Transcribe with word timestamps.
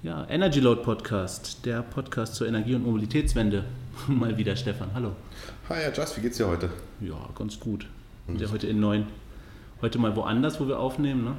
Ja, 0.00 0.24
Energy 0.30 0.60
Load 0.60 0.82
Podcast, 0.84 1.66
der 1.66 1.82
Podcast 1.82 2.36
zur 2.36 2.46
Energie- 2.46 2.76
und 2.76 2.84
Mobilitätswende. 2.84 3.64
Mal 4.06 4.38
wieder 4.38 4.54
Stefan, 4.54 4.90
hallo. 4.94 5.10
Hi, 5.68 5.82
ja, 5.82 5.90
Just, 5.90 6.16
wie 6.16 6.20
geht's 6.20 6.36
dir 6.36 6.46
heute? 6.46 6.70
Ja, 7.00 7.16
ganz 7.34 7.58
gut. 7.58 7.84
Wir 8.28 8.38
sind 8.38 8.46
ja 8.46 8.52
heute 8.52 8.68
in 8.68 8.78
neun. 8.78 9.08
Heute 9.82 9.98
mal 9.98 10.14
woanders, 10.14 10.60
wo 10.60 10.68
wir 10.68 10.78
aufnehmen, 10.78 11.24
ne? 11.24 11.34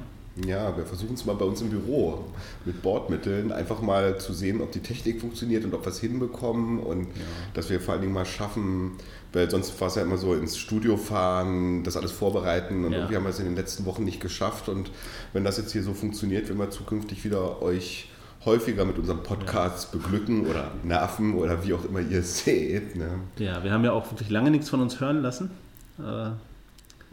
Ja, 0.46 0.76
wir 0.76 0.84
versuchen 0.84 1.14
es 1.14 1.24
mal 1.24 1.36
bei 1.36 1.46
uns 1.46 1.62
im 1.62 1.70
Büro 1.70 2.26
mit 2.66 2.82
Bordmitteln, 2.82 3.50
einfach 3.50 3.80
mal 3.80 4.20
zu 4.20 4.34
sehen, 4.34 4.60
ob 4.60 4.72
die 4.72 4.80
Technik 4.80 5.22
funktioniert 5.22 5.64
und 5.64 5.72
ob 5.72 5.86
wir 5.86 5.90
es 5.90 5.98
hinbekommen 5.98 6.80
und 6.80 7.04
ja. 7.04 7.22
dass 7.54 7.70
wir 7.70 7.80
vor 7.80 7.94
allen 7.94 8.02
Dingen 8.02 8.14
mal 8.14 8.26
schaffen, 8.26 8.92
weil 9.32 9.50
sonst 9.50 9.80
war 9.80 9.88
es 9.88 9.94
ja 9.94 10.02
immer 10.02 10.18
so 10.18 10.34
ins 10.34 10.58
Studio 10.58 10.98
fahren, 10.98 11.82
das 11.82 11.96
alles 11.96 12.12
vorbereiten 12.12 12.84
und 12.84 12.92
ja. 12.92 12.98
irgendwie 12.98 13.16
haben 13.16 13.24
wir 13.24 13.30
es 13.30 13.38
in 13.38 13.46
den 13.46 13.56
letzten 13.56 13.86
Wochen 13.86 14.04
nicht 14.04 14.20
geschafft 14.20 14.68
und 14.68 14.90
wenn 15.32 15.44
das 15.44 15.56
jetzt 15.56 15.72
hier 15.72 15.82
so 15.82 15.94
funktioniert, 15.94 16.50
wenn 16.50 16.58
wir 16.58 16.68
zukünftig 16.68 17.24
wieder 17.24 17.62
euch 17.62 18.09
häufiger 18.44 18.84
mit 18.84 18.98
unserem 18.98 19.22
Podcast 19.22 19.92
ja. 19.92 19.98
beglücken 19.98 20.46
oder 20.46 20.70
nerven 20.82 21.34
oder 21.34 21.64
wie 21.64 21.74
auch 21.74 21.84
immer 21.84 22.00
ihr 22.00 22.20
es 22.20 22.38
seht. 22.44 22.96
Ne? 22.96 23.20
Ja, 23.38 23.62
wir 23.62 23.72
haben 23.72 23.84
ja 23.84 23.92
auch 23.92 24.10
wirklich 24.10 24.30
lange 24.30 24.50
nichts 24.50 24.68
von 24.68 24.80
uns 24.80 25.00
hören 25.00 25.22
lassen. 25.22 25.50
Äh, 25.98 26.30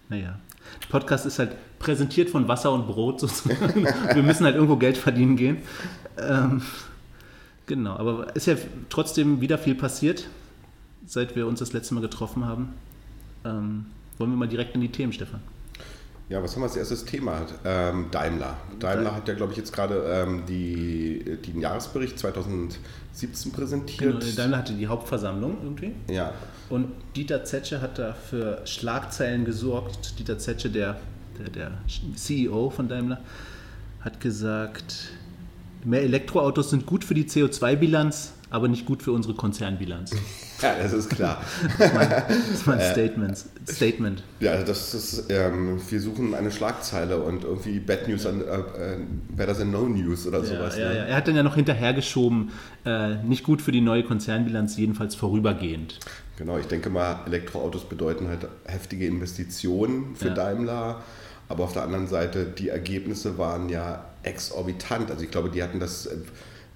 naja, 0.09 0.40
der 0.81 0.88
Podcast 0.90 1.26
ist 1.26 1.40
halt 1.40 1.52
präsentiert 1.80 2.30
von 2.30 2.48
Wasser 2.48 2.72
und 2.72 2.88
Brot 2.88 3.20
sozusagen. 3.20 3.86
wir 3.86 4.23
müssen 4.23 4.45
halt 4.45 4.55
irgendwo 4.55 4.77
Geld 4.77 4.98
verdienen 4.98 5.36
gehen. 5.36 5.58
Ähm, 6.17 6.62
genau, 7.66 7.95
aber 7.98 8.36
ist 8.36 8.48
ja 8.48 8.55
trotzdem 8.89 9.41
wieder 9.41 9.58
viel 9.58 9.75
passiert, 9.75 10.28
seit 11.05 11.36
wir 11.36 11.48
uns 11.48 11.59
das 11.59 11.73
letzte 11.73 11.94
Mal 11.94 12.02
getroffen 12.02 12.45
haben. 12.45 12.73
Ähm, 13.45 13.88
wollen 14.17 14.31
wir 14.31 14.38
mal 14.38 14.48
direkt 14.48 14.75
in 14.75 14.81
die 14.81 14.89
Themen, 14.91 15.14
Stefan? 15.14 15.41
Ja, 16.30 16.44
was 16.44 16.54
haben 16.55 16.62
wir 16.62 16.66
als 16.66 16.76
erstes 16.76 17.05
Thema? 17.05 17.45
Ähm, 17.63 18.08
Daimler. 18.12 18.58
Daimler 18.80 19.16
hat 19.16 19.30
ja, 19.30 19.34
glaube 19.34 19.54
ich, 19.54 19.58
jetzt 19.58 19.72
gerade 19.72 20.04
ähm, 20.09 20.44
die, 20.45 21.38
den 21.45 21.62
Jahresbericht 21.62 22.20
2017 22.20 23.53
präsentiert. 23.53 24.20
Genau, 24.20 24.36
Daimler 24.36 24.58
hatte 24.58 24.73
die 24.73 24.88
Hauptversammlung 24.88 25.58
irgendwie. 25.64 25.94
Ja. 26.09 26.33
Und 26.70 26.92
Dieter 27.16 27.45
Zetsche 27.45 27.80
hat 27.81 27.98
da 27.98 28.14
für 28.14 28.61
Schlagzeilen 28.66 29.45
gesorgt. 29.45 30.20
Dieter 30.20 30.38
Zetsche, 30.38 30.70
der, 30.70 31.00
der, 31.39 31.50
der 31.50 31.72
CEO 32.16 32.72
von 32.72 32.89
Daimler, 32.89 33.22
hat 34.02 34.20
gesagt, 34.20 35.11
mehr 35.86 36.02
Elektroautos 36.02 36.72
sind 36.72 36.86
gut 36.86 37.05
für 37.05 37.14
die 37.14 37.23
CO2-Bilanz, 37.23 38.33
aber 38.50 38.67
nicht 38.67 38.86
gut 38.86 39.02
für 39.02 39.14
unsere 39.14 39.33
Konzernbilanz. 39.33 40.11
Ja, 40.61 40.75
das 40.81 40.94
ist 40.94 41.09
klar. 41.09 41.41
Das 41.77 41.89
ist 41.89 41.95
mein, 41.95 42.09
das 42.09 42.50
ist 42.50 42.67
mein 42.67 42.80
äh, 42.80 42.91
Statement. 42.91 43.45
Statement. 43.67 44.23
Ja, 44.39 44.61
das 44.64 44.94
ist, 44.94 45.25
ähm, 45.30 45.80
wir 45.89 46.02
suchen 46.02 46.33
eine 46.33 46.52
Schlagzeile 46.52 47.17
und 47.22 47.44
irgendwie 47.44 47.80
Bad 47.80 48.08
News, 48.08 48.25
an, 48.25 48.41
äh, 48.41 48.44
äh, 48.44 48.97
Better 49.30 49.58
than 49.58 49.72
No 49.72 49.88
News 49.88 50.25
oder 50.25 50.39
ja, 50.39 50.45
sowas. 50.45 50.77
Ja, 50.77 50.89
ne? 50.89 50.97
ja. 50.97 51.03
Er 51.03 51.16
hat 51.16 51.27
dann 51.27 51.36
ja 51.36 51.44
noch 51.44 51.55
hinterhergeschoben, 51.55 52.52
äh, 52.86 53.16
nicht 53.23 53.44
gut 53.44 53.61
für 53.61 53.72
die 53.72 53.81
neue 53.81 54.03
Konzernbilanz, 54.03 54.77
jedenfalls 54.77 55.16
vorübergehend. 55.16 55.99
Genau, 56.38 56.58
ich 56.58 56.67
denke 56.67 56.89
mal, 56.89 57.19
Elektroautos 57.25 57.86
bedeuten 57.86 58.27
halt 58.27 58.47
heftige 58.66 59.05
Investitionen 59.08 60.16
für 60.16 60.30
ja. 60.30 60.33
Daimler. 60.33 61.03
Aber 61.49 61.64
auf 61.64 61.73
der 61.73 61.83
anderen 61.83 62.08
Seite, 62.08 62.45
die 62.45 62.69
Ergebnisse 62.69 63.38
waren 63.38 63.69
ja 63.69 64.05
exorbitant. 64.23 65.09
Also 65.09 65.23
ich 65.23 65.31
glaube, 65.31 65.49
die 65.49 65.64
hatten 65.64 65.80
das 65.80 66.09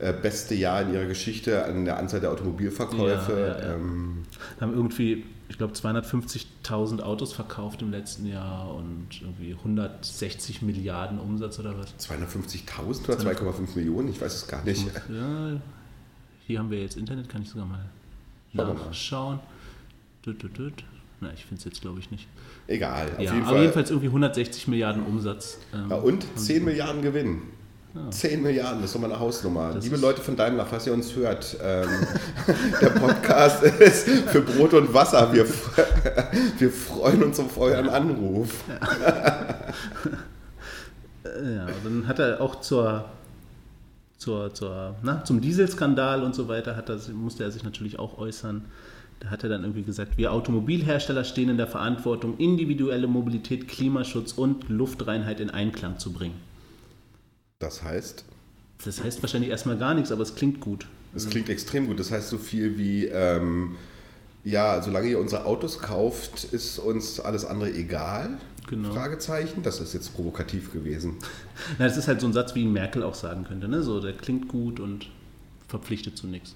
äh, 0.01 0.13
beste 0.13 0.55
Jahr 0.55 0.81
in 0.81 0.93
ihrer 0.93 1.05
Geschichte 1.05 1.63
an 1.63 1.85
der 1.85 1.97
Anzahl 1.97 2.19
der 2.19 2.31
Automobilverkäufe. 2.31 3.31
Ja, 3.33 3.67
ja. 3.67 3.75
Ähm, 3.75 4.23
haben 4.59 4.73
irgendwie, 4.73 5.25
ich 5.47 5.59
glaube, 5.59 5.73
250.000 5.73 7.01
Autos 7.01 7.33
verkauft 7.33 7.83
im 7.83 7.91
letzten 7.91 8.25
Jahr 8.25 8.73
und 8.73 9.09
irgendwie 9.21 9.53
160 9.53 10.63
Milliarden 10.63 11.19
Umsatz 11.19 11.59
oder 11.59 11.77
was? 11.77 11.93
250.000 11.99 13.03
oder 13.03 13.19
2,5 13.19 13.75
Millionen? 13.75 14.09
Ich 14.09 14.19
weiß 14.19 14.33
es 14.33 14.47
gar 14.47 14.63
nicht. 14.63 14.87
Ja, 14.87 15.61
hier 16.47 16.59
haben 16.59 16.71
wir 16.71 16.81
jetzt 16.81 16.97
Internet, 16.97 17.29
kann 17.29 17.43
ich 17.43 17.49
sogar 17.49 17.67
mal 17.67 17.85
nachschauen. 18.53 19.39
Na, 20.25 21.31
ich 21.35 21.45
finde 21.45 21.59
es 21.59 21.65
jetzt, 21.65 21.81
glaube 21.81 21.99
ich, 21.99 22.09
nicht. 22.09 22.27
Egal. 22.65 23.11
Auf 23.11 23.19
ja, 23.19 23.33
jeden 23.33 23.43
aber 23.43 23.51
Fall. 23.51 23.61
jedenfalls 23.61 23.89
irgendwie 23.91 24.07
160 24.07 24.67
Milliarden 24.67 25.03
Umsatz. 25.03 25.59
Ähm, 25.71 25.91
ja, 25.91 25.97
und 25.97 26.25
10 26.35 26.65
Milliarden 26.65 27.03
Gewinn. 27.03 27.43
Ja. 27.93 28.09
10 28.09 28.41
Milliarden, 28.41 28.81
das 28.81 28.91
ist 28.91 28.95
doch 28.95 29.01
mal 29.01 29.11
eine 29.11 29.19
Hausnummer. 29.19 29.73
Das 29.73 29.83
Liebe 29.83 29.97
Leute 29.97 30.21
von 30.21 30.37
Daimler, 30.37 30.65
falls 30.65 30.87
ihr 30.87 30.93
uns 30.93 31.13
hört, 31.13 31.57
ähm, 31.61 31.89
der 32.81 32.89
Podcast 32.91 33.63
ist 33.63 34.07
für 34.07 34.39
Brot 34.41 34.73
und 34.73 34.93
Wasser. 34.93 35.33
Wir, 35.33 35.45
wir 36.57 36.71
freuen 36.71 37.23
uns 37.23 37.37
auf 37.41 37.57
euren 37.57 37.89
Anruf. 37.89 38.63
Ja, 41.25 41.41
ja 41.65 41.67
dann 41.83 42.07
hat 42.07 42.19
er 42.19 42.39
auch 42.39 42.61
zur, 42.61 43.09
zur, 44.17 44.53
zur, 44.53 44.95
na, 45.03 45.25
zum 45.25 45.41
Dieselskandal 45.41 46.23
und 46.23 46.33
so 46.33 46.47
weiter, 46.47 46.77
hat 46.77 46.87
er, 46.87 46.97
musste 47.13 47.43
er 47.43 47.51
sich 47.51 47.63
natürlich 47.63 47.99
auch 47.99 48.17
äußern. 48.17 48.63
Da 49.19 49.29
hat 49.29 49.43
er 49.43 49.49
dann 49.49 49.63
irgendwie 49.63 49.83
gesagt, 49.83 50.17
wir 50.17 50.31
Automobilhersteller 50.31 51.25
stehen 51.25 51.49
in 51.49 51.57
der 51.57 51.67
Verantwortung, 51.67 52.37
individuelle 52.37 53.07
Mobilität, 53.07 53.67
Klimaschutz 53.67 54.31
und 54.31 54.69
Luftreinheit 54.69 55.41
in 55.41 55.49
Einklang 55.49 55.99
zu 55.99 56.13
bringen. 56.13 56.50
Das 57.61 57.83
heißt? 57.83 58.25
Das 58.83 59.03
heißt 59.03 59.21
wahrscheinlich 59.21 59.51
erstmal 59.51 59.77
gar 59.77 59.93
nichts, 59.93 60.11
aber 60.11 60.23
es 60.23 60.35
klingt 60.35 60.59
gut. 60.59 60.87
Es 61.15 61.29
klingt 61.29 61.49
extrem 61.49 61.87
gut. 61.87 61.99
Das 61.99 62.11
heißt 62.11 62.29
so 62.29 62.37
viel 62.37 62.77
wie, 62.77 63.05
ähm, 63.05 63.75
ja, 64.43 64.81
solange 64.81 65.07
ihr 65.07 65.19
unsere 65.19 65.45
Autos 65.45 65.79
kauft, 65.79 66.45
ist 66.45 66.79
uns 66.79 67.19
alles 67.19 67.45
andere 67.45 67.71
egal. 67.71 68.39
Genau. 68.67 68.91
Fragezeichen. 68.91 69.61
Das 69.63 69.79
ist 69.79 69.93
jetzt 69.93 70.15
provokativ 70.15 70.73
gewesen. 70.73 71.17
Na, 71.77 71.85
das 71.85 71.97
ist 71.97 72.07
halt 72.07 72.21
so 72.21 72.27
ein 72.27 72.33
Satz, 72.33 72.55
wie 72.55 72.65
Merkel 72.65 73.03
auch 73.03 73.15
sagen 73.15 73.43
könnte. 73.43 73.67
Ne? 73.67 73.83
So, 73.83 73.99
der 73.99 74.13
klingt 74.13 74.47
gut 74.47 74.79
und 74.79 75.07
verpflichtet 75.67 76.17
zu 76.17 76.27
nichts. 76.27 76.55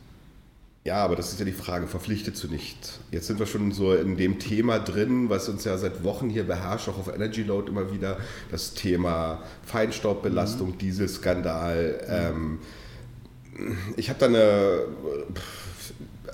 Ja, 0.85 1.03
aber 1.03 1.16
das 1.16 1.31
ist 1.31 1.40
ja 1.40 1.46
die 1.46 1.51
Frage, 1.51 1.88
verpflichtet 1.88 2.38
zu 2.38 2.47
nicht. 2.47 3.00
Jetzt 3.09 3.25
sind 3.25 3.40
wir 3.40 3.47
schon 3.47 3.72
so 3.72 3.96
in 3.96 4.18
dem 4.18 4.38
Thema 4.38 4.78
drin, 4.78 5.31
was 5.31 5.50
uns 5.50 5.63
ja 5.63 5.79
seit 5.79 6.03
Wochen 6.03 6.29
hier 6.29 6.44
beherrscht, 6.44 6.88
auch 6.88 7.00
auf 7.00 7.07
Energy 7.12 7.41
Load 7.41 7.72
immer 7.72 7.91
wieder, 7.91 8.18
das 8.51 8.75
Thema 8.75 9.41
Feinstaubbelastung, 9.63 10.74
mhm. 10.74 10.78
Dieselskandal. 10.78 12.06
Ähm, 12.07 12.59
ich 13.97 14.09
habe 14.09 14.19
da 14.19 14.25
eine 14.28 14.85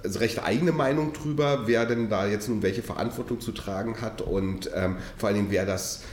also 0.04 0.20
recht 0.20 0.44
eigene 0.44 0.74
Meinung 0.74 1.14
drüber, 1.14 1.62
wer 1.68 1.86
denn 1.86 2.10
da 2.10 2.28
jetzt 2.28 2.50
nun 2.50 2.62
welche 2.62 2.82
Verantwortung 2.82 3.40
zu 3.40 3.54
tragen 3.54 4.02
hat 4.02 4.22
und 4.22 4.70
ähm, 4.76 4.98
vor 5.16 5.28
allen 5.28 5.38
Dingen, 5.38 5.52
wer 5.52 5.66
das, 5.66 6.04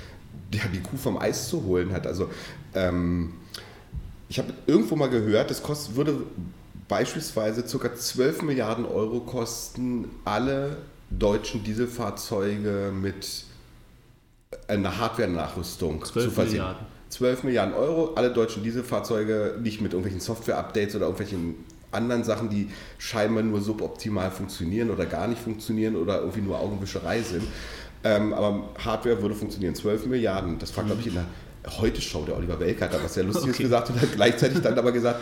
der 0.53 0.63
die 0.73 0.81
Kuh 0.81 0.97
vom 0.97 1.19
Eis 1.19 1.49
zu 1.49 1.65
holen 1.65 1.93
hat. 1.93 2.07
Also 2.07 2.31
ähm, 2.75 3.33
ich 4.29 4.39
habe 4.39 4.53
irgendwo 4.69 4.95
mal 4.95 5.11
gehört, 5.11 5.51
das 5.51 5.61
kostet, 5.61 5.97
würde 5.97 6.23
beispielsweise 6.89 7.63
ca. 7.63 7.95
12 7.95 8.43
Milliarden 8.43 8.87
Euro 8.87 9.21
kosten 9.21 10.11
alle 10.25 10.79
deutschen 11.11 11.63
Dieselfahrzeuge 11.63 12.93
mit 12.93 13.45
einer 14.67 14.99
Hardware-Nachrüstung 14.99 16.05
zu 16.05 16.31
versehen. 16.31 16.59
Milliarden. 16.59 16.87
12 17.11 17.45
Milliarden 17.45 17.75
Euro, 17.75 18.15
alle 18.15 18.33
deutschen 18.33 18.63
Dieselfahrzeuge 18.63 19.59
nicht 19.63 19.81
mit 19.81 19.93
irgendwelchen 19.93 20.21
Software-Updates 20.21 20.95
oder 20.95 21.07
irgendwelchen 21.07 21.55
anderen 21.91 22.23
Sachen, 22.23 22.51
die 22.51 22.69
scheinbar 22.99 23.43
nur 23.43 23.61
suboptimal 23.63 24.31
funktionieren 24.31 24.91
oder 24.91 25.07
gar 25.07 25.27
nicht 25.27 25.41
funktionieren 25.41 25.97
oder 25.97 26.21
irgendwie 26.21 26.43
nur 26.43 26.59
Augenwischerei 26.59 27.23
sind. 27.23 27.45
Ähm, 28.05 28.33
aber 28.35 28.69
Hardware 28.85 29.21
würde 29.23 29.35
funktionieren. 29.35 29.75
12 29.75 30.07
Milliarden, 30.07 30.59
das 30.59 30.77
war, 30.77 30.85
glaube 30.85 31.01
ich, 31.01 31.09
in 31.09 31.15
der 31.15 31.27
Heute-Show 31.79 32.25
der 32.25 32.37
Oliver 32.37 32.61
Welker, 32.61 32.85
hat 32.85 32.95
da 32.95 33.03
was 33.03 33.15
sehr 33.15 33.25
Lustiges 33.25 33.57
okay. 33.57 33.63
gesagt 33.65 33.91
und 33.91 34.01
hat 34.01 34.13
gleichzeitig 34.15 34.61
dann 34.61 34.79
aber 34.79 34.93
gesagt, 34.93 35.21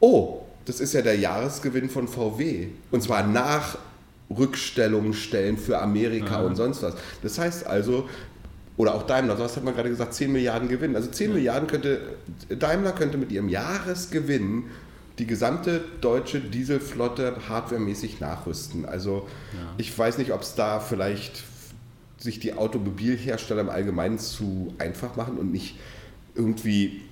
oh, 0.00 0.42
das 0.64 0.80
ist 0.80 0.92
ja 0.94 1.02
der 1.02 1.16
Jahresgewinn 1.18 1.88
von 1.88 2.08
VW. 2.08 2.68
Und 2.90 3.02
zwar 3.02 3.26
nach 3.26 3.78
Rückstellungen 4.30 5.14
stellen 5.14 5.58
für 5.58 5.80
Amerika 5.80 6.40
ja. 6.40 6.46
und 6.46 6.56
sonst 6.56 6.82
was. 6.82 6.94
Das 7.22 7.38
heißt 7.38 7.66
also, 7.66 8.08
oder 8.76 8.94
auch 8.94 9.02
Daimler, 9.04 9.38
was 9.38 9.56
hat 9.56 9.64
man 9.64 9.74
gerade 9.74 9.90
gesagt, 9.90 10.14
10 10.14 10.32
Milliarden 10.32 10.68
Gewinn. 10.68 10.96
Also 10.96 11.10
10 11.10 11.28
ja. 11.28 11.34
Milliarden 11.34 11.68
könnte, 11.68 12.00
Daimler 12.48 12.92
könnte 12.92 13.18
mit 13.18 13.30
ihrem 13.30 13.48
Jahresgewinn 13.48 14.64
die 15.18 15.26
gesamte 15.26 15.84
deutsche 16.00 16.40
Dieselflotte 16.40 17.36
hardwaremäßig 17.48 18.20
nachrüsten. 18.20 18.86
Also 18.86 19.28
ja. 19.52 19.58
ich 19.76 19.96
weiß 19.96 20.18
nicht, 20.18 20.32
ob 20.32 20.42
es 20.42 20.54
da 20.54 20.80
vielleicht 20.80 21.42
sich 22.18 22.40
die 22.40 22.54
Automobilhersteller 22.54 23.60
im 23.60 23.68
Allgemeinen 23.68 24.18
zu 24.18 24.74
einfach 24.78 25.16
machen 25.16 25.36
und 25.38 25.52
nicht 25.52 25.76
irgendwie 26.34 27.02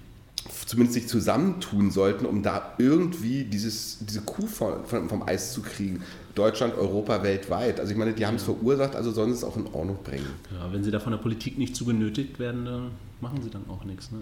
zumindest 0.71 0.95
sich 0.95 1.09
zusammentun 1.09 1.91
sollten, 1.91 2.27
um 2.27 2.45
da 2.45 2.75
irgendwie 2.79 3.43
dieses, 3.43 3.99
diese 4.03 4.21
Kuh 4.21 4.47
vom, 4.47 5.09
vom 5.09 5.23
Eis 5.25 5.53
zu 5.53 5.63
kriegen. 5.63 6.03
Deutschland, 6.37 6.75
Europa, 6.79 7.25
weltweit. 7.25 7.81
Also 7.81 7.91
ich 7.91 7.99
meine, 7.99 8.13
die 8.13 8.25
haben 8.25 8.37
es 8.37 8.45
verursacht, 8.45 8.95
also 8.95 9.11
sollen 9.11 9.31
sie 9.31 9.39
es 9.39 9.43
auch 9.43 9.57
in 9.57 9.67
Ordnung 9.67 9.99
bringen. 10.05 10.29
Ja, 10.53 10.73
wenn 10.73 10.85
sie 10.85 10.93
da 10.93 11.01
von 11.01 11.11
der 11.11 11.19
Politik 11.19 11.59
nicht 11.59 11.75
zu 11.75 11.85
genötigt 11.85 12.39
werden, 12.39 12.65
dann 12.65 12.91
machen 13.21 13.43
sie 13.43 13.51
dann 13.51 13.65
auch 13.69 13.85
nichts. 13.85 14.13
Ne? 14.13 14.19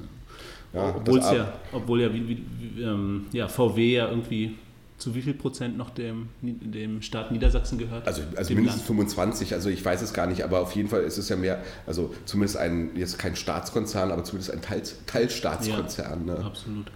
Ja, 0.73 0.95
Obwohl 0.97 1.19
ja, 1.19 1.53
obwohl 1.71 2.01
ja, 2.01 2.15
wie, 2.15 2.29
wie, 2.29 2.83
ähm, 2.83 3.27
ja 3.31 3.47
VW 3.47 3.97
ja 3.97 4.09
irgendwie 4.09 4.57
zu 4.99 5.15
wie 5.15 5.23
viel 5.23 5.35
Prozent 5.35 5.77
noch 5.77 5.91
dem, 5.91 6.29
dem 6.43 7.03
Staat 7.03 7.31
Niedersachsen 7.31 7.79
gehört? 7.79 8.07
Also, 8.07 8.23
also 8.37 8.53
mindestens 8.53 8.83
Land? 8.83 8.99
25, 8.99 9.55
also 9.55 9.71
ich 9.71 9.85
weiß 9.85 10.03
es 10.03 10.13
gar 10.13 10.27
nicht, 10.27 10.43
aber 10.43 10.61
auf 10.61 10.73
jeden 10.73 10.89
Fall 10.89 11.03
ist 11.03 11.19
es 11.19 11.29
ja 11.29 11.37
mehr, 11.37 11.63
also 11.87 12.13
zumindest 12.25 12.57
ein, 12.57 12.97
jetzt 12.97 13.19
kein 13.19 13.37
Staatskonzern, 13.37 14.11
aber 14.11 14.25
zumindest 14.25 14.53
ein 14.53 14.61
Teil, 14.61 14.83
Teilstaatskonzern. 15.07 16.27
Ja, 16.27 16.35
ne? 16.35 16.45
Absolut. 16.45 16.91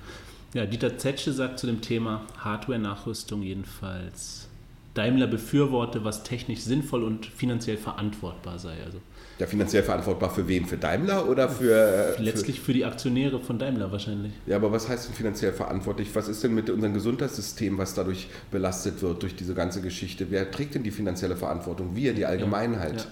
Ja, 0.52 0.66
Dieter 0.66 0.99
Zetsche 0.99 1.32
sagt 1.32 1.60
zu 1.60 1.66
dem 1.66 1.81
Thema 1.81 2.26
Hardware-Nachrüstung 2.38 3.43
jedenfalls, 3.43 4.49
Daimler 4.94 5.26
befürworte, 5.28 6.04
was 6.04 6.25
technisch 6.25 6.60
sinnvoll 6.60 7.04
und 7.04 7.25
finanziell 7.25 7.78
verantwortbar 7.78 8.58
sei. 8.58 8.82
Also 8.84 8.99
ja, 9.38 9.46
finanziell 9.46 9.82
verantwortbar 9.82 10.31
für 10.31 10.46
wen? 10.49 10.67
Für 10.67 10.76
Daimler 10.76 11.29
oder 11.29 11.49
für. 11.49 12.14
Letztlich 12.19 12.61
für, 12.61 12.67
für, 12.67 12.73
die 12.73 12.84
Aktionäre 12.84 13.40
von 13.40 13.58
Daimler 13.58 13.90
wahrscheinlich. 13.90 14.32
Ja, 14.46 14.56
aber 14.56 14.73
was 14.73 14.88
heißt 14.88 15.08
denn 15.08 15.14
finanziell 15.14 15.52
verantwortlich? 15.52 16.08
Was 16.14 16.29
ist 16.29 16.43
denn 16.44 16.55
mit 16.55 16.70
unserem 16.70 16.94
Gesundheitssystem, 16.94 17.79
was 17.79 17.94
dadurch 17.94 18.29
belastet 18.50 19.02
wird 19.02 19.23
durch 19.23 19.34
diese 19.34 19.55
ganze 19.55 19.81
Geschichte? 19.81 20.26
Wer 20.31 20.50
trägt 20.50 20.75
denn 20.75 20.82
die 20.82 20.90
finanzielle 20.90 21.37
Verantwortung? 21.37 21.94
Wir, 21.94 22.14
die 22.14 22.26
Allgemeinheit. 22.26 22.96
Ja, 22.96 22.99
ja. 22.99 23.06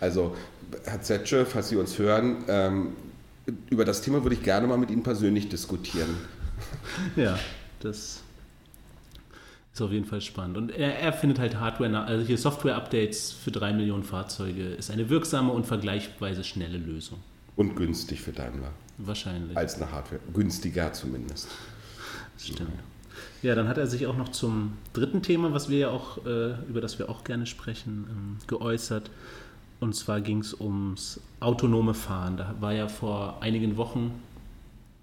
Also, 0.00 0.36
Herr 0.84 1.00
Zetsche, 1.02 1.46
falls 1.46 1.68
Sie 1.68 1.76
uns 1.76 1.98
hören, 1.98 2.44
ähm, 2.48 2.88
über 3.70 3.84
das 3.84 4.02
Thema 4.02 4.22
würde 4.22 4.34
ich 4.34 4.42
gerne 4.42 4.66
mal 4.66 4.78
mit 4.78 4.90
Ihnen 4.90 5.02
persönlich 5.02 5.48
diskutieren. 5.48 6.16
Ja, 7.16 7.38
das 7.80 8.23
ist 9.74 9.82
auf 9.82 9.90
jeden 9.90 10.04
Fall 10.04 10.20
spannend. 10.20 10.56
Und 10.56 10.70
er, 10.70 11.00
er 11.00 11.12
findet 11.12 11.40
halt 11.40 11.58
Hardware, 11.58 12.04
also 12.04 12.24
hier 12.24 12.38
Software-Updates 12.38 13.32
für 13.32 13.50
drei 13.50 13.72
Millionen 13.72 14.04
Fahrzeuge 14.04 14.68
ist 14.68 14.90
eine 14.90 15.10
wirksame 15.10 15.52
und 15.52 15.66
vergleichsweise 15.66 16.44
schnelle 16.44 16.78
Lösung. 16.78 17.18
Und 17.56 17.74
günstig 17.74 18.20
für 18.20 18.30
Daimler. 18.30 18.70
Wahrscheinlich. 18.98 19.56
Als 19.56 19.76
eine 19.76 19.90
Hardware. 19.90 20.20
Günstiger 20.32 20.92
zumindest. 20.92 21.48
Das 22.34 22.46
stimmt. 22.46 22.70
Ja, 23.42 23.56
dann 23.56 23.66
hat 23.66 23.76
er 23.76 23.88
sich 23.88 24.06
auch 24.06 24.16
noch 24.16 24.28
zum 24.28 24.74
dritten 24.92 25.22
Thema, 25.22 25.52
was 25.52 25.68
wir 25.68 25.78
ja 25.78 25.88
auch, 25.88 26.24
äh, 26.24 26.54
über 26.68 26.80
das 26.80 27.00
wir 27.00 27.08
auch 27.08 27.24
gerne 27.24 27.46
sprechen, 27.46 28.06
ähm, 28.08 28.36
geäußert. 28.46 29.10
Und 29.80 29.94
zwar 29.96 30.20
ging 30.20 30.38
es 30.38 30.58
ums 30.58 31.20
autonome 31.40 31.94
Fahren. 31.94 32.36
Da 32.36 32.54
war 32.60 32.72
ja 32.72 32.86
vor 32.86 33.42
einigen 33.42 33.76
Wochen 33.76 34.12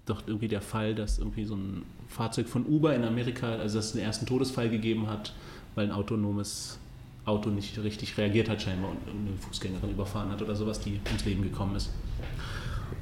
doch 0.06 0.22
irgendwie 0.26 0.48
der 0.48 0.62
Fall, 0.62 0.94
dass 0.94 1.18
irgendwie 1.18 1.44
so 1.44 1.54
ein 1.54 1.82
Fahrzeug 2.08 2.48
von 2.48 2.66
Uber 2.66 2.94
in 2.94 3.04
Amerika, 3.04 3.56
also 3.56 3.78
dass 3.78 3.86
es 3.86 3.92
den 3.92 4.02
ersten 4.02 4.26
Todesfall 4.26 4.68
gegeben 4.68 5.06
hat, 5.08 5.32
weil 5.74 5.86
ein 5.86 5.92
autonomes 5.92 6.78
Auto 7.24 7.50
nicht 7.50 7.78
richtig 7.82 8.18
reagiert 8.18 8.48
hat 8.48 8.62
scheinbar 8.62 8.90
und 8.90 8.98
eine 9.08 9.36
Fußgängerin 9.38 9.90
überfahren 9.90 10.30
hat 10.30 10.42
oder 10.42 10.56
sowas, 10.56 10.80
die 10.80 11.00
ins 11.10 11.24
Leben 11.24 11.42
gekommen 11.42 11.76
ist. 11.76 11.90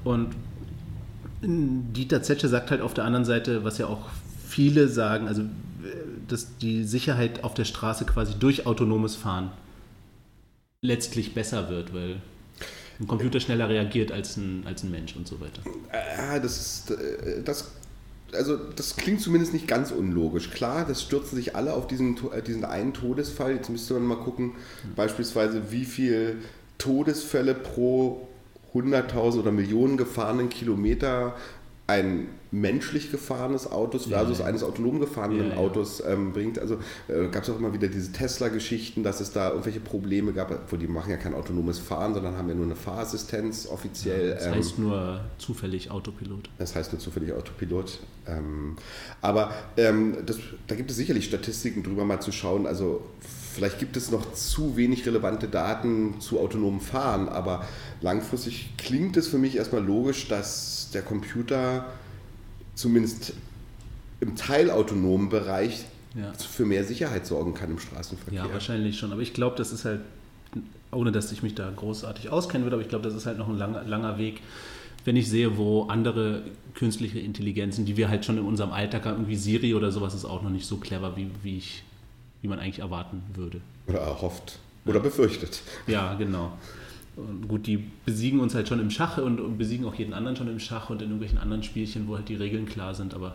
Und 0.04 0.34
Dieter 1.42 2.22
Zetsche 2.22 2.48
sagt 2.48 2.70
halt 2.70 2.82
auf 2.82 2.92
der 2.92 3.04
anderen 3.04 3.24
Seite, 3.24 3.64
was 3.64 3.78
ja 3.78 3.86
auch 3.86 4.10
viele 4.46 4.88
sagen, 4.88 5.26
also 5.26 5.44
dass 6.28 6.58
die 6.58 6.84
Sicherheit 6.84 7.44
auf 7.44 7.54
der 7.54 7.64
Straße 7.64 8.04
quasi 8.04 8.34
durch 8.38 8.66
autonomes 8.66 9.16
Fahren 9.16 9.50
letztlich 10.82 11.32
besser 11.32 11.70
wird, 11.70 11.94
weil 11.94 12.20
ein 13.00 13.06
Computer 13.06 13.40
schneller 13.40 13.68
reagiert 13.68 14.12
als 14.12 14.36
ein, 14.36 14.64
als 14.66 14.82
ein 14.82 14.90
Mensch 14.90 15.16
und 15.16 15.26
so 15.26 15.40
weiter. 15.40 15.62
Ja, 15.92 16.38
das 16.38 16.60
ist, 16.60 16.90
äh, 16.90 17.42
das, 17.42 17.70
also 18.32 18.56
das 18.56 18.96
klingt 18.96 19.20
zumindest 19.20 19.52
nicht 19.52 19.66
ganz 19.66 19.90
unlogisch. 19.90 20.50
Klar, 20.50 20.84
das 20.86 21.02
stürzen 21.02 21.36
sich 21.36 21.56
alle 21.56 21.72
auf 21.74 21.86
diesen, 21.86 22.16
äh, 22.32 22.42
diesen 22.42 22.64
einen 22.64 22.92
Todesfall. 22.92 23.54
Jetzt 23.54 23.70
müsste 23.70 23.94
man 23.94 24.04
mal 24.04 24.18
gucken, 24.18 24.46
mhm. 24.48 24.94
beispielsweise 24.96 25.72
wie 25.72 25.86
viele 25.86 26.36
Todesfälle 26.78 27.54
pro 27.54 28.28
100.000 28.74 29.40
oder 29.40 29.50
Millionen 29.50 29.96
gefahrenen 29.96 30.48
Kilometer 30.48 31.34
ein 31.86 32.28
menschlich 32.52 33.10
gefahrenes 33.10 33.70
Autos 33.70 34.06
versus 34.06 34.38
ja, 34.38 34.44
ja. 34.44 34.48
eines 34.48 34.62
autonom 34.62 34.98
gefahrenen 34.98 35.50
ja, 35.50 35.56
Autos 35.56 36.02
ähm, 36.04 36.32
bringt. 36.32 36.58
Also 36.58 36.78
äh, 37.08 37.28
gab 37.28 37.44
es 37.44 37.50
auch 37.50 37.58
immer 37.58 37.72
wieder 37.72 37.88
diese 37.88 38.12
Tesla-Geschichten, 38.12 39.02
dass 39.02 39.20
es 39.20 39.32
da 39.32 39.50
irgendwelche 39.50 39.80
Probleme 39.80 40.32
gab, 40.32 40.72
wo 40.72 40.76
die 40.76 40.88
machen 40.88 41.10
ja 41.10 41.16
kein 41.16 41.34
autonomes 41.34 41.78
Fahren, 41.78 42.14
sondern 42.14 42.36
haben 42.36 42.48
ja 42.48 42.54
nur 42.54 42.64
eine 42.64 42.76
Fahrassistenz 42.76 43.66
offiziell. 43.66 44.34
das 44.34 44.48
heißt 44.48 44.78
ähm, 44.78 44.84
nur 44.84 45.20
zufällig 45.38 45.90
Autopilot. 45.90 46.50
Das 46.58 46.74
heißt 46.74 46.92
nur 46.92 47.00
zufällig 47.00 47.32
Autopilot. 47.32 48.00
Ähm, 48.26 48.76
aber 49.20 49.52
ähm, 49.76 50.16
das, 50.26 50.38
da 50.66 50.74
gibt 50.74 50.90
es 50.90 50.96
sicherlich 50.96 51.26
Statistiken 51.26 51.82
drüber 51.82 52.04
mal 52.04 52.20
zu 52.20 52.32
schauen. 52.32 52.66
Also 52.66 53.02
vielleicht 53.54 53.78
gibt 53.78 53.96
es 53.96 54.10
noch 54.10 54.32
zu 54.32 54.76
wenig 54.76 55.06
relevante 55.06 55.48
Daten 55.48 56.20
zu 56.20 56.40
autonomem 56.40 56.80
Fahren, 56.80 57.28
aber 57.28 57.64
langfristig 58.00 58.74
klingt 58.76 59.16
es 59.16 59.28
für 59.28 59.38
mich 59.38 59.56
erstmal 59.56 59.84
logisch, 59.84 60.28
dass 60.28 60.90
der 60.92 61.02
Computer 61.02 61.86
zumindest 62.80 63.34
im 64.20 64.36
teilautonomen 64.36 65.28
Bereich 65.28 65.84
ja. 66.14 66.32
für 66.32 66.64
mehr 66.64 66.84
Sicherheit 66.84 67.26
sorgen 67.26 67.54
kann 67.54 67.70
im 67.70 67.78
Straßenverkehr. 67.78 68.44
Ja, 68.44 68.52
wahrscheinlich 68.52 68.98
schon. 68.98 69.12
Aber 69.12 69.22
ich 69.22 69.32
glaube, 69.32 69.56
das 69.56 69.72
ist 69.72 69.84
halt, 69.84 70.00
ohne 70.90 71.12
dass 71.12 71.30
ich 71.32 71.42
mich 71.42 71.54
da 71.54 71.70
großartig 71.70 72.30
auskennen 72.30 72.64
würde, 72.64 72.76
aber 72.76 72.82
ich 72.82 72.88
glaube, 72.88 73.04
das 73.04 73.14
ist 73.14 73.26
halt 73.26 73.38
noch 73.38 73.48
ein 73.48 73.56
langer, 73.56 73.84
langer 73.84 74.18
Weg. 74.18 74.40
Wenn 75.04 75.16
ich 75.16 75.28
sehe, 75.28 75.56
wo 75.56 75.84
andere 75.84 76.42
künstliche 76.74 77.20
Intelligenzen, 77.20 77.86
die 77.86 77.96
wir 77.96 78.08
halt 78.08 78.24
schon 78.24 78.36
in 78.36 78.44
unserem 78.44 78.72
Alltag 78.72 79.06
haben, 79.06 79.16
irgendwie 79.16 79.36
Siri 79.36 79.74
oder 79.74 79.92
sowas, 79.92 80.14
ist 80.14 80.24
auch 80.24 80.42
noch 80.42 80.50
nicht 80.50 80.66
so 80.66 80.76
clever, 80.76 81.16
wie, 81.16 81.30
wie, 81.42 81.56
ich, 81.56 81.84
wie 82.42 82.48
man 82.48 82.58
eigentlich 82.58 82.80
erwarten 82.80 83.22
würde. 83.34 83.60
Oder 83.86 84.00
erhofft. 84.00 84.58
Oder 84.84 85.00
befürchtet. 85.00 85.62
Ja, 85.86 86.14
genau. 86.14 86.52
Gut, 87.48 87.66
die 87.66 87.78
besiegen 88.06 88.40
uns 88.40 88.54
halt 88.54 88.68
schon 88.68 88.80
im 88.80 88.90
Schach 88.90 89.18
und, 89.18 89.40
und, 89.40 89.58
besiegen 89.58 89.84
auch 89.86 89.94
jeden 89.94 90.14
anderen 90.14 90.36
schon 90.36 90.48
im 90.48 90.60
Schach 90.60 90.90
und 90.90 91.02
in 91.02 91.08
irgendwelchen 91.08 91.38
anderen 91.38 91.62
Spielchen, 91.62 92.06
wo 92.08 92.16
halt 92.16 92.28
die 92.28 92.36
Regeln 92.36 92.66
klar 92.66 92.94
sind, 92.94 93.14
aber 93.14 93.34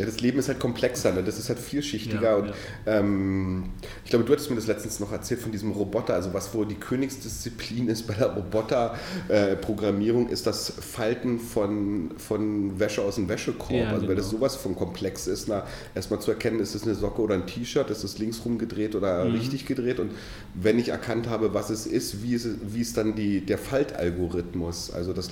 ja, 0.00 0.06
das 0.06 0.20
Leben 0.22 0.38
ist 0.38 0.48
halt 0.48 0.58
komplexer, 0.58 1.12
ne? 1.12 1.22
das 1.22 1.38
ist 1.38 1.50
halt 1.50 1.58
vielschichtiger. 1.58 2.22
Ja, 2.22 2.36
und 2.36 2.46
ja. 2.46 2.54
Ähm, 2.86 3.64
ich 4.02 4.08
glaube, 4.08 4.24
du 4.24 4.32
hattest 4.32 4.48
mir 4.48 4.56
das 4.56 4.66
letztens 4.66 4.98
noch 4.98 5.12
erzählt 5.12 5.42
von 5.42 5.52
diesem 5.52 5.72
Roboter. 5.72 6.14
Also 6.14 6.32
was 6.32 6.54
wohl 6.54 6.64
die 6.64 6.76
Königsdisziplin 6.76 7.86
ist 7.86 8.06
bei 8.06 8.14
der 8.14 8.28
Roboterprogrammierung, 8.28 10.30
äh, 10.30 10.32
ist 10.32 10.46
das 10.46 10.70
Falten 10.70 11.38
von, 11.38 12.12
von 12.16 12.80
Wäsche 12.80 13.02
aus 13.02 13.16
dem 13.16 13.28
Wäschekorb. 13.28 13.88
Also 13.88 13.96
genau. 13.96 14.08
weil 14.08 14.16
das 14.16 14.30
sowas 14.30 14.56
von 14.56 14.74
komplex 14.74 15.26
ist, 15.26 15.48
na, 15.48 15.66
erstmal 15.94 16.18
zu 16.18 16.30
erkennen, 16.30 16.60
ist 16.60 16.74
es 16.74 16.84
eine 16.84 16.94
Socke 16.94 17.20
oder 17.20 17.34
ein 17.34 17.46
T-Shirt, 17.46 17.90
ist 17.90 18.02
es 18.02 18.16
linksrum 18.16 18.56
gedreht 18.56 18.94
oder 18.94 19.26
mhm. 19.26 19.34
richtig 19.34 19.66
gedreht. 19.66 20.00
Und 20.00 20.12
wenn 20.54 20.78
ich 20.78 20.88
erkannt 20.88 21.28
habe, 21.28 21.52
was 21.52 21.68
es 21.68 21.84
ist, 21.84 22.22
wie 22.22 22.32
ist, 22.32 22.48
wie 22.62 22.80
ist 22.80 22.96
dann 22.96 23.16
die, 23.16 23.44
der 23.44 23.58
Faltalgorithmus, 23.58 24.92
also 24.92 25.12
das 25.12 25.28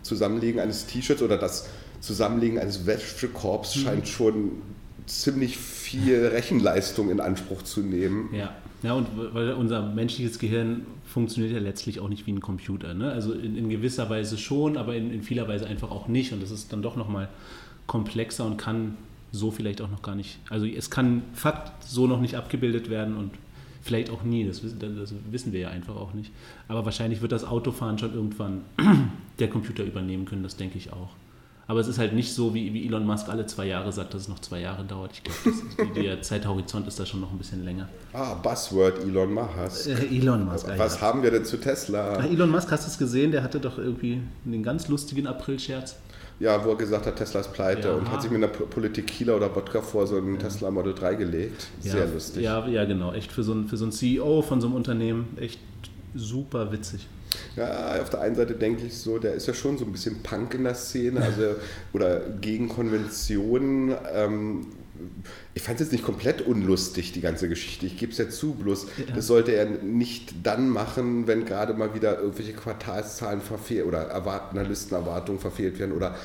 Zusammenlegen 0.00 0.58
eines 0.58 0.86
T-Shirts 0.86 1.20
oder 1.20 1.36
das 1.36 1.66
Zusammenlegen 2.06 2.58
eines 2.58 2.86
Wäschekorbs 2.86 3.76
mhm. 3.76 3.80
scheint 3.80 4.08
schon 4.08 4.52
ziemlich 5.06 5.56
viel 5.56 6.26
Rechenleistung 6.32 7.10
in 7.10 7.20
Anspruch 7.20 7.62
zu 7.62 7.80
nehmen. 7.80 8.30
Ja, 8.32 8.54
ja 8.82 8.92
und 8.94 9.08
weil 9.32 9.52
unser 9.52 9.82
menschliches 9.82 10.38
Gehirn 10.38 10.86
funktioniert 11.04 11.52
ja 11.52 11.60
letztlich 11.60 12.00
auch 12.00 12.08
nicht 12.08 12.26
wie 12.26 12.32
ein 12.32 12.40
Computer. 12.40 12.94
Ne? 12.94 13.10
Also 13.10 13.32
in, 13.32 13.56
in 13.56 13.68
gewisser 13.68 14.10
Weise 14.10 14.38
schon, 14.38 14.76
aber 14.76 14.94
in, 14.94 15.12
in 15.12 15.22
vieler 15.22 15.48
Weise 15.48 15.66
einfach 15.66 15.90
auch 15.90 16.08
nicht. 16.08 16.32
Und 16.32 16.42
das 16.42 16.50
ist 16.50 16.72
dann 16.72 16.82
doch 16.82 16.96
nochmal 16.96 17.28
komplexer 17.86 18.44
und 18.44 18.56
kann 18.56 18.96
so 19.32 19.50
vielleicht 19.50 19.80
auch 19.80 19.90
noch 19.90 20.02
gar 20.02 20.14
nicht, 20.14 20.38
also 20.50 20.66
es 20.66 20.90
kann 20.90 21.22
Fakt 21.34 21.84
so 21.84 22.06
noch 22.06 22.20
nicht 22.20 22.36
abgebildet 22.36 22.90
werden 22.90 23.16
und 23.16 23.32
vielleicht 23.82 24.10
auch 24.10 24.22
nie, 24.22 24.46
das 24.46 24.62
das 24.62 25.14
wissen 25.30 25.52
wir 25.52 25.60
ja 25.60 25.68
einfach 25.68 25.96
auch 25.96 26.12
nicht. 26.14 26.32
Aber 26.68 26.84
wahrscheinlich 26.84 27.22
wird 27.22 27.32
das 27.32 27.44
Autofahren 27.44 27.98
schon 27.98 28.14
irgendwann 28.14 28.62
der 29.38 29.48
Computer 29.48 29.84
übernehmen 29.84 30.24
können, 30.24 30.42
das 30.42 30.56
denke 30.56 30.78
ich 30.78 30.92
auch. 30.92 31.10
Aber 31.68 31.80
es 31.80 31.88
ist 31.88 31.98
halt 31.98 32.12
nicht 32.12 32.32
so, 32.32 32.54
wie, 32.54 32.72
wie 32.72 32.86
Elon 32.86 33.04
Musk 33.04 33.28
alle 33.28 33.44
zwei 33.46 33.66
Jahre 33.66 33.90
sagt, 33.90 34.14
dass 34.14 34.22
es 34.22 34.28
noch 34.28 34.38
zwei 34.38 34.60
Jahre 34.60 34.84
dauert. 34.84 35.10
Ich 35.14 35.24
glaube, 35.24 36.00
der 36.00 36.22
Zeithorizont 36.22 36.86
ist 36.86 37.00
da 37.00 37.06
schon 37.06 37.20
noch 37.20 37.32
ein 37.32 37.38
bisschen 37.38 37.64
länger. 37.64 37.88
Ah, 38.12 38.34
Buzzword 38.34 39.02
Elon 39.02 39.34
Musk. 39.34 39.88
Äh, 39.88 40.16
Elon 40.16 40.44
Musk. 40.44 40.68
Was 40.76 40.96
ja. 40.96 41.00
haben 41.00 41.24
wir 41.24 41.32
denn 41.32 41.44
zu 41.44 41.56
Tesla? 41.56 42.18
Ach, 42.20 42.24
Elon 42.24 42.50
Musk, 42.50 42.70
hast 42.70 42.86
du 42.86 42.90
es 42.90 42.98
gesehen? 42.98 43.32
Der 43.32 43.42
hatte 43.42 43.58
doch 43.58 43.78
irgendwie 43.78 44.20
einen 44.44 44.62
ganz 44.62 44.86
lustigen 44.86 45.26
April-Scherz. 45.26 45.96
Ja, 46.38 46.62
wo 46.64 46.70
er 46.70 46.76
gesagt 46.76 47.06
hat, 47.06 47.16
Tesla 47.16 47.40
ist 47.40 47.52
pleite 47.52 47.88
ja, 47.88 47.94
und 47.94 48.10
hat 48.10 48.20
sich 48.22 48.30
mit 48.30 48.44
einer 48.44 48.52
Politik 48.52 49.06
Kieler 49.06 49.36
oder 49.36 49.54
Wodka 49.56 49.80
vor 49.80 50.06
so 50.06 50.18
einen 50.18 50.34
ja. 50.34 50.40
Tesla 50.40 50.70
Model 50.70 50.94
3 50.94 51.14
gelegt. 51.14 51.66
Sehr 51.80 52.06
ja, 52.06 52.12
lustig. 52.12 52.42
Ja, 52.42 52.68
ja, 52.68 52.84
genau. 52.84 53.12
Echt 53.12 53.32
für 53.32 53.42
so, 53.42 53.52
einen, 53.52 53.68
für 53.68 53.78
so 53.78 53.86
einen 53.86 53.92
CEO 53.92 54.42
von 54.42 54.60
so 54.60 54.66
einem 54.66 54.76
Unternehmen 54.76 55.36
echt 55.40 55.58
super 56.14 56.70
witzig. 56.70 57.08
Ja, 57.56 58.00
auf 58.00 58.10
der 58.10 58.20
einen 58.20 58.34
Seite 58.34 58.54
denke 58.54 58.86
ich 58.86 58.96
so, 58.96 59.18
der 59.18 59.34
ist 59.34 59.46
ja 59.46 59.54
schon 59.54 59.78
so 59.78 59.84
ein 59.84 59.92
bisschen 59.92 60.22
Punk 60.22 60.54
in 60.54 60.64
der 60.64 60.74
Szene, 60.74 61.20
also 61.22 61.56
oder 61.92 62.20
gegen 62.40 62.68
Konventionen. 62.68 63.94
Ähm, 64.12 64.66
ich 65.54 65.62
fand 65.62 65.80
es 65.80 65.86
jetzt 65.86 65.92
nicht 65.92 66.04
komplett 66.04 66.42
unlustig, 66.42 67.12
die 67.12 67.20
ganze 67.20 67.48
Geschichte. 67.48 67.86
Ich 67.86 67.98
gebe 67.98 68.12
es 68.12 68.18
ja 68.18 68.28
zu, 68.28 68.54
bloß 68.54 68.86
ja. 68.96 69.14
das 69.14 69.26
sollte 69.26 69.52
er 69.52 69.66
nicht 69.66 70.34
dann 70.42 70.68
machen, 70.70 71.26
wenn 71.26 71.44
gerade 71.44 71.74
mal 71.74 71.94
wieder 71.94 72.18
irgendwelche 72.18 72.52
Quartalszahlen 72.52 73.40
verfehlt 73.40 73.86
oder 73.86 74.14
Analystenerwartungen 74.14 75.40
verfehlt 75.40 75.78
werden 75.78 75.92
oder 75.92 76.16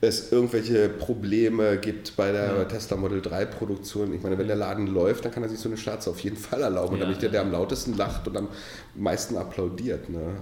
es 0.00 0.30
irgendwelche 0.30 0.88
Probleme 0.88 1.76
gibt 1.76 2.14
bei 2.14 2.30
der 2.30 2.56
ja. 2.56 2.64
Tesla 2.64 2.96
Model 2.96 3.20
3 3.20 3.46
Produktion. 3.46 4.14
Ich 4.14 4.22
meine, 4.22 4.38
wenn 4.38 4.46
der 4.46 4.56
Laden 4.56 4.86
läuft, 4.86 5.24
dann 5.24 5.32
kann 5.32 5.42
er 5.42 5.48
sich 5.48 5.58
so 5.58 5.68
eine 5.68 5.76
Scherze 5.76 6.10
auf 6.10 6.20
jeden 6.20 6.36
Fall 6.36 6.62
erlauben. 6.62 6.96
Ja, 6.96 7.00
nämlich 7.00 7.18
der, 7.18 7.30
der 7.30 7.40
am 7.40 7.50
lautesten 7.50 7.96
lacht 7.96 8.28
und 8.28 8.36
am 8.36 8.48
meisten 8.94 9.36
applaudiert. 9.36 10.08
Ne? 10.08 10.36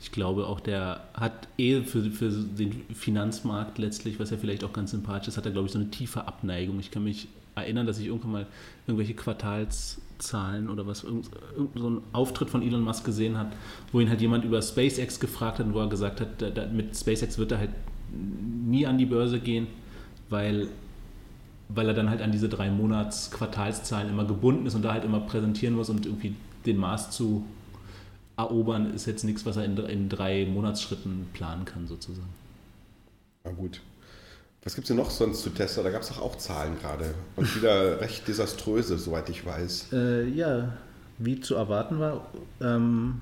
Ich 0.00 0.12
glaube 0.12 0.46
auch, 0.46 0.60
der 0.60 1.08
hat 1.14 1.48
eh 1.56 1.80
für, 1.82 2.02
für 2.10 2.28
den 2.28 2.84
Finanzmarkt 2.94 3.78
letztlich, 3.78 4.20
was 4.20 4.28
ja 4.28 4.36
vielleicht 4.36 4.62
auch 4.62 4.74
ganz 4.74 4.90
sympathisch 4.90 5.28
ist, 5.28 5.36
hat 5.38 5.46
er, 5.46 5.52
glaube 5.52 5.66
ich, 5.66 5.72
so 5.72 5.78
eine 5.78 5.90
tiefe 5.90 6.28
Abneigung. 6.28 6.78
Ich 6.78 6.90
kann 6.90 7.04
mich 7.04 7.28
erinnern, 7.54 7.86
dass 7.86 7.98
ich 7.98 8.06
irgendwann 8.06 8.32
mal 8.32 8.46
irgendwelche 8.86 9.14
Quartalszahlen 9.14 10.68
oder 10.68 10.86
was, 10.86 11.00
so 11.00 11.08
einen 11.74 12.02
Auftritt 12.12 12.50
von 12.50 12.62
Elon 12.62 12.82
Musk 12.82 13.06
gesehen 13.06 13.38
hat, 13.38 13.54
wo 13.90 14.00
ihn 14.00 14.10
halt 14.10 14.20
jemand 14.20 14.44
über 14.44 14.60
SpaceX 14.60 15.18
gefragt 15.18 15.60
hat, 15.60 15.72
wo 15.72 15.80
er 15.80 15.88
gesagt 15.88 16.20
hat, 16.20 16.72
mit 16.74 16.94
SpaceX 16.94 17.38
wird 17.38 17.52
er 17.52 17.58
halt 17.58 17.70
nie 18.10 18.86
an 18.86 18.98
die 18.98 19.06
Börse 19.06 19.40
gehen. 19.40 19.66
weil, 20.30 20.68
weil 21.68 21.88
er 21.88 21.94
dann 21.94 22.10
halt 22.10 22.22
an 22.22 22.32
diese 22.32 22.48
drei 22.48 22.70
Monats 22.70 23.30
Quartalszahlen 23.30 24.08
immer 24.08 24.24
gebunden 24.24 24.66
ist 24.66 24.74
und 24.74 24.82
da 24.82 24.92
halt 24.92 25.04
immer 25.04 25.20
präsentieren 25.20 25.74
muss 25.74 25.90
und 25.90 26.06
irgendwie 26.06 26.34
den 26.66 26.76
Maß 26.76 27.10
zu 27.10 27.44
erobern 28.36 28.94
ist 28.94 29.06
jetzt 29.06 29.24
nichts, 29.24 29.44
was 29.46 29.56
er 29.56 29.64
in, 29.64 29.76
in 29.76 30.08
drei 30.08 30.46
Monatsschritten 30.46 31.26
planen 31.32 31.64
kann 31.64 31.86
sozusagen. 31.86 32.28
Na 33.44 33.50
gut. 33.50 33.80
Was 34.64 34.74
gibt 34.74 34.84
es 34.84 34.88
denn 34.88 34.96
noch 34.96 35.10
sonst 35.10 35.42
zu 35.42 35.50
Tesla? 35.50 35.82
Da 35.82 35.90
gab 35.90 36.02
es 36.02 36.08
doch 36.08 36.20
auch 36.20 36.36
Zahlen 36.36 36.78
gerade. 36.78 37.14
Und 37.36 37.54
wieder 37.56 38.00
recht 38.02 38.28
desaströse, 38.28 38.98
soweit 38.98 39.28
ich 39.28 39.44
weiß. 39.44 39.92
Äh, 39.92 40.28
ja, 40.28 40.74
wie 41.18 41.40
zu 41.40 41.54
erwarten 41.54 41.98
war. 41.98 42.26
Ähm, 42.60 43.20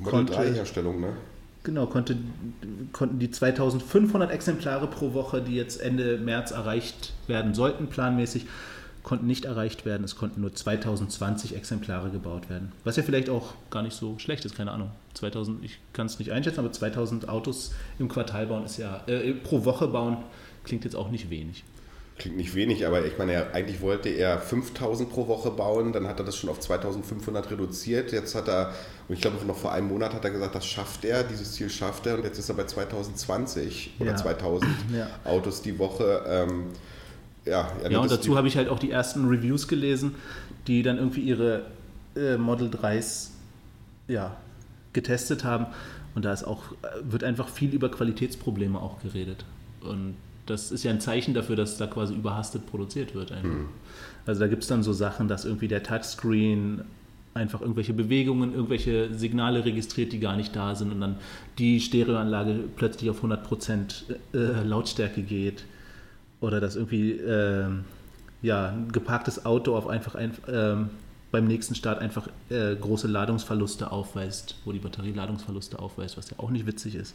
Model 0.00 0.26
3 0.26 0.52
Herstellung, 0.52 1.00
ne? 1.00 1.14
Genau, 1.68 1.84
konnte, 1.84 2.16
konnten 2.94 3.18
die 3.18 3.30
2500 3.30 4.30
Exemplare 4.30 4.86
pro 4.86 5.12
Woche, 5.12 5.42
die 5.42 5.54
jetzt 5.54 5.78
Ende 5.78 6.16
März 6.16 6.50
erreicht 6.50 7.12
werden 7.26 7.52
sollten, 7.52 7.88
planmäßig, 7.88 8.46
konnten 9.02 9.26
nicht 9.26 9.44
erreicht 9.44 9.84
werden. 9.84 10.02
Es 10.02 10.16
konnten 10.16 10.40
nur 10.40 10.54
2020 10.54 11.54
Exemplare 11.54 12.08
gebaut 12.08 12.48
werden. 12.48 12.72
Was 12.84 12.96
ja 12.96 13.02
vielleicht 13.02 13.28
auch 13.28 13.52
gar 13.68 13.82
nicht 13.82 13.94
so 13.94 14.18
schlecht 14.18 14.46
ist, 14.46 14.56
keine 14.56 14.70
Ahnung. 14.70 14.92
2000, 15.12 15.62
ich 15.62 15.78
kann 15.92 16.06
es 16.06 16.18
nicht 16.18 16.32
einschätzen, 16.32 16.60
aber 16.60 16.72
2000 16.72 17.28
Autos 17.28 17.74
im 17.98 18.08
Quartal 18.08 18.46
bauen 18.46 18.64
ist 18.64 18.78
ja, 18.78 19.02
äh, 19.06 19.34
pro 19.34 19.66
Woche 19.66 19.88
bauen 19.88 20.16
klingt 20.64 20.84
jetzt 20.84 20.96
auch 20.96 21.10
nicht 21.10 21.28
wenig. 21.28 21.64
Klingt 22.18 22.36
nicht 22.36 22.56
wenig, 22.56 22.84
aber 22.84 23.04
ich 23.04 23.16
meine, 23.16 23.54
eigentlich 23.54 23.80
wollte 23.80 24.08
er 24.08 24.40
5000 24.40 25.08
pro 25.08 25.28
Woche 25.28 25.52
bauen, 25.52 25.92
dann 25.92 26.08
hat 26.08 26.18
er 26.18 26.24
das 26.24 26.36
schon 26.36 26.50
auf 26.50 26.58
2500 26.58 27.50
reduziert. 27.52 28.10
Jetzt 28.10 28.34
hat 28.34 28.48
er, 28.48 28.74
und 29.06 29.14
ich 29.14 29.20
glaube 29.20 29.36
noch 29.46 29.56
vor 29.56 29.72
einem 29.72 29.86
Monat 29.86 30.14
hat 30.14 30.24
er 30.24 30.32
gesagt, 30.32 30.56
das 30.56 30.66
schafft 30.66 31.04
er, 31.04 31.22
dieses 31.22 31.52
Ziel 31.52 31.70
schafft 31.70 32.06
er 32.06 32.16
und 32.16 32.24
jetzt 32.24 32.38
ist 32.38 32.48
er 32.48 32.56
bei 32.56 32.64
2020 32.64 33.94
oder 34.00 34.10
ja. 34.10 34.16
2000 34.16 34.68
ja. 34.96 35.06
Autos 35.24 35.62
die 35.62 35.78
Woche. 35.78 36.24
Ähm, 36.26 36.64
ja, 37.44 37.70
ja 37.88 38.00
und 38.00 38.10
dazu 38.10 38.36
habe 38.36 38.48
ich 38.48 38.56
halt 38.56 38.68
auch 38.68 38.80
die 38.80 38.90
ersten 38.90 39.28
Reviews 39.28 39.68
gelesen, 39.68 40.16
die 40.66 40.82
dann 40.82 40.98
irgendwie 40.98 41.20
ihre 41.20 41.66
äh, 42.16 42.36
Model 42.36 42.68
3s 42.68 43.28
ja, 44.08 44.36
getestet 44.92 45.44
haben. 45.44 45.66
Und 46.16 46.24
da 46.24 46.32
ist 46.32 46.42
auch, 46.42 46.64
wird 47.02 47.22
einfach 47.22 47.48
viel 47.48 47.72
über 47.72 47.90
Qualitätsprobleme 47.90 48.80
auch 48.80 49.00
geredet. 49.02 49.44
Und 49.82 50.16
das 50.50 50.72
ist 50.72 50.84
ja 50.84 50.90
ein 50.90 51.00
Zeichen 51.00 51.34
dafür, 51.34 51.56
dass 51.56 51.76
da 51.76 51.86
quasi 51.86 52.14
überhastet 52.14 52.66
produziert 52.66 53.14
wird. 53.14 53.30
Mhm. 53.30 53.66
Also 54.26 54.40
da 54.40 54.48
gibt 54.48 54.62
es 54.62 54.68
dann 54.68 54.82
so 54.82 54.92
Sachen, 54.92 55.28
dass 55.28 55.44
irgendwie 55.44 55.68
der 55.68 55.82
Touchscreen 55.82 56.82
einfach 57.34 57.60
irgendwelche 57.60 57.92
Bewegungen, 57.92 58.52
irgendwelche 58.52 59.14
Signale 59.14 59.64
registriert, 59.64 60.12
die 60.12 60.20
gar 60.20 60.36
nicht 60.36 60.56
da 60.56 60.74
sind 60.74 60.92
und 60.92 61.00
dann 61.00 61.16
die 61.58 61.80
Stereoanlage 61.80 62.64
plötzlich 62.76 63.10
auf 63.10 63.22
100% 63.22 64.04
äh, 64.34 64.64
Lautstärke 64.64 65.22
geht 65.22 65.64
oder 66.40 66.60
dass 66.60 66.76
irgendwie 66.76 67.12
äh, 67.12 67.68
ja, 68.42 68.70
ein 68.70 68.92
geparktes 68.92 69.46
Auto 69.46 69.76
auf 69.76 69.86
einfach 69.86 70.14
ein, 70.14 70.32
äh, 70.46 70.76
beim 71.30 71.46
nächsten 71.46 71.74
Start 71.74 72.00
einfach 72.00 72.28
äh, 72.50 72.74
große 72.74 73.06
Ladungsverluste 73.06 73.90
aufweist, 73.92 74.56
wo 74.64 74.72
die 74.72 74.78
Batterie 74.78 75.12
Ladungsverluste 75.12 75.78
aufweist, 75.78 76.16
was 76.16 76.30
ja 76.30 76.38
auch 76.38 76.50
nicht 76.50 76.66
witzig 76.66 76.94
ist. 76.94 77.14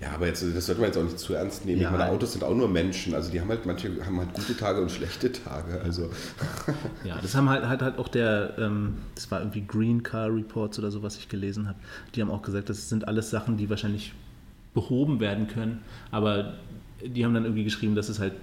Ja, 0.00 0.12
aber 0.14 0.26
jetzt, 0.26 0.42
das 0.42 0.66
sollte 0.66 0.80
man 0.80 0.90
jetzt 0.90 0.98
auch 0.98 1.04
nicht 1.04 1.18
zu 1.18 1.32
ernst 1.32 1.64
nehmen. 1.64 1.80
Ja, 1.80 1.90
ich 1.90 1.96
meine, 1.96 2.10
Autos 2.10 2.32
sind 2.32 2.44
auch 2.44 2.54
nur 2.54 2.68
Menschen. 2.68 3.14
Also 3.14 3.30
die 3.30 3.40
haben 3.40 3.48
halt 3.48 3.64
manche 3.64 4.04
haben 4.04 4.18
halt 4.18 4.34
gute 4.34 4.54
Tage 4.54 4.82
und 4.82 4.90
schlechte 4.90 5.32
Tage. 5.32 5.80
Also. 5.80 6.10
Ja, 7.04 7.18
das 7.22 7.34
haben 7.34 7.48
halt, 7.48 7.66
halt, 7.66 7.80
halt 7.80 7.98
auch 7.98 8.08
der, 8.08 8.54
ähm, 8.58 8.98
das 9.14 9.30
war 9.30 9.40
irgendwie 9.40 9.62
Green 9.62 10.02
Car 10.02 10.34
Reports 10.34 10.78
oder 10.78 10.90
so, 10.90 11.02
was 11.02 11.16
ich 11.16 11.28
gelesen 11.28 11.66
habe. 11.66 11.78
Die 12.14 12.20
haben 12.20 12.30
auch 12.30 12.42
gesagt, 12.42 12.68
das 12.68 12.88
sind 12.88 13.08
alles 13.08 13.30
Sachen, 13.30 13.56
die 13.56 13.70
wahrscheinlich 13.70 14.12
behoben 14.74 15.20
werden 15.20 15.48
können. 15.48 15.80
Aber 16.10 16.54
die 17.04 17.24
haben 17.24 17.32
dann 17.34 17.44
irgendwie 17.44 17.64
geschrieben, 17.64 17.94
dass 17.94 18.08
es 18.08 18.18
halt 18.18 18.34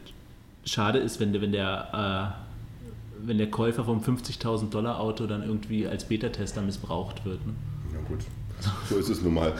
schade 0.63 0.99
ist, 0.99 1.19
wenn 1.19 1.33
der, 1.33 1.41
wenn 1.41 1.51
der, 1.51 2.35
äh, 2.41 3.27
wenn 3.27 3.37
der 3.37 3.51
Käufer 3.51 3.85
vom 3.85 4.01
50.000 4.01 4.69
Dollar 4.69 4.99
Auto 4.99 5.27
dann 5.27 5.43
irgendwie 5.43 5.87
als 5.87 6.05
Beta-Tester 6.05 6.61
missbraucht 6.61 7.25
wird. 7.25 7.45
Ne? 7.45 7.53
Ja 7.93 7.99
gut. 8.07 8.25
So 8.89 8.97
ist 8.97 9.09
es 9.09 9.21
nun 9.21 9.33
mal. 9.33 9.53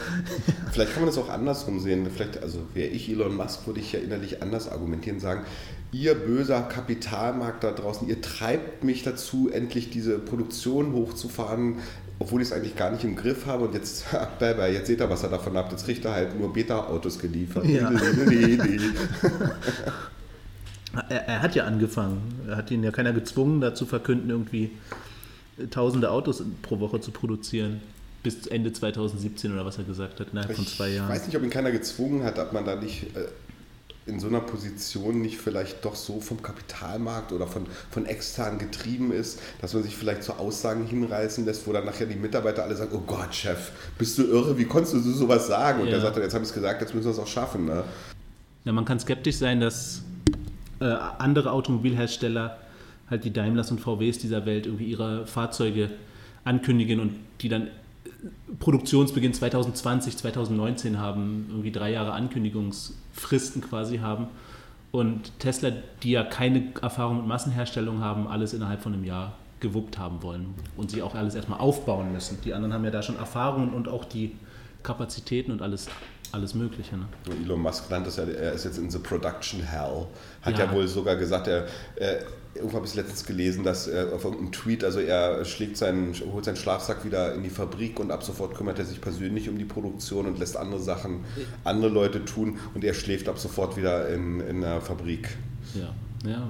Vielleicht 0.72 0.92
kann 0.92 1.02
man 1.02 1.08
das 1.08 1.18
auch 1.18 1.28
andersrum 1.28 1.80
sehen. 1.80 2.08
Vielleicht, 2.12 2.42
also 2.42 2.60
wäre 2.74 2.88
ich 2.88 3.10
Elon 3.10 3.36
Musk, 3.36 3.66
würde 3.66 3.80
ich 3.80 3.92
ja 3.92 3.98
innerlich 4.00 4.42
anders 4.42 4.70
argumentieren, 4.70 5.20
sagen, 5.20 5.44
ihr 5.92 6.14
böser 6.14 6.62
Kapitalmarkt 6.62 7.62
da 7.64 7.72
draußen, 7.72 8.08
ihr 8.08 8.20
treibt 8.20 8.84
mich 8.84 9.02
dazu, 9.02 9.50
endlich 9.50 9.90
diese 9.90 10.18
Produktion 10.18 10.92
hochzufahren, 10.92 11.76
obwohl 12.18 12.40
ich 12.40 12.48
es 12.48 12.54
eigentlich 12.54 12.76
gar 12.76 12.90
nicht 12.90 13.04
im 13.04 13.16
Griff 13.16 13.46
habe. 13.46 13.64
Und 13.66 13.74
jetzt, 13.74 14.06
bye 14.38 14.54
bye, 14.54 14.72
jetzt 14.72 14.86
seht 14.86 15.00
ihr, 15.00 15.10
was 15.10 15.22
er 15.22 15.28
davon 15.30 15.56
habt. 15.56 15.72
Jetzt 15.72 15.84
kriegt 15.84 16.04
er 16.04 16.12
halt 16.12 16.38
nur 16.38 16.52
Beta-Autos 16.52 17.18
geliefert. 17.18 17.64
Ja. 17.66 17.90
er, 21.08 21.28
er, 21.28 21.42
hat 21.42 21.54
ja 21.54 21.64
angefangen. 21.64 22.40
Er 22.48 22.56
hat 22.56 22.70
ihn 22.70 22.82
ja 22.82 22.90
keiner 22.90 23.12
gezwungen, 23.12 23.60
dazu 23.60 23.86
verkünden, 23.86 24.30
irgendwie 24.30 24.70
tausende 25.70 26.10
Autos 26.10 26.42
pro 26.62 26.80
Woche 26.80 27.00
zu 27.00 27.10
produzieren 27.10 27.80
bis 28.22 28.46
Ende 28.46 28.72
2017 28.72 29.52
oder 29.52 29.64
was 29.64 29.78
er 29.78 29.84
gesagt 29.84 30.20
hat, 30.20 30.28
innerhalb 30.32 30.54
von 30.54 30.66
zwei 30.66 30.90
Jahren. 30.90 31.08
Ich 31.08 31.16
weiß 31.16 31.26
nicht, 31.26 31.36
ob 31.36 31.42
ihn 31.42 31.50
keiner 31.50 31.70
gezwungen 31.70 32.24
hat, 32.24 32.38
ob 32.38 32.52
man 32.52 32.64
da 32.64 32.76
nicht 32.76 33.16
äh, 33.16 33.26
in 34.06 34.20
so 34.20 34.28
einer 34.28 34.40
Position 34.40 35.20
nicht 35.20 35.38
vielleicht 35.38 35.84
doch 35.84 35.96
so 35.96 36.20
vom 36.20 36.40
Kapitalmarkt 36.40 37.32
oder 37.32 37.46
von, 37.46 37.66
von 37.90 38.06
extern 38.06 38.58
getrieben 38.58 39.12
ist, 39.12 39.40
dass 39.60 39.74
man 39.74 39.82
sich 39.82 39.96
vielleicht 39.96 40.22
zu 40.22 40.34
Aussagen 40.34 40.86
hinreißen 40.86 41.44
lässt, 41.44 41.66
wo 41.66 41.72
dann 41.72 41.84
nachher 41.84 42.06
die 42.06 42.14
Mitarbeiter 42.14 42.62
alle 42.62 42.76
sagen, 42.76 42.92
oh 42.94 43.02
Gott, 43.04 43.34
Chef, 43.34 43.72
bist 43.98 44.16
du 44.18 44.24
irre, 44.24 44.56
wie 44.58 44.64
konntest 44.64 44.94
du 44.94 45.00
sowas 45.00 45.48
sagen? 45.48 45.80
Und 45.80 45.86
ja. 45.86 45.94
der 45.94 46.02
sagt 46.02 46.16
dann, 46.16 46.22
jetzt 46.22 46.34
habe 46.34 46.44
ich 46.44 46.50
es 46.50 46.54
gesagt, 46.54 46.80
jetzt 46.82 46.94
müssen 46.94 47.06
wir 47.06 47.12
es 47.12 47.18
auch 47.18 47.26
schaffen. 47.26 47.66
Ne? 47.66 47.82
Ja, 48.64 48.72
man 48.72 48.84
kann 48.84 49.00
skeptisch 49.00 49.36
sein, 49.36 49.60
dass 49.60 50.02
äh, 50.80 50.84
andere 50.84 51.50
Automobilhersteller, 51.50 52.58
halt 53.10 53.24
die 53.24 53.32
Daimlers 53.32 53.72
und 53.72 53.80
VWs 53.80 54.18
dieser 54.18 54.46
Welt, 54.46 54.66
irgendwie 54.66 54.86
ihre 54.86 55.26
Fahrzeuge 55.26 55.90
ankündigen 56.44 57.00
und 57.00 57.16
die 57.40 57.48
dann 57.48 57.70
Produktionsbeginn 58.58 59.34
2020, 59.34 60.16
2019 60.16 60.98
haben, 60.98 61.46
irgendwie 61.48 61.72
drei 61.72 61.92
Jahre 61.92 62.12
Ankündigungsfristen 62.12 63.62
quasi 63.62 63.98
haben. 63.98 64.28
Und 64.92 65.38
Tesla, 65.38 65.70
die 66.02 66.12
ja 66.12 66.24
keine 66.24 66.72
Erfahrung 66.80 67.18
mit 67.18 67.26
Massenherstellung 67.26 68.00
haben, 68.00 68.26
alles 68.28 68.54
innerhalb 68.54 68.82
von 68.82 68.94
einem 68.94 69.04
Jahr 69.04 69.34
gewuppt 69.60 69.98
haben 69.98 70.22
wollen 70.22 70.54
und 70.76 70.90
sie 70.90 71.02
auch 71.02 71.14
alles 71.14 71.34
erstmal 71.34 71.60
aufbauen 71.60 72.12
müssen. 72.12 72.38
Die 72.44 72.54
anderen 72.54 72.72
haben 72.74 72.84
ja 72.84 72.90
da 72.90 73.02
schon 73.02 73.16
Erfahrungen 73.16 73.70
und 73.70 73.88
auch 73.88 74.04
die 74.04 74.32
Kapazitäten 74.82 75.50
und 75.50 75.62
alles, 75.62 75.88
alles 76.32 76.54
Mögliche. 76.54 76.96
Ne? 76.96 77.06
Elon 77.44 77.60
Musk 77.60 77.90
nannte 77.90 78.08
es 78.08 78.16
ja, 78.16 78.24
er 78.24 78.52
ist 78.52 78.64
jetzt 78.64 78.78
in 78.78 78.90
the 78.90 78.98
production 78.98 79.60
hell. 79.60 80.06
Hat 80.42 80.58
ja, 80.58 80.64
ja 80.64 80.72
wohl 80.72 80.86
sogar 80.86 81.16
gesagt, 81.16 81.46
er, 81.48 81.66
er 81.96 82.20
irgendwo 82.56 82.76
habe 82.76 82.86
ich 82.86 82.94
letztens 82.94 83.24
gelesen, 83.24 83.64
dass 83.64 83.86
er 83.86 84.12
auf 84.14 84.24
irgendeinem 84.24 84.52
Tweet, 84.52 84.84
also 84.84 85.00
er 85.00 85.44
schlägt 85.44 85.76
seinen, 85.76 86.14
holt 86.32 86.44
seinen 86.44 86.56
Schlafsack 86.56 87.04
wieder 87.04 87.34
in 87.34 87.42
die 87.42 87.50
Fabrik 87.50 88.00
und 88.00 88.10
ab 88.10 88.22
sofort 88.22 88.54
kümmert 88.54 88.78
er 88.78 88.84
sich 88.84 89.00
persönlich 89.00 89.48
um 89.48 89.58
die 89.58 89.64
Produktion 89.64 90.26
und 90.26 90.38
lässt 90.38 90.56
andere 90.56 90.80
Sachen, 90.80 91.24
andere 91.64 91.90
Leute 91.90 92.24
tun 92.24 92.58
und 92.74 92.84
er 92.84 92.94
schläft 92.94 93.28
ab 93.28 93.38
sofort 93.38 93.76
wieder 93.76 94.08
in, 94.08 94.40
in 94.40 94.60
der 94.62 94.80
Fabrik. 94.80 95.36
Ja, 95.74 95.94
ja, 96.28 96.48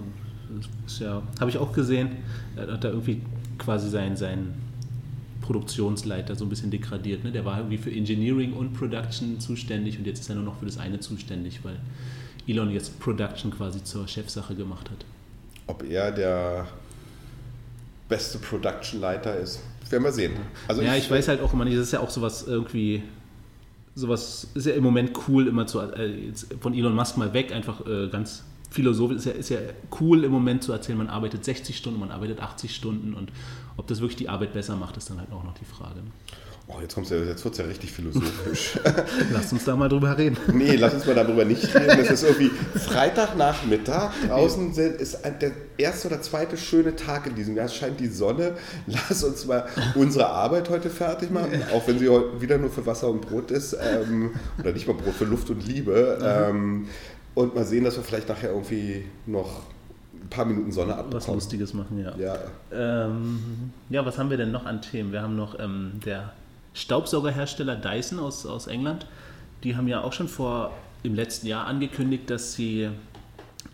ist 0.87 1.00
ja, 1.00 1.23
habe 1.40 1.50
ich 1.50 1.59
auch 1.59 1.73
gesehen. 1.73 2.16
Er 2.54 2.73
hat 2.73 2.85
da 2.85 2.88
irgendwie 2.88 3.23
quasi 3.59 3.88
seinen, 3.90 4.16
seinen 4.16 4.65
Produktionsleiter 5.46 6.34
so 6.34 6.44
ein 6.44 6.48
bisschen 6.48 6.70
degradiert. 6.70 7.24
Ne? 7.24 7.30
Der 7.30 7.44
war 7.44 7.58
irgendwie 7.58 7.78
für 7.78 7.90
Engineering 7.90 8.52
und 8.52 8.74
Production 8.74 9.38
zuständig 9.38 9.98
und 9.98 10.06
jetzt 10.06 10.20
ist 10.20 10.28
er 10.28 10.34
nur 10.34 10.44
noch 10.44 10.58
für 10.58 10.66
das 10.66 10.78
eine 10.78 10.98
zuständig, 10.98 11.60
weil 11.62 11.76
Elon 12.48 12.70
jetzt 12.70 12.98
Production 13.00 13.50
quasi 13.50 13.82
zur 13.82 14.08
Chefsache 14.08 14.54
gemacht 14.54 14.90
hat. 14.90 15.04
Ob 15.68 15.82
er 15.84 16.10
der 16.10 16.66
beste 18.08 18.38
Production-Leiter 18.38 19.36
ist, 19.36 19.60
werden 19.90 20.04
wir 20.04 20.12
sehen. 20.12 20.34
Also 20.68 20.82
ja, 20.82 20.94
ich, 20.94 21.04
ich, 21.04 21.10
weiß 21.10 21.28
halt 21.28 21.40
auch 21.40 21.52
immer 21.52 21.64
nicht, 21.64 21.76
das 21.76 21.86
ist 21.86 21.92
ja 21.92 22.00
auch 22.00 22.10
sowas 22.10 22.44
irgendwie, 22.46 23.02
sowas 23.94 24.48
ist 24.54 24.66
ja 24.66 24.74
im 24.74 24.82
Moment 24.82 25.12
cool, 25.28 25.46
immer 25.46 25.66
zu, 25.66 25.80
äh, 25.80 26.32
von 26.60 26.74
Elon 26.74 26.94
Musk 26.94 27.16
mal 27.16 27.32
weg, 27.32 27.52
einfach 27.52 27.86
äh, 27.86 28.08
ganz 28.08 28.44
philosophisch, 28.70 29.18
ist 29.18 29.26
ja, 29.26 29.32
ist 29.32 29.48
ja 29.48 29.58
cool 30.00 30.24
im 30.24 30.32
Moment 30.32 30.62
zu 30.62 30.72
erzählen, 30.72 30.98
man 30.98 31.08
arbeitet 31.08 31.44
60 31.44 31.76
Stunden, 31.76 32.00
man 32.00 32.10
arbeitet 32.10 32.40
80 32.40 32.74
Stunden 32.74 33.14
und 33.14 33.30
ob 33.76 33.87
das 33.87 34.00
wirklich 34.00 34.16
die 34.16 34.28
Arbeit 34.28 34.52
besser 34.52 34.76
macht, 34.76 34.97
ist 34.97 35.11
dann 35.11 35.18
halt 35.18 35.33
auch 35.33 35.45
noch 35.45 35.54
die 35.54 35.64
Frage. 35.64 36.00
Oh, 36.68 36.80
jetzt, 36.80 36.97
ja, 36.97 37.16
jetzt 37.18 37.45
wird 37.45 37.54
es 37.54 37.61
ja 37.61 37.64
richtig 37.64 37.92
philosophisch. 37.92 38.76
lass 39.33 39.52
uns 39.52 39.64
da 39.64 39.76
mal 39.76 39.88
drüber 39.88 40.18
reden. 40.18 40.37
Nee, 40.52 40.75
lass 40.75 40.95
uns 40.95 41.06
mal 41.06 41.14
darüber 41.14 41.45
nicht 41.45 41.73
reden. 41.73 42.00
Es 42.00 42.11
ist 42.11 42.25
irgendwie 42.25 42.50
Freitagnachmittag. 42.76 44.11
Draußen 44.26 44.73
ist 44.73 45.21
der 45.23 45.52
erste 45.78 46.09
oder 46.09 46.21
zweite 46.23 46.56
schöne 46.56 46.97
Tag 46.97 47.28
in 47.28 47.37
diesem 47.37 47.54
Jahr. 47.56 47.66
Es 47.66 47.76
scheint 47.76 48.00
die 48.00 48.09
Sonne. 48.09 48.56
Lass 48.88 49.23
uns 49.23 49.47
mal 49.47 49.68
unsere 49.95 50.26
Arbeit 50.26 50.68
heute 50.68 50.90
fertig 50.90 51.30
machen. 51.30 51.62
Auch 51.73 51.87
wenn 51.87 52.00
sie 52.00 52.09
heute 52.09 52.40
wieder 52.40 52.59
nur 52.59 52.71
für 52.71 52.85
Wasser 52.85 53.11
und 53.11 53.21
Brot 53.21 53.52
ist. 53.52 53.76
Ähm, 53.80 54.33
oder 54.59 54.73
nicht 54.73 54.88
mal 54.88 54.95
Brot, 54.95 55.14
für 55.14 55.25
Luft 55.25 55.49
und 55.50 55.64
Liebe. 55.64 56.18
Ähm, 56.21 56.88
und 57.37 57.54
mal 57.54 57.64
sehen, 57.64 57.85
dass 57.85 57.97
wir 57.97 58.02
vielleicht 58.02 58.28
nachher 58.28 58.50
irgendwie 58.50 59.04
noch 59.26 59.62
ein 60.26 60.30
paar 60.30 60.45
Minuten 60.45 60.73
Sonne 60.73 60.92
abbekommen. 60.92 61.14
Was 61.14 61.28
Lustiges 61.28 61.73
machen, 61.73 62.02
ja. 62.02 62.16
Ja, 62.16 62.37
ähm, 62.73 63.73
ja 63.88 64.04
was 64.04 64.18
haben 64.18 64.30
wir 64.30 64.37
denn 64.37 64.50
noch 64.50 64.66
an 64.66 64.83
Themen? 64.83 65.12
Wir 65.12 65.23
haben 65.23 65.37
noch 65.37 65.59
ähm, 65.59 65.92
der 66.04 66.33
Staubsaugerhersteller 66.75 67.76
Dyson 67.76 68.18
aus, 68.18 68.45
aus 68.45 68.66
England, 68.66 69.06
die 69.64 69.76
haben 69.76 69.88
ja 69.88 70.02
auch 70.02 70.12
schon 70.12 70.28
vor 70.28 70.73
im 71.02 71.14
letzten 71.14 71.47
Jahr 71.47 71.66
angekündigt, 71.66 72.28
dass 72.28 72.54
sie 72.54 72.90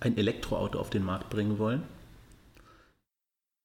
ein 0.01 0.17
Elektroauto 0.17 0.79
auf 0.79 0.91
den 0.91 1.05
Markt 1.05 1.31
bringen 1.31 1.59
wollen. 1.59 1.83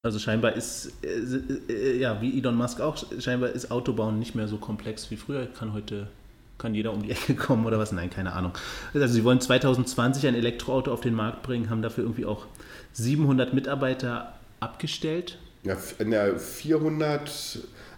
Also 0.02 0.18
scheinbar 0.18 0.54
ist, 0.54 0.92
äh, 1.04 1.72
äh, 1.72 1.98
ja, 1.98 2.20
wie 2.22 2.38
Elon 2.38 2.56
Musk 2.56 2.80
auch, 2.80 2.96
scheinbar 3.18 3.50
ist 3.50 3.70
Autobauen 3.70 4.18
nicht 4.18 4.34
mehr 4.34 4.48
so 4.48 4.56
komplex 4.56 5.10
wie 5.10 5.16
früher. 5.16 5.46
Kann 5.46 5.72
heute, 5.72 6.08
kann 6.56 6.74
jeder 6.74 6.92
um 6.92 7.02
die 7.02 7.10
Ecke 7.10 7.34
kommen 7.34 7.66
oder 7.66 7.78
was? 7.78 7.92
Nein, 7.92 8.08
keine 8.08 8.32
Ahnung. 8.32 8.52
Also 8.94 9.06
sie 9.08 9.24
wollen 9.24 9.40
2020 9.40 10.26
ein 10.26 10.34
Elektroauto 10.34 10.92
auf 10.92 11.00
den 11.00 11.14
Markt 11.14 11.42
bringen, 11.42 11.68
haben 11.68 11.82
dafür 11.82 12.04
irgendwie 12.04 12.26
auch 12.26 12.46
700 12.92 13.54
Mitarbeiter 13.54 14.34
abgestellt. 14.60 15.38
Ja, 15.64 15.76
400, 15.76 17.20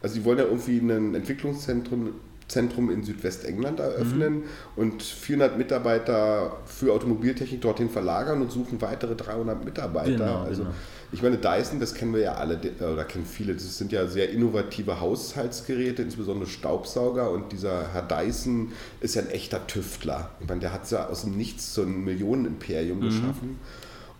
also 0.03 0.15
sie 0.15 0.25
wollen 0.25 0.39
ja 0.39 0.45
irgendwie 0.45 0.79
ein 0.79 1.15
Entwicklungszentrum 1.15 2.15
Zentrum 2.51 2.91
in 2.91 3.05
Südwestengland 3.05 3.79
eröffnen 3.79 4.39
mhm. 4.39 4.45
und 4.77 5.03
400 5.03 5.57
Mitarbeiter 5.57 6.59
für 6.67 6.93
Automobiltechnik 6.93 7.61
dorthin 7.61 7.89
verlagern 7.89 8.43
und 8.43 8.51
suchen 8.51 8.83
weitere 8.83 9.15
300 9.15 9.65
Mitarbeiter. 9.65 10.11
Genau, 10.11 10.43
also 10.43 10.63
genau. 10.63 10.75
ich 11.13 11.23
meine, 11.23 11.39
Dyson, 11.39 11.79
das 11.79 11.95
kennen 11.95 12.13
wir 12.13 12.21
ja 12.21 12.35
alle, 12.35 12.61
oder 12.81 13.05
kennen 13.05 13.25
viele, 13.25 13.55
das 13.55 13.79
sind 13.79 13.93
ja 13.93 14.07
sehr 14.09 14.31
innovative 14.31 15.01
Haushaltsgeräte, 15.01 16.03
insbesondere 16.03 16.49
Staubsauger 16.49 17.31
und 17.31 17.53
dieser 17.53 17.93
Herr 17.93 18.03
Dyson 18.03 18.73
ist 19.01 19.15
ja 19.15 19.23
ein 19.23 19.31
echter 19.31 19.67
Tüftler. 19.67 20.31
Ich 20.41 20.49
meine, 20.49 20.61
der 20.61 20.73
hat 20.73 20.91
ja 20.91 21.07
aus 21.07 21.23
dem 21.23 21.37
Nichts 21.37 21.73
so 21.73 21.83
ein 21.83 22.05
Millionenimperium 22.05 22.99
mhm. 22.99 23.05
geschaffen 23.05 23.59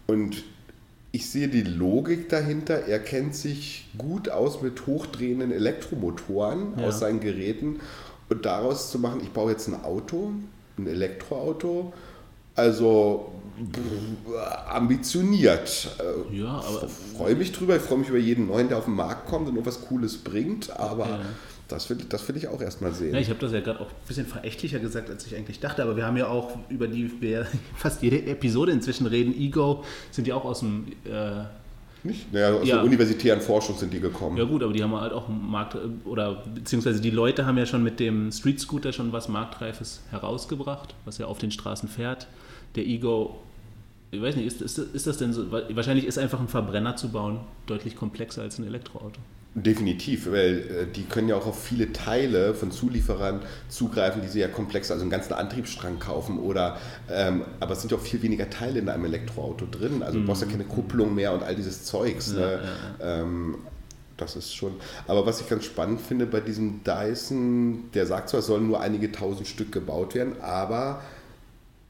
und 0.07 0.45
ich 1.13 1.31
sehe 1.31 1.49
die 1.49 1.63
Logik 1.63 2.29
dahinter. 2.29 2.87
Er 2.87 3.01
kennt 3.01 3.35
sich 3.35 3.89
gut 3.99 4.29
aus 4.29 4.63
mit 4.63 4.87
hochdrehenden 4.87 5.51
Elektromotoren 5.53 6.79
ja. 6.79 6.87
aus 6.87 7.01
seinen 7.01 7.21
Geräten. 7.21 7.81
Und 8.29 8.47
daraus 8.47 8.91
zu 8.91 8.99
machen, 8.99 9.21
ich 9.23 9.31
baue 9.31 9.51
jetzt 9.51 9.67
ein 9.67 9.83
Auto, 9.83 10.31
ein 10.79 10.87
Elektroauto, 10.87 11.93
also 12.55 13.33
ambitioniert. 14.69 15.89
Ja, 16.33 16.63
aber. 16.67 16.85
Ich 16.87 17.17
freue 17.17 17.35
mich 17.35 17.53
drüber, 17.53 17.77
ich 17.77 17.83
freue 17.83 17.99
mich 17.99 18.09
über 18.09 18.19
jeden 18.19 18.47
neuen, 18.47 18.69
der 18.69 18.79
auf 18.79 18.85
den 18.85 18.95
Markt 18.95 19.29
kommt 19.29 19.49
und 19.49 19.55
irgendwas 19.55 19.83
Cooles 19.83 20.19
bringt, 20.19 20.71
aber. 20.79 21.07
Ja. 21.07 21.21
Das 21.71 21.89
will, 21.89 21.99
das 22.09 22.29
will 22.29 22.37
ich 22.37 22.49
auch 22.49 22.61
erstmal 22.61 22.93
sehen. 22.93 23.15
Ja, 23.15 23.21
ich 23.21 23.31
habe 23.31 23.39
das 23.39 23.53
ja 23.53 23.61
gerade 23.61 23.81
auch 23.81 23.89
ein 23.89 24.07
bisschen 24.09 24.27
verächtlicher 24.27 24.79
gesagt, 24.79 25.09
als 25.09 25.27
ich 25.27 25.37
eigentlich 25.37 25.61
dachte, 25.61 25.83
aber 25.83 25.97
wir 25.97 26.05
haben 26.05 26.17
ja 26.17 26.29
auch, 26.29 26.59
über 26.69 26.89
die 26.89 27.11
wir 27.21 27.47
fast 27.77 28.03
jede 28.03 28.25
Episode 28.27 28.73
inzwischen 28.73 29.07
reden, 29.07 29.35
Ego 29.35 29.85
sind 30.11 30.27
ja 30.27 30.35
auch 30.35 30.45
aus 30.45 30.61
dem 30.61 30.87
äh, 31.05 31.45
nicht? 32.03 32.33
Naja, 32.33 32.55
aus 32.55 32.67
ja. 32.67 32.77
der 32.77 32.85
universitären 32.85 33.41
Forschung 33.41 33.77
sind 33.77 33.93
die 33.93 34.01
gekommen. 34.01 34.37
Ja 34.37 34.45
gut, 34.45 34.63
aber 34.63 34.73
die 34.73 34.83
haben 34.83 34.95
halt 34.99 35.13
auch 35.13 35.29
Markt, 35.29 35.77
oder 36.05 36.43
beziehungsweise 36.55 37.01
die 37.01 37.11
Leute 37.11 37.45
haben 37.45 37.59
ja 37.59 37.67
schon 37.67 37.83
mit 37.83 38.01
dem 38.01 38.33
Street 38.33 38.59
Scooter 38.59 38.93
schon 38.93 39.13
was 39.13 39.29
Marktreifes 39.29 40.03
herausgebracht, 40.11 40.95
was 41.05 41.19
ja 41.19 41.27
auf 41.27 41.39
den 41.39 41.51
Straßen 41.51 41.89
fährt. 41.89 42.27
Der 42.75 42.87
Ego, 42.87 43.41
ich 44.11 44.23
weiß 44.23 44.37
nicht, 44.37 44.47
ist, 44.47 44.63
ist, 44.63 44.79
ist 44.79 45.07
das 45.07 45.19
denn 45.19 45.33
so, 45.33 45.53
wahrscheinlich 45.53 46.07
ist 46.07 46.19
einfach 46.19 46.41
ein 46.41 46.49
Verbrenner 46.49 46.97
zu 46.97 47.11
bauen 47.11 47.41
deutlich 47.67 47.97
komplexer 47.97 48.43
als 48.43 48.59
ein 48.59 48.67
Elektroauto. 48.67 49.21
Definitiv, 49.53 50.31
weil 50.31 50.59
äh, 50.59 50.87
die 50.95 51.03
können 51.03 51.29
ja 51.29 51.35
auch 51.35 51.47
auf 51.47 51.61
viele 51.61 51.93
Teile 51.93 52.55
von 52.55 52.71
Zulieferern 52.71 53.41
zugreifen, 53.69 54.23
die 54.23 54.29
sie 54.29 54.39
ja 54.39 54.47
komplex, 54.47 54.93
also 54.93 55.03
einen 55.03 55.11
ganzen 55.11 55.33
Antriebsstrang 55.33 55.99
kaufen 55.99 56.39
oder, 56.39 56.79
ähm, 57.11 57.43
aber 57.59 57.73
es 57.73 57.81
sind 57.81 57.91
ja 57.91 57.99
auch 57.99 58.03
viel 58.03 58.23
weniger 58.23 58.49
Teile 58.49 58.79
in 58.79 58.89
einem 58.89 59.07
Elektroauto 59.07 59.67
drin, 59.69 60.05
also 60.05 60.21
du 60.21 60.25
brauchst 60.25 60.43
ja 60.43 60.49
keine 60.49 60.63
Kupplung 60.63 61.17
mehr 61.17 61.33
und 61.33 61.43
all 61.43 61.57
dieses 61.57 61.85
Zeugs. 61.85 62.33
Ne? 62.33 62.41
Ja, 62.41 62.51
ja, 62.51 62.59
ja. 63.01 63.23
Ähm, 63.23 63.57
das 64.17 64.37
ist 64.37 64.55
schon. 64.55 64.75
Aber 65.09 65.27
was 65.27 65.41
ich 65.41 65.49
ganz 65.49 65.65
spannend 65.65 66.01
finde 66.01 66.27
bei 66.27 66.41
diesem 66.41 66.85
Dyson, 66.85 67.91
der 67.93 68.07
sagt 68.07 68.29
zwar, 68.29 68.41
es 68.41 68.47
sollen 68.47 68.69
nur 68.69 68.81
einige 68.81 69.11
tausend 69.11 69.49
Stück 69.49 69.73
gebaut 69.73 70.15
werden, 70.15 70.35
aber 70.41 71.03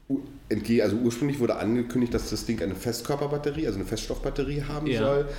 also 0.09 0.95
ursprünglich 0.97 1.39
wurde 1.39 1.55
angekündigt, 1.55 2.13
dass 2.13 2.29
das 2.29 2.45
Ding 2.45 2.61
eine 2.61 2.75
Festkörperbatterie, 2.75 3.67
also 3.67 3.79
eine 3.79 3.87
Feststoffbatterie 3.87 4.63
haben 4.63 4.87
ja. 4.87 4.99
soll 4.99 5.29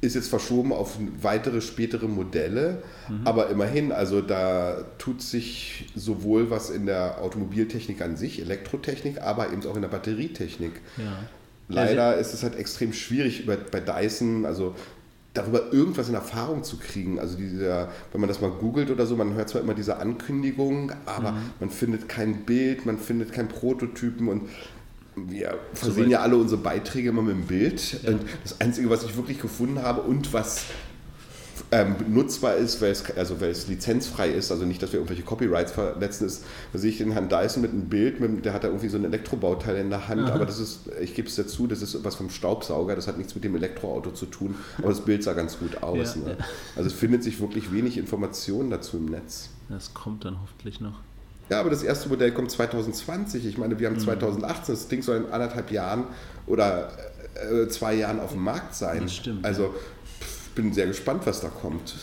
ist 0.00 0.14
jetzt 0.14 0.28
verschoben 0.28 0.72
auf 0.72 0.98
weitere 1.22 1.60
spätere 1.60 2.06
Modelle, 2.06 2.82
mhm. 3.08 3.26
aber 3.26 3.48
immerhin, 3.48 3.92
also 3.92 4.20
da 4.20 4.84
tut 4.98 5.22
sich 5.22 5.86
sowohl 5.94 6.50
was 6.50 6.70
in 6.70 6.86
der 6.86 7.22
Automobiltechnik 7.22 8.02
an 8.02 8.16
sich, 8.16 8.40
Elektrotechnik, 8.40 9.22
aber 9.22 9.52
eben 9.52 9.66
auch 9.66 9.74
in 9.76 9.82
der 9.82 9.88
Batterietechnik. 9.88 10.72
Ja. 10.98 11.18
Leider 11.68 12.16
ist 12.16 12.32
es 12.32 12.42
halt 12.42 12.54
extrem 12.56 12.92
schwierig 12.92 13.46
bei, 13.46 13.56
bei 13.56 13.80
Dyson, 13.80 14.46
also 14.46 14.74
darüber 15.36 15.72
irgendwas 15.72 16.08
in 16.08 16.14
Erfahrung 16.14 16.62
zu 16.64 16.78
kriegen. 16.78 17.18
Also 17.18 17.36
dieser, 17.36 17.88
wenn 18.12 18.20
man 18.20 18.28
das 18.28 18.40
mal 18.40 18.50
googelt 18.50 18.90
oder 18.90 19.06
so, 19.06 19.16
man 19.16 19.34
hört 19.34 19.48
zwar 19.48 19.60
immer 19.60 19.74
diese 19.74 19.98
Ankündigungen, 19.98 20.92
aber 21.06 21.32
mhm. 21.32 21.50
man 21.60 21.70
findet 21.70 22.08
kein 22.08 22.44
Bild, 22.44 22.86
man 22.86 22.98
findet 22.98 23.32
keinen 23.32 23.48
Prototypen 23.48 24.28
und 24.28 24.48
wir 25.16 25.58
versehen 25.72 26.10
ja 26.10 26.20
alle 26.20 26.36
unsere 26.36 26.60
Beiträge 26.60 27.08
immer 27.08 27.22
mit 27.22 27.34
dem 27.34 27.46
Bild. 27.46 28.02
Ja. 28.02 28.12
Das 28.42 28.60
Einzige, 28.60 28.90
was 28.90 29.02
ich 29.02 29.16
wirklich 29.16 29.40
gefunden 29.40 29.82
habe 29.82 30.02
und 30.02 30.32
was 30.32 30.64
ähm, 31.72 31.96
nutzbar 32.08 32.54
ist, 32.56 32.80
weil 32.80 32.90
es, 32.90 33.10
also 33.16 33.40
weil 33.40 33.50
es 33.50 33.66
lizenzfrei 33.66 34.28
ist, 34.28 34.52
also 34.52 34.64
nicht, 34.64 34.82
dass 34.82 34.92
wir 34.92 35.00
irgendwelche 35.00 35.22
Copyrights 35.22 35.72
verletzen, 35.72 36.26
ist, 36.26 36.44
da 36.72 36.78
sehe 36.78 36.90
ich 36.90 36.98
den 36.98 37.12
Herrn 37.12 37.28
Dyson 37.28 37.62
mit 37.62 37.72
einem 37.72 37.88
Bild, 37.88 38.20
mit, 38.20 38.44
der 38.44 38.52
hat 38.52 38.64
da 38.64 38.68
irgendwie 38.68 38.88
so 38.88 38.98
ein 38.98 39.04
Elektrobauteil 39.04 39.76
in 39.76 39.90
der 39.90 40.06
Hand, 40.06 40.22
Aha. 40.22 40.34
aber 40.34 40.46
das 40.46 40.60
ist, 40.60 40.90
ich 41.00 41.14
gebe 41.14 41.28
es 41.28 41.34
dazu, 41.34 41.66
das 41.66 41.82
ist 41.82 42.04
was 42.04 42.14
vom 42.14 42.30
Staubsauger, 42.30 42.94
das 42.94 43.08
hat 43.08 43.18
nichts 43.18 43.34
mit 43.34 43.42
dem 43.42 43.56
Elektroauto 43.56 44.10
zu 44.10 44.26
tun, 44.26 44.54
aber 44.78 44.90
das 44.90 45.00
Bild 45.00 45.24
sah 45.24 45.32
ganz 45.32 45.58
gut 45.58 45.82
aus. 45.82 46.16
Ja, 46.16 46.22
ne? 46.22 46.36
ja. 46.38 46.44
Also 46.76 46.88
es 46.88 46.94
findet 46.94 47.24
sich 47.24 47.40
wirklich 47.40 47.72
wenig 47.72 47.98
Informationen 47.98 48.70
dazu 48.70 48.98
im 48.98 49.06
Netz. 49.06 49.50
Das 49.68 49.94
kommt 49.94 50.24
dann 50.24 50.40
hoffentlich 50.40 50.80
noch. 50.80 51.00
Ja, 51.48 51.60
aber 51.60 51.70
das 51.70 51.82
erste 51.82 52.08
Modell 52.08 52.32
kommt 52.32 52.50
2020. 52.50 53.46
Ich 53.46 53.58
meine, 53.58 53.78
wir 53.78 53.88
haben 53.88 53.98
2018, 53.98 54.74
mhm. 54.74 54.78
das 54.78 54.88
Ding 54.88 55.02
soll 55.02 55.16
in 55.18 55.26
anderthalb 55.26 55.70
Jahren 55.70 56.04
oder 56.46 56.90
äh, 57.34 57.68
zwei 57.68 57.94
Jahren 57.94 58.20
auf 58.20 58.32
dem 58.32 58.42
Markt 58.42 58.74
sein. 58.74 59.02
Das 59.02 59.14
stimmt. 59.14 59.44
Also 59.44 59.74
ich 60.20 60.54
bin 60.54 60.72
sehr 60.72 60.86
gespannt, 60.86 61.22
was 61.26 61.40
da 61.40 61.48
kommt. 61.48 61.94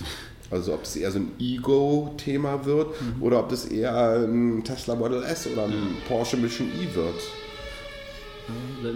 Also 0.51 0.73
ob 0.73 0.83
das 0.83 0.95
eher 0.95 1.11
so 1.11 1.19
ein 1.19 1.31
Ego-Thema 1.39 2.65
wird 2.65 3.01
mhm. 3.01 3.23
oder 3.23 3.39
ob 3.39 3.49
das 3.49 3.65
eher 3.65 4.19
ein 4.19 4.63
Tesla 4.63 4.95
Model 4.95 5.23
S 5.23 5.47
oder 5.47 5.65
ein 5.65 5.97
Porsche 6.07 6.37
Mission 6.37 6.67
E 6.67 6.95
wird. 6.95 7.15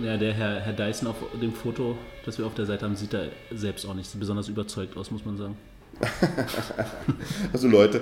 Ja, 0.03 0.17
der 0.17 0.33
Herr, 0.33 0.59
Herr 0.59 0.73
Dyson 0.73 1.07
auf 1.07 1.15
dem 1.41 1.53
Foto, 1.53 1.97
das 2.25 2.37
wir 2.37 2.45
auf 2.45 2.53
der 2.53 2.65
Seite 2.65 2.85
haben, 2.85 2.95
sieht 2.95 3.13
da 3.13 3.23
selbst 3.49 3.85
auch 3.85 3.93
nicht 3.93 4.19
besonders 4.19 4.49
überzeugt 4.49 4.97
aus, 4.97 5.09
muss 5.09 5.25
man 5.25 5.37
sagen. 5.37 5.57
also 7.53 7.67
Leute, 7.67 8.01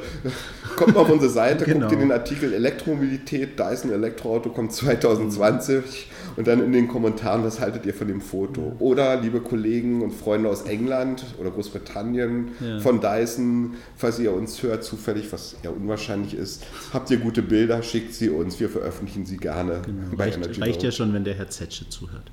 kommt 0.76 0.94
mal 0.96 1.02
auf 1.02 1.10
unsere 1.10 1.32
Seite, 1.32 1.66
genau. 1.66 1.82
guckt 1.82 1.94
in 1.94 2.00
den 2.00 2.12
Artikel 2.12 2.54
Elektromobilität, 2.54 3.58
Dyson 3.60 3.92
Elektroauto 3.92 4.50
kommt 4.50 4.74
2020 4.74 6.10
und 6.36 6.48
dann 6.48 6.64
in 6.64 6.72
den 6.74 6.88
Kommentaren, 6.88 7.44
was 7.44 7.60
haltet 7.60 7.86
ihr 7.86 7.94
von 7.94 8.08
dem 8.08 8.22
Foto? 8.22 8.76
Oder 8.80 9.22
liebe 9.22 9.40
Kollegen 9.40 10.02
und 10.02 10.12
Freunde 10.12 10.50
aus 10.50 10.64
England 10.64 11.24
oder 11.40 11.52
Großbritannien 11.52 12.50
ja. 12.60 12.80
von 12.80 13.00
Dyson, 13.00 13.76
falls 13.96 14.20
ihr 14.20 14.34
uns 14.34 14.62
hört, 14.62 14.84
zufällig, 14.84 15.32
was 15.32 15.56
ja 15.64 15.70
unwahrscheinlich 15.70 16.34
ist, 16.34 16.66
habt 16.92 17.10
ihr 17.12 17.18
gute 17.18 17.42
Bilder, 17.42 17.82
schickt 17.82 18.14
sie 18.14 18.30
uns, 18.30 18.60
wir 18.60 18.70
veröffentlichen 18.70 19.26
sie 19.26 19.38
gerne. 19.38 19.82
Genau. 19.86 20.22
Reicht, 20.22 20.60
reicht 20.60 20.84
ja 20.84 20.92
schon, 20.92 21.14
wenn 21.14 21.24
der 21.24 21.36
Herr 21.36 21.50
Zetsche 21.50 21.88
zuhört. 21.90 22.32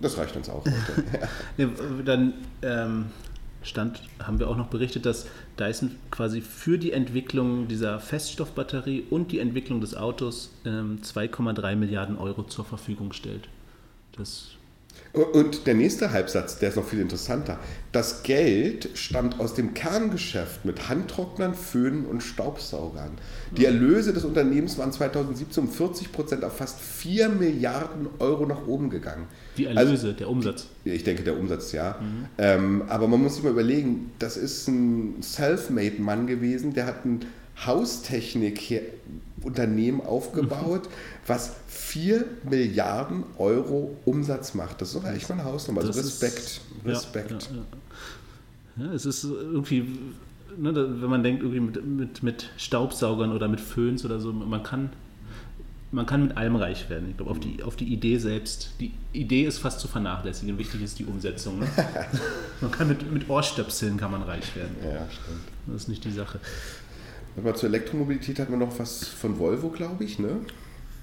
Das 0.00 0.18
reicht 0.18 0.34
uns 0.34 0.48
auch. 0.48 0.64
dann 2.04 2.34
ähm, 2.62 3.04
stand, 3.62 4.02
haben 4.18 4.38
wir 4.38 4.48
auch 4.48 4.56
noch 4.56 4.68
berichtet, 4.68 5.06
dass 5.06 5.26
Dyson 5.58 5.92
quasi 6.10 6.40
für 6.40 6.78
die 6.78 6.92
Entwicklung 6.92 7.68
dieser 7.68 8.00
Feststoffbatterie 8.00 9.04
und 9.10 9.32
die 9.32 9.38
Entwicklung 9.38 9.80
des 9.80 9.94
Autos 9.94 10.50
ähm, 10.64 11.00
2,3 11.02 11.76
Milliarden 11.76 12.18
Euro 12.18 12.42
zur 12.44 12.64
Verfügung 12.64 13.12
stellt. 13.12 13.48
Das 14.16 14.52
und 15.12 15.66
der 15.66 15.74
nächste 15.74 16.12
Halbsatz, 16.12 16.58
der 16.58 16.70
ist 16.70 16.76
noch 16.76 16.86
viel 16.86 17.00
interessanter. 17.00 17.58
Das 17.92 18.22
Geld 18.22 18.88
stammt 18.94 19.40
aus 19.40 19.52
dem 19.52 19.74
Kerngeschäft 19.74 20.64
mit 20.64 20.88
Handtrocknern, 20.88 21.54
Föhnen 21.54 22.06
und 22.06 22.22
Staubsaugern. 22.22 23.10
Die 23.54 23.66
Erlöse 23.66 24.14
des 24.14 24.24
Unternehmens 24.24 24.78
waren 24.78 24.90
2017 24.90 25.64
um 25.64 25.70
40 25.70 26.12
Prozent 26.12 26.44
auf 26.44 26.56
fast 26.56 26.80
4 26.80 27.28
Milliarden 27.28 28.06
Euro 28.20 28.46
nach 28.46 28.66
oben 28.66 28.88
gegangen. 28.88 29.26
Die 29.58 29.66
Erlöse, 29.66 29.90
also, 29.90 30.12
der 30.12 30.30
Umsatz. 30.30 30.68
Ich 30.84 31.04
denke, 31.04 31.22
der 31.22 31.38
Umsatz, 31.38 31.72
ja. 31.72 31.98
Mhm. 32.00 32.26
Ähm, 32.38 32.82
aber 32.88 33.06
man 33.06 33.22
muss 33.22 33.34
sich 33.34 33.44
mal 33.44 33.50
überlegen, 33.50 34.12
das 34.18 34.38
ist 34.38 34.66
ein 34.68 35.16
Selfmade-Mann 35.20 36.26
gewesen, 36.26 36.72
der 36.72 36.86
hat 36.86 37.04
ein 37.04 37.20
Haustechnik-Unternehmen 37.66 40.00
aufgebaut, 40.00 40.88
was 41.26 41.56
4 41.68 42.24
Milliarden 42.48 43.24
Euro 43.38 43.96
Umsatz 44.04 44.54
macht. 44.54 44.80
Das 44.80 44.88
ist 44.88 44.96
doch 44.96 45.04
eigentlich 45.04 45.28
mal 45.28 45.36
eine 45.36 45.44
Hausnummer. 45.44 45.82
Also 45.82 46.00
Respekt. 46.00 46.38
Ist, 46.38 46.62
Respekt. 46.84 47.30
Ja, 47.30 47.38
ja, 47.38 47.46
ja. 48.76 48.86
ja, 48.86 48.92
es 48.94 49.06
ist 49.06 49.22
irgendwie, 49.24 49.86
ne, 50.56 50.74
wenn 50.74 51.10
man 51.10 51.22
denkt, 51.22 51.42
irgendwie 51.42 51.60
mit, 51.60 51.84
mit, 51.84 52.22
mit 52.22 52.50
Staubsaugern 52.56 53.32
oder 53.32 53.48
mit 53.48 53.60
Föhns 53.60 54.04
oder 54.04 54.20
so, 54.20 54.32
man 54.32 54.62
kann 54.62 54.90
man 55.92 56.06
kann 56.06 56.22
mit 56.22 56.36
allem 56.38 56.56
reich 56.56 56.88
werden. 56.88 57.10
Ich 57.10 57.18
glaube, 57.18 57.30
auf 57.30 57.38
die, 57.38 57.62
auf 57.62 57.76
die 57.76 57.92
Idee 57.92 58.16
selbst, 58.16 58.70
die 58.80 58.92
Idee 59.12 59.44
ist 59.44 59.58
fast 59.58 59.78
zu 59.78 59.88
vernachlässigen. 59.88 60.56
Wichtig 60.56 60.82
ist 60.82 60.98
die 60.98 61.04
Umsetzung. 61.04 61.58
Ne? 61.58 61.68
man 62.62 62.70
kann 62.70 62.88
mit, 62.88 63.12
mit 63.12 63.28
Ohrstöpseln 63.28 63.98
kann 63.98 64.10
man 64.10 64.22
reich 64.22 64.56
werden. 64.56 64.74
Ja, 64.82 65.06
stimmt. 65.10 65.42
Das 65.66 65.82
ist 65.82 65.88
nicht 65.88 66.02
die 66.04 66.10
Sache. 66.10 66.40
Aber 67.36 67.54
zur 67.54 67.68
Elektromobilität 67.68 68.38
hat 68.38 68.50
man 68.50 68.58
noch 68.58 68.78
was 68.78 69.06
von 69.08 69.38
Volvo, 69.38 69.68
glaube 69.68 70.04
ich, 70.04 70.18
ne? 70.18 70.40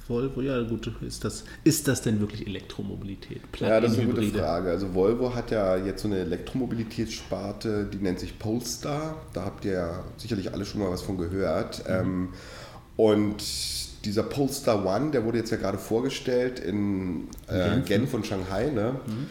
Volvo, 0.08 0.42
ja 0.42 0.60
gut, 0.64 0.92
ist 1.02 1.24
das, 1.24 1.44
ist 1.64 1.88
das 1.88 2.02
denn 2.02 2.20
wirklich 2.20 2.48
Elektromobilität? 2.48 3.42
Ja, 3.60 3.80
das 3.80 3.92
ist 3.92 4.00
eine 4.00 4.12
gute 4.12 4.24
Frage. 4.24 4.72
Also 4.72 4.94
Volvo 4.96 5.36
hat 5.36 5.52
ja 5.52 5.78
jetzt 5.78 6.02
so 6.02 6.08
eine 6.08 6.18
Elektromobilitätssparte, 6.18 7.86
die 7.86 7.98
nennt 7.98 8.20
sich 8.20 8.40
Polestar. 8.40 9.22
Da 9.34 9.46
habt 9.46 9.66
ihr 9.66 9.74
ja 9.74 10.04
sicherlich 10.18 10.52
alle 10.52 10.66
schon 10.66 10.82
mal 10.82 10.90
was 10.90 11.04
von 11.04 11.18
gehört. 11.18 11.88
Mhm. 11.88 11.94
Ähm, 11.94 12.30
und 12.96 13.44
dieser 14.04 14.24
Polestar 14.24 14.84
One, 14.86 15.12
der 15.12 15.26
wurde 15.26 15.38
jetzt 15.38 15.52
ja 15.52 15.58
gerade 15.58 15.78
vorgestellt 15.78 16.60
in 16.60 17.28
äh, 17.48 17.80
Genf 17.86 18.14
und 18.14 18.26
Shanghai, 18.26 18.72
ne? 18.72 18.96
Mhm. 19.06 19.28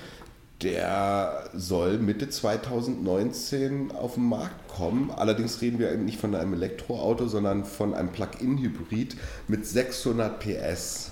Der 0.62 1.51
soll 1.55 1.99
Mitte 1.99 2.29
2019 2.29 3.92
auf 3.92 4.14
den 4.14 4.29
Markt 4.29 4.68
kommen. 4.68 5.12
Allerdings 5.12 5.61
reden 5.61 5.79
wir 5.79 5.97
nicht 5.97 6.21
von 6.21 6.35
einem 6.35 6.55
Elektroauto, 6.55 7.29
sondern 7.29 7.64
von 7.64 7.94
einem 7.94 8.11
Plug-in-Hybrid 8.11 9.16
mit 9.47 9.66
600 9.66 10.40
PS. 10.40 11.11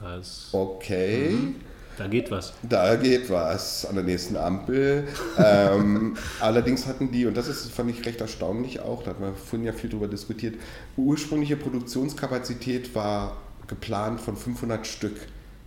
Das 0.00 0.50
okay. 0.52 1.30
Mhm. 1.30 1.56
Da 1.96 2.08
geht 2.08 2.30
was. 2.30 2.52
Da 2.62 2.96
geht 2.96 3.30
was 3.30 3.86
an 3.86 3.94
der 3.94 4.04
nächsten 4.04 4.36
Ampel. 4.36 5.06
ähm, 5.38 6.16
allerdings 6.40 6.86
hatten 6.86 7.12
die, 7.12 7.26
und 7.26 7.36
das 7.36 7.48
ist, 7.48 7.70
fand 7.70 7.90
ich 7.90 8.04
recht 8.04 8.20
erstaunlich 8.20 8.80
auch, 8.80 9.04
da 9.04 9.10
hat 9.10 9.20
man 9.20 9.34
vorhin 9.36 9.64
ja 9.64 9.72
viel 9.72 9.90
drüber 9.90 10.08
diskutiert, 10.08 10.56
ursprüngliche 10.96 11.56
Produktionskapazität 11.56 12.94
war 12.94 13.36
geplant 13.66 14.20
von 14.20 14.36
500 14.36 14.86
Stück. 14.86 15.16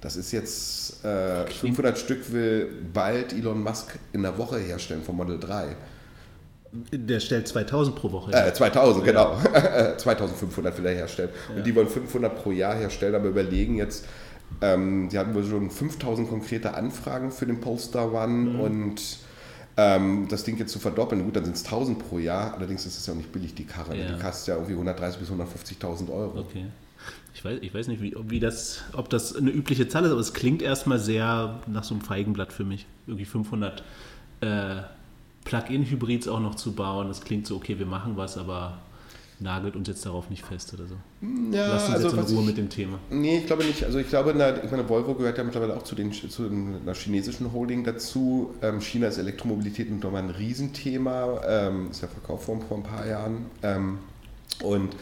Das 0.01 0.15
ist 0.15 0.31
jetzt, 0.31 1.03
äh, 1.03 1.47
500 1.47 1.97
Stück 1.97 2.31
will 2.31 2.69
bald 2.93 3.33
Elon 3.33 3.61
Musk 3.63 3.97
in 4.13 4.21
der 4.21 4.37
Woche 4.37 4.59
herstellen 4.59 5.01
vom 5.03 5.17
Model 5.17 5.39
3. 5.39 5.75
Der 6.91 7.19
stellt 7.19 7.47
2000 7.47 7.95
pro 7.95 8.11
Woche. 8.11 8.31
Äh, 8.31 8.53
2000, 8.53 9.05
ja. 9.05 9.11
genau. 9.11 9.37
2500 9.97 10.77
will 10.77 10.85
er 10.85 10.95
herstellen. 10.95 11.29
Ja. 11.49 11.55
Und 11.55 11.65
die 11.65 11.75
wollen 11.75 11.87
500 11.87 12.35
pro 12.35 12.51
Jahr 12.51 12.75
herstellen, 12.75 13.15
aber 13.15 13.29
überlegen 13.29 13.75
jetzt, 13.75 14.05
ähm, 14.61 15.09
sie 15.09 15.17
hatten 15.17 15.33
wohl 15.33 15.43
schon 15.43 15.71
5000 15.71 16.29
konkrete 16.29 16.73
Anfragen 16.75 17.31
für 17.31 17.45
den 17.45 17.59
Polestar 17.59 18.13
One 18.13 18.27
mhm. 18.27 18.59
und 18.59 19.01
ähm, 19.77 20.27
das 20.29 20.43
Ding 20.43 20.57
jetzt 20.57 20.71
zu 20.71 20.79
verdoppeln, 20.79 21.23
gut, 21.23 21.35
dann 21.35 21.45
sind 21.45 21.55
es 21.55 21.63
1000 21.63 21.99
pro 21.99 22.17
Jahr, 22.17 22.55
allerdings 22.55 22.85
ist 22.85 22.97
es 22.97 23.05
ja 23.05 23.13
auch 23.13 23.17
nicht 23.17 23.31
billig, 23.31 23.53
die 23.53 23.65
Karre. 23.65 23.95
Ja. 23.95 24.07
Die 24.07 24.21
kostet 24.21 24.47
ja 24.47 24.55
irgendwie 24.55 24.73
130.000 24.73 25.17
bis 25.17 25.29
150.000 25.29 26.11
Euro. 26.11 26.39
Okay. 26.39 26.65
Ich 27.37 27.45
weiß, 27.45 27.59
ich 27.61 27.71
weiß 27.71 27.87
nicht, 27.87 28.01
wie, 28.01 28.15
wie 28.29 28.39
das, 28.39 28.81
ob 28.93 29.11
das 29.11 29.35
eine 29.35 29.51
übliche 29.51 29.87
Zahl 29.87 30.03
ist, 30.05 30.11
aber 30.11 30.19
es 30.19 30.33
klingt 30.33 30.63
erstmal 30.63 30.97
sehr 30.97 31.59
nach 31.67 31.83
so 31.83 31.93
einem 31.93 32.01
Feigenblatt 32.01 32.51
für 32.51 32.63
mich. 32.63 32.87
Irgendwie 33.05 33.25
500 33.25 33.83
äh, 34.41 34.77
Plug-in-Hybrids 35.45 36.27
auch 36.29 36.39
noch 36.39 36.55
zu 36.55 36.73
bauen. 36.73 37.09
Das 37.09 37.21
klingt 37.21 37.45
so, 37.45 37.57
okay, 37.57 37.77
wir 37.77 37.85
machen 37.85 38.17
was, 38.17 38.39
aber 38.39 38.79
nagelt 39.39 39.75
uns 39.75 39.87
jetzt 39.87 40.03
darauf 40.03 40.31
nicht 40.31 40.43
fest 40.43 40.73
oder 40.73 40.87
so. 40.87 40.95
Ja, 41.55 41.67
Lass 41.67 41.85
uns 41.85 41.93
also 41.93 42.17
jetzt 42.17 42.29
in 42.31 42.35
Ruhe 42.35 42.41
ich, 42.41 42.47
mit 42.47 42.57
dem 42.57 42.69
Thema. 42.69 42.97
Nee, 43.11 43.37
ich 43.37 43.45
glaube 43.45 43.65
nicht. 43.65 43.83
Also 43.83 43.99
ich 43.99 44.09
glaube, 44.09 44.33
na, 44.35 44.63
ich 44.63 44.71
meine, 44.71 44.89
Volvo 44.89 45.13
gehört 45.13 45.37
ja 45.37 45.43
mittlerweile 45.43 45.77
auch 45.77 45.83
zu, 45.83 45.93
den, 45.93 46.11
zu 46.11 46.47
einer 46.47 46.95
chinesischen 46.95 47.53
Holding 47.53 47.83
dazu. 47.83 48.55
Ähm, 48.63 48.81
China 48.81 49.09
ist 49.09 49.19
Elektromobilität 49.19 49.91
nochmal 49.91 50.23
ein 50.23 50.31
Riesenthema. 50.31 51.39
Ähm, 51.47 51.91
ist 51.91 52.01
ja 52.01 52.07
verkauft 52.07 52.47
worden 52.47 52.63
vor 52.67 52.77
ein 52.77 52.83
paar 52.83 53.05
Jahren. 53.05 53.45
Ähm, 53.61 53.99
und 54.63 54.95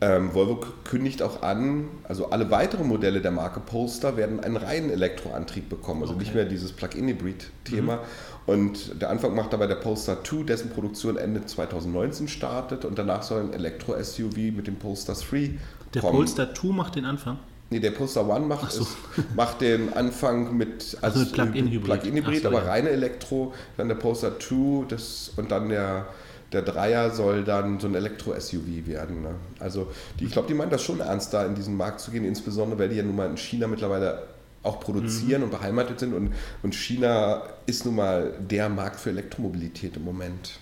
ähm, 0.00 0.34
Volvo 0.34 0.60
kündigt 0.84 1.22
auch 1.22 1.42
an, 1.42 1.88
also 2.04 2.30
alle 2.30 2.50
weiteren 2.50 2.86
Modelle 2.86 3.22
der 3.22 3.30
Marke 3.30 3.60
Polestar 3.60 4.16
werden 4.16 4.40
einen 4.40 4.56
reinen 4.56 4.90
Elektroantrieb 4.90 5.70
bekommen, 5.70 6.02
also 6.02 6.14
okay. 6.14 6.24
nicht 6.24 6.34
mehr 6.34 6.44
dieses 6.44 6.72
Plug-in-Hybrid-Thema. 6.72 7.96
Mhm. 7.96 8.00
Und 8.46 9.00
der 9.00 9.10
Anfang 9.10 9.34
macht 9.34 9.52
dabei 9.52 9.66
der 9.66 9.76
Polestar 9.76 10.22
2, 10.22 10.44
dessen 10.44 10.70
Produktion 10.70 11.16
Ende 11.16 11.44
2019 11.44 12.28
startet 12.28 12.84
und 12.84 12.98
danach 12.98 13.22
soll 13.22 13.40
ein 13.40 13.52
Elektro-SUV 13.52 14.36
mit 14.54 14.66
dem 14.66 14.76
Polestar 14.76 15.16
3 15.16 15.58
Der 15.94 16.02
kommen. 16.02 16.14
Polestar 16.14 16.54
2 16.54 16.68
macht 16.68 16.96
den 16.96 17.06
Anfang? 17.06 17.38
Nee, 17.70 17.80
der 17.80 17.90
Polestar 17.90 18.28
One 18.28 18.46
macht, 18.46 18.70
so. 18.70 18.86
macht 19.34 19.60
den 19.60 19.92
Anfang 19.94 20.56
mit 20.56 20.96
also 21.00 21.24
Plug-in-Hybrid, 21.24 22.02
Plug 22.02 22.34
so, 22.42 22.48
aber 22.48 22.62
ja. 22.62 22.68
reine 22.68 22.90
Elektro, 22.90 23.54
dann 23.76 23.88
der 23.88 23.96
Polestar 23.96 24.38
2 24.38 24.84
das, 24.88 25.32
und 25.36 25.50
dann 25.50 25.70
der, 25.70 26.06
der 26.52 26.62
Dreier 26.62 27.10
soll 27.10 27.44
dann 27.44 27.80
so 27.80 27.88
ein 27.88 27.94
Elektro-SUV 27.94 28.86
werden. 28.86 29.22
Ne? 29.22 29.34
Also 29.58 29.90
die, 30.18 30.26
ich 30.26 30.32
glaube, 30.32 30.48
die 30.48 30.54
meinen 30.54 30.70
das 30.70 30.82
schon 30.82 31.00
ernst, 31.00 31.34
da 31.34 31.44
in 31.44 31.54
diesen 31.54 31.76
Markt 31.76 32.00
zu 32.00 32.10
gehen, 32.10 32.24
insbesondere 32.24 32.78
weil 32.78 32.88
die 32.88 32.96
ja 32.96 33.02
nun 33.02 33.16
mal 33.16 33.28
in 33.28 33.36
China 33.36 33.66
mittlerweile 33.66 34.22
auch 34.62 34.80
produzieren 34.80 35.40
mhm. 35.40 35.44
und 35.44 35.50
beheimatet 35.50 36.00
sind. 36.00 36.14
Und, 36.14 36.32
und 36.62 36.74
China 36.74 37.42
ist 37.66 37.84
nun 37.84 37.96
mal 37.96 38.32
der 38.38 38.68
Markt 38.68 39.00
für 39.00 39.10
Elektromobilität 39.10 39.96
im 39.96 40.04
Moment. 40.04 40.58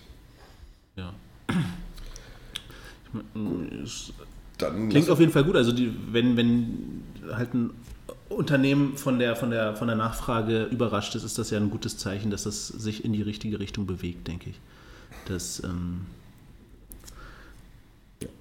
Ja. 0.96 1.12
Dann 4.58 4.88
Klingt 4.88 5.10
auf 5.10 5.20
jeden 5.20 5.32
Fall 5.32 5.44
gut. 5.44 5.56
Also 5.56 5.72
die, 5.72 5.94
wenn, 6.10 6.36
wenn 6.36 7.02
halt 7.32 7.54
ein 7.54 7.70
Unternehmen 8.28 8.96
von 8.96 9.18
der, 9.18 9.36
von, 9.36 9.50
der, 9.50 9.76
von 9.76 9.88
der 9.88 9.96
Nachfrage 9.96 10.64
überrascht 10.64 11.14
ist, 11.14 11.24
ist 11.24 11.38
das 11.38 11.50
ja 11.50 11.58
ein 11.58 11.70
gutes 11.70 11.98
Zeichen, 11.98 12.30
dass 12.30 12.44
das 12.44 12.68
sich 12.68 13.04
in 13.04 13.12
die 13.12 13.22
richtige 13.22 13.60
Richtung 13.60 13.86
bewegt, 13.86 14.26
denke 14.28 14.50
ich. 14.50 14.56
Das 15.26 15.62
ähm, 15.64 16.06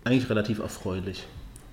eigentlich 0.03 0.29
relativ 0.29 0.59
erfreulich. 0.59 1.25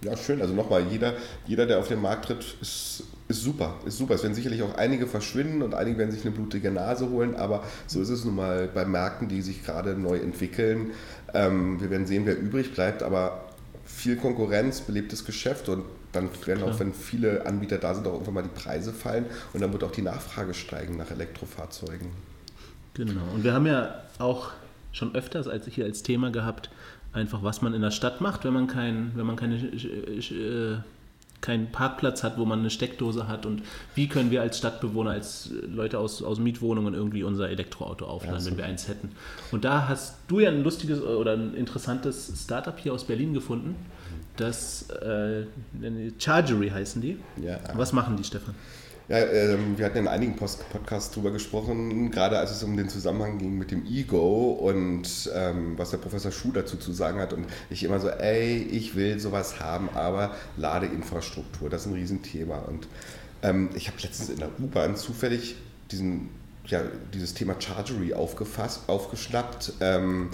Ja, 0.02 0.16
schön. 0.16 0.40
Also 0.40 0.54
nochmal, 0.54 0.86
jeder, 0.90 1.14
jeder, 1.46 1.66
der 1.66 1.78
auf 1.78 1.88
den 1.88 2.00
Markt 2.00 2.26
tritt, 2.26 2.56
ist 2.60 3.04
ist 3.30 3.44
super, 3.44 3.76
ist 3.86 3.96
super. 3.96 4.14
Es 4.14 4.22
werden 4.24 4.34
sicherlich 4.34 4.62
auch 4.62 4.74
einige 4.74 5.06
verschwinden 5.06 5.62
und 5.62 5.72
einige 5.72 5.98
werden 5.98 6.10
sich 6.10 6.22
eine 6.22 6.32
blutige 6.32 6.70
Nase 6.70 7.08
holen, 7.08 7.36
aber 7.36 7.62
so 7.86 8.00
ist 8.00 8.08
es 8.08 8.24
nun 8.24 8.34
mal 8.34 8.68
bei 8.68 8.84
Märkten, 8.84 9.28
die 9.28 9.40
sich 9.40 9.64
gerade 9.64 9.94
neu 9.94 10.18
entwickeln. 10.18 10.90
Ähm, 11.32 11.80
wir 11.80 11.90
werden 11.90 12.06
sehen, 12.06 12.26
wer 12.26 12.38
übrig 12.38 12.74
bleibt, 12.74 13.04
aber 13.04 13.44
viel 13.84 14.16
Konkurrenz, 14.16 14.80
belebtes 14.80 15.24
Geschäft 15.24 15.68
und 15.68 15.84
dann 16.12 16.28
werden 16.44 16.64
auch, 16.64 16.80
wenn 16.80 16.92
viele 16.92 17.46
Anbieter 17.46 17.78
da 17.78 17.94
sind, 17.94 18.04
auch 18.08 18.14
irgendwann 18.14 18.34
mal 18.34 18.42
die 18.42 18.60
Preise 18.60 18.92
fallen 18.92 19.26
und 19.52 19.60
dann 19.60 19.72
wird 19.72 19.84
auch 19.84 19.92
die 19.92 20.02
Nachfrage 20.02 20.52
steigen 20.54 20.96
nach 20.96 21.12
Elektrofahrzeugen. 21.12 22.08
Genau. 22.94 23.22
Und 23.32 23.44
wir 23.44 23.52
haben 23.52 23.66
ja 23.66 23.94
auch 24.18 24.50
schon 24.92 25.14
öfters 25.14 25.48
als 25.48 25.66
hier 25.66 25.84
als 25.84 26.02
Thema 26.02 26.30
gehabt, 26.30 26.70
einfach 27.12 27.42
was 27.42 27.62
man 27.62 27.74
in 27.74 27.82
der 27.82 27.90
Stadt 27.90 28.20
macht, 28.20 28.44
wenn 28.44 28.52
man 28.52 28.66
kein, 28.66 29.12
wenn 29.14 29.26
man 29.26 29.36
keine 29.36 29.56
äh, 29.56 30.78
keinen 31.40 31.72
Parkplatz 31.72 32.22
hat, 32.22 32.38
wo 32.38 32.44
man 32.44 32.60
eine 32.60 32.70
Steckdose 32.70 33.26
hat 33.28 33.46
und 33.46 33.62
wie 33.94 34.08
können 34.08 34.30
wir 34.30 34.42
als 34.42 34.58
Stadtbewohner, 34.58 35.10
als 35.10 35.50
Leute 35.68 35.98
aus, 35.98 36.22
aus 36.22 36.38
Mietwohnungen 36.38 36.94
irgendwie 36.94 37.22
unser 37.22 37.48
Elektroauto 37.48 38.04
aufladen, 38.04 38.40
ja, 38.40 38.46
wenn 38.46 38.58
wir 38.58 38.66
eins 38.66 38.88
hätten. 38.88 39.10
Und 39.50 39.64
da 39.64 39.88
hast 39.88 40.16
du 40.28 40.40
ja 40.40 40.50
ein 40.50 40.62
lustiges 40.62 41.02
oder 41.02 41.32
ein 41.32 41.54
interessantes 41.54 42.42
Startup 42.44 42.78
hier 42.78 42.92
aus 42.92 43.04
Berlin 43.04 43.32
gefunden, 43.32 43.74
das 44.36 44.88
äh, 44.90 45.44
Chargery 46.18 46.70
heißen 46.70 47.00
die. 47.02 47.18
Ja. 47.42 47.58
Was 47.74 47.92
machen 47.92 48.16
die, 48.16 48.24
Stefan? 48.24 48.54
Ja, 49.10 49.18
ähm, 49.18 49.76
wir 49.76 49.86
hatten 49.86 49.98
in 49.98 50.06
einigen 50.06 50.36
Post 50.36 50.70
Podcasts 50.70 51.10
darüber 51.10 51.32
gesprochen, 51.32 52.12
gerade 52.12 52.38
als 52.38 52.52
es 52.52 52.62
um 52.62 52.76
den 52.76 52.88
Zusammenhang 52.88 53.38
ging 53.38 53.58
mit 53.58 53.72
dem 53.72 53.84
Ego 53.84 54.52
und 54.52 55.28
ähm, 55.34 55.76
was 55.76 55.90
der 55.90 55.96
Professor 55.98 56.30
Schuh 56.30 56.52
dazu 56.52 56.76
zu 56.76 56.92
sagen 56.92 57.18
hat. 57.18 57.32
Und 57.32 57.46
ich 57.70 57.82
immer 57.82 57.98
so, 57.98 58.08
ey, 58.08 58.58
ich 58.58 58.94
will 58.94 59.18
sowas 59.18 59.58
haben, 59.58 59.88
aber 59.94 60.36
Ladeinfrastruktur, 60.56 61.68
das 61.68 61.80
ist 61.80 61.86
ein 61.88 61.94
Riesenthema. 61.94 62.58
Und 62.58 62.86
ähm, 63.42 63.70
ich 63.74 63.88
habe 63.88 64.00
letztens 64.00 64.30
in 64.30 64.36
der 64.36 64.50
U-Bahn 64.60 64.94
zufällig 64.94 65.56
diesen, 65.90 66.28
ja, 66.66 66.80
dieses 67.12 67.34
Thema 67.34 67.56
Chargery 67.58 68.14
aufgefasst, 68.14 68.82
aufgeschnappt 68.86 69.72
ähm, 69.80 70.30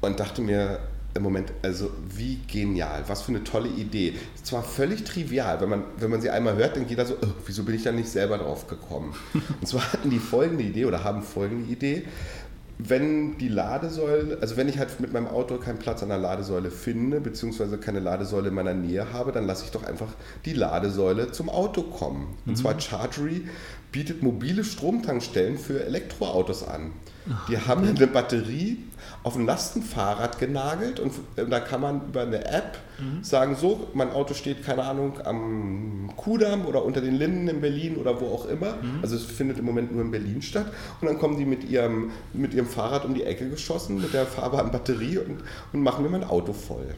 und 0.00 0.18
dachte 0.18 0.40
mir, 0.40 0.78
Moment, 1.22 1.52
also 1.62 1.92
wie 2.08 2.40
genial, 2.48 3.04
was 3.06 3.22
für 3.22 3.28
eine 3.28 3.44
tolle 3.44 3.68
Idee. 3.68 4.14
Zwar 4.42 4.64
völlig 4.64 5.04
trivial, 5.04 5.60
wenn 5.60 5.68
man, 5.68 5.84
wenn 5.96 6.10
man 6.10 6.20
sie 6.20 6.30
einmal 6.30 6.56
hört, 6.56 6.76
dann 6.76 6.88
geht 6.88 6.98
da 6.98 7.04
so, 7.04 7.14
oh, 7.14 7.28
wieso 7.46 7.62
bin 7.62 7.76
ich 7.76 7.84
da 7.84 7.92
nicht 7.92 8.08
selber 8.08 8.38
drauf 8.38 8.66
gekommen? 8.66 9.14
Und 9.60 9.66
zwar 9.66 9.92
hatten 9.92 10.10
die 10.10 10.18
folgende 10.18 10.64
Idee 10.64 10.86
oder 10.86 11.04
haben 11.04 11.22
folgende 11.22 11.70
Idee. 11.70 12.02
Wenn 12.76 13.38
die 13.38 13.46
Ladesäule, 13.46 14.38
also 14.40 14.56
wenn 14.56 14.68
ich 14.68 14.78
halt 14.78 14.98
mit 14.98 15.12
meinem 15.12 15.28
Auto 15.28 15.58
keinen 15.58 15.78
Platz 15.78 16.02
an 16.02 16.08
der 16.08 16.18
Ladesäule 16.18 16.72
finde, 16.72 17.20
beziehungsweise 17.20 17.78
keine 17.78 18.00
Ladesäule 18.00 18.48
in 18.48 18.54
meiner 18.54 18.74
Nähe 18.74 19.12
habe, 19.12 19.30
dann 19.30 19.46
lasse 19.46 19.64
ich 19.64 19.70
doch 19.70 19.84
einfach 19.84 20.08
die 20.44 20.54
Ladesäule 20.54 21.30
zum 21.30 21.48
Auto 21.48 21.82
kommen. 21.82 22.34
Und 22.44 22.52
mhm. 22.52 22.56
zwar 22.56 22.80
Chargery 22.80 23.42
bietet 23.92 24.24
mobile 24.24 24.64
Stromtankstellen 24.64 25.56
für 25.56 25.84
Elektroautos 25.84 26.66
an. 26.66 26.90
Die 27.48 27.56
haben 27.56 27.88
eine 27.88 28.06
Batterie 28.08 28.78
auf 29.24 29.36
ein 29.36 29.46
Lastenfahrrad 29.46 30.38
genagelt 30.38 31.00
und 31.00 31.12
äh, 31.36 31.46
da 31.46 31.58
kann 31.58 31.80
man 31.80 32.08
über 32.08 32.20
eine 32.20 32.44
App 32.44 32.76
mhm. 32.98 33.24
sagen, 33.24 33.56
so, 33.56 33.88
mein 33.94 34.10
Auto 34.10 34.34
steht, 34.34 34.62
keine 34.62 34.84
Ahnung, 34.84 35.14
am 35.24 36.12
Kudamm 36.14 36.66
oder 36.66 36.84
unter 36.84 37.00
den 37.00 37.14
Linden 37.14 37.48
in 37.48 37.62
Berlin 37.62 37.96
oder 37.96 38.20
wo 38.20 38.26
auch 38.26 38.46
immer. 38.46 38.74
Mhm. 38.74 38.98
Also 39.00 39.16
es 39.16 39.24
findet 39.24 39.58
im 39.58 39.64
Moment 39.64 39.92
nur 39.92 40.02
in 40.02 40.10
Berlin 40.10 40.42
statt. 40.42 40.66
Und 41.00 41.08
dann 41.08 41.18
kommen 41.18 41.38
die 41.38 41.46
mit 41.46 41.64
ihrem, 41.64 42.10
mit 42.34 42.52
ihrem 42.52 42.66
Fahrrad 42.66 43.06
um 43.06 43.14
die 43.14 43.24
Ecke 43.24 43.48
geschossen, 43.48 43.98
mit 44.00 44.12
der 44.12 44.26
fahrbaren 44.26 44.70
Batterie 44.70 45.16
und, 45.16 45.38
und 45.72 45.80
machen 45.80 46.04
mir 46.04 46.10
mein 46.10 46.24
Auto 46.24 46.52
voll. 46.52 46.94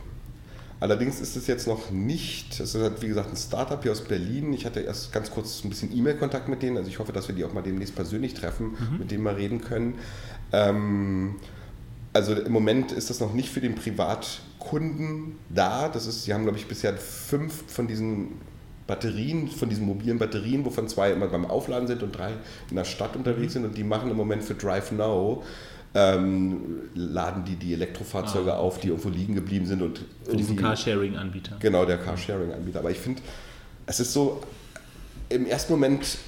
Allerdings 0.81 1.21
ist 1.21 1.37
es 1.37 1.47
jetzt 1.47 1.69
noch 1.69 1.91
nicht, 1.91 2.59
es 2.61 2.75
ist 2.75 2.83
halt 2.83 3.01
wie 3.01 3.09
gesagt 3.09 3.31
ein 3.31 3.37
Startup 3.37 3.81
hier 3.81 3.93
aus 3.93 4.03
Berlin. 4.03 4.53
Ich 4.53 4.67
hatte 4.67 4.81
erst 4.81 5.13
ganz 5.13 5.31
kurz 5.31 5.65
ein 5.65 5.71
bisschen 5.71 5.97
E-Mail-Kontakt 5.97 6.49
mit 6.49 6.61
denen, 6.61 6.77
also 6.77 6.89
ich 6.89 6.99
hoffe, 6.99 7.13
dass 7.13 7.29
wir 7.29 7.35
die 7.35 7.45
auch 7.45 7.55
mal 7.55 7.63
demnächst 7.63 7.95
persönlich 7.95 8.35
treffen, 8.35 8.73
mhm. 8.73 8.99
mit 8.99 9.11
denen 9.11 9.23
mal 9.23 9.35
reden 9.35 9.63
können. 9.63 9.95
Ähm, 10.53 11.37
also 12.17 12.33
im 12.35 12.53
Moment 12.53 12.93
ist 12.93 13.11
das 13.11 13.21
noch 13.21 13.33
nicht 13.33 13.49
für 13.49 13.61
den 13.61 13.75
Privatkunden 13.75 15.37
da. 15.49 15.89
Das 15.89 16.07
ist, 16.07 16.25
sie 16.25 16.35
haben, 16.35 16.43
glaube 16.45 16.59
ich, 16.59 16.67
bisher 16.67 16.97
fünf 16.97 17.65
von 17.71 17.87
diesen 17.87 18.33
Batterien, 18.87 19.49
von 19.49 19.69
diesen 19.69 19.85
mobilen 19.87 20.19
Batterien, 20.19 20.65
wovon 20.65 20.89
zwei 20.89 21.13
immer 21.13 21.27
beim 21.29 21.45
Aufladen 21.45 21.87
sind 21.89 22.03
und 22.03 22.17
drei 22.17 22.33
in 22.71 22.77
der 22.77 22.85
Stadt 22.85 23.17
unterwegs 23.17 23.49
Mhm. 23.55 23.61
sind 23.61 23.65
und 23.67 23.77
die 23.77 23.85
machen 23.85 24.11
im 24.11 24.17
Moment 24.17 24.43
für 24.43 24.55
Drive 24.55 24.93
Now 24.93 25.43
ähm, 25.95 26.81
laden 26.95 27.45
die 27.45 27.57
die 27.57 27.73
Elektrofahrzeuge 27.73 28.53
Ah, 28.53 28.59
auf, 28.59 28.79
die 28.81 28.89
irgendwo 28.89 29.09
liegen 29.09 29.35
geblieben 29.35 29.67
sind 29.67 29.81
und 29.83 30.05
Für 30.25 30.37
diesen 30.37 30.57
Carsharing-Anbieter. 30.57 31.57
Genau, 31.59 31.87
der 31.87 31.97
Carsharing-Anbieter. 31.99 32.81
Aber 32.81 32.91
ich 32.91 32.99
finde, 32.99 33.23
es 33.87 34.01
ist 34.01 34.13
so, 34.13 34.41
im 35.31 35.47
ersten 35.47 35.73
Moment 35.73 36.19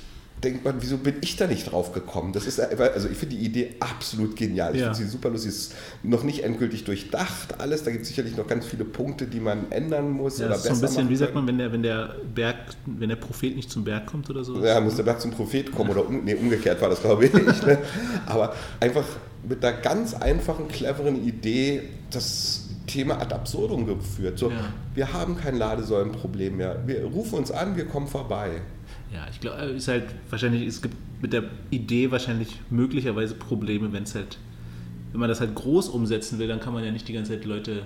denkt 0.44 0.64
man, 0.64 0.76
wieso 0.80 0.98
bin 0.98 1.16
ich 1.20 1.36
da 1.36 1.46
nicht 1.46 1.70
drauf 1.72 1.92
gekommen? 1.92 2.32
Das 2.32 2.46
ist 2.46 2.60
einfach- 2.60 2.92
also 2.94 3.08
ich 3.08 3.16
finde 3.16 3.36
die 3.36 3.44
Idee 3.44 3.74
absolut 3.80 4.36
genial. 4.36 4.74
Ich 4.74 4.80
Ja. 4.82 4.92
finde 4.92 5.06
sie 5.06 5.10
super 5.10 5.30
lustig. 5.30 5.50
Es 5.50 5.56
ist 5.58 5.74
noch 6.02 6.22
nicht 6.22 6.44
endgültig 6.44 6.84
durchdacht 6.84 7.60
alles. 7.60 7.82
Da 7.84 7.90
gibt 7.90 8.02
es 8.02 8.08
sicherlich 8.08 8.36
noch 8.36 8.46
ganz 8.46 8.66
viele 8.66 8.84
Punkte, 8.84 9.26
die 9.26 9.40
man 9.40 9.70
ändern 9.70 10.10
muss 10.10 10.38
Ja, 10.38 10.46
oder 10.46 10.54
das 10.54 10.64
ist 10.64 10.68
so 10.68 10.74
ein 10.74 10.80
besser 10.80 10.94
bisschen, 10.94 11.08
wie 11.10 11.16
sagt 11.16 11.34
man, 11.34 11.46
wenn 11.46 11.58
der, 11.58 11.72
wenn 11.72 11.82
der 11.82 12.14
Berg, 12.34 12.56
wenn 12.86 13.08
der 13.08 13.16
Prophet 13.16 13.56
nicht 13.56 13.70
zum 13.70 13.84
Berg 13.84 14.06
kommt 14.06 14.30
oder 14.30 14.44
so. 14.44 14.62
Ja, 14.64 14.80
muss 14.80 14.96
der 14.96 15.02
Berg 15.02 15.20
zum 15.20 15.30
Prophet 15.32 15.72
kommen 15.72 15.90
oder 15.90 16.06
um, 16.06 16.24
nee, 16.24 16.34
umgekehrt 16.34 16.80
war 16.80 16.88
das, 16.90 17.00
glaube 17.00 17.26
ich. 17.26 17.32
Ne? 17.68 17.78
Aber 18.26 18.54
einfach 18.80 19.04
mit 19.48 19.64
einer 19.64 19.76
ganz 19.78 20.14
einfachen, 20.14 20.68
cleveren 20.68 21.26
Idee 21.26 21.82
das 22.10 22.64
Thema 22.86 23.20
ad 23.20 23.34
absurdum 23.34 23.86
geführt. 23.86 24.38
So, 24.38 24.50
Ja. 24.50 24.56
Wir 24.94 25.12
haben 25.12 25.36
kein 25.36 25.56
Ladesäulenproblem 25.56 26.56
mehr. 26.56 26.82
Wir 26.86 27.04
rufen 27.04 27.38
uns 27.38 27.50
an, 27.50 27.76
wir 27.76 27.84
kommen 27.86 28.06
vorbei. 28.06 28.62
Ja, 29.12 29.26
ich 29.30 29.40
glaube, 29.40 29.62
ist 29.62 29.88
halt 29.88 30.04
wahrscheinlich, 30.28 30.66
es 30.66 30.82
gibt 30.82 30.94
mit 31.22 31.32
der 31.32 31.44
Idee 31.70 32.10
wahrscheinlich 32.10 32.60
möglicherweise 32.70 33.34
Probleme, 33.34 33.92
wenn 33.92 34.02
es 34.02 34.14
halt, 34.14 34.38
wenn 35.12 35.20
man 35.20 35.28
das 35.28 35.40
halt 35.40 35.54
groß 35.54 35.88
umsetzen 35.88 36.38
will, 36.38 36.48
dann 36.48 36.60
kann 36.60 36.74
man 36.74 36.84
ja 36.84 36.90
nicht 36.90 37.08
die 37.08 37.14
ganze 37.14 37.32
Zeit 37.32 37.44
Leute, 37.44 37.82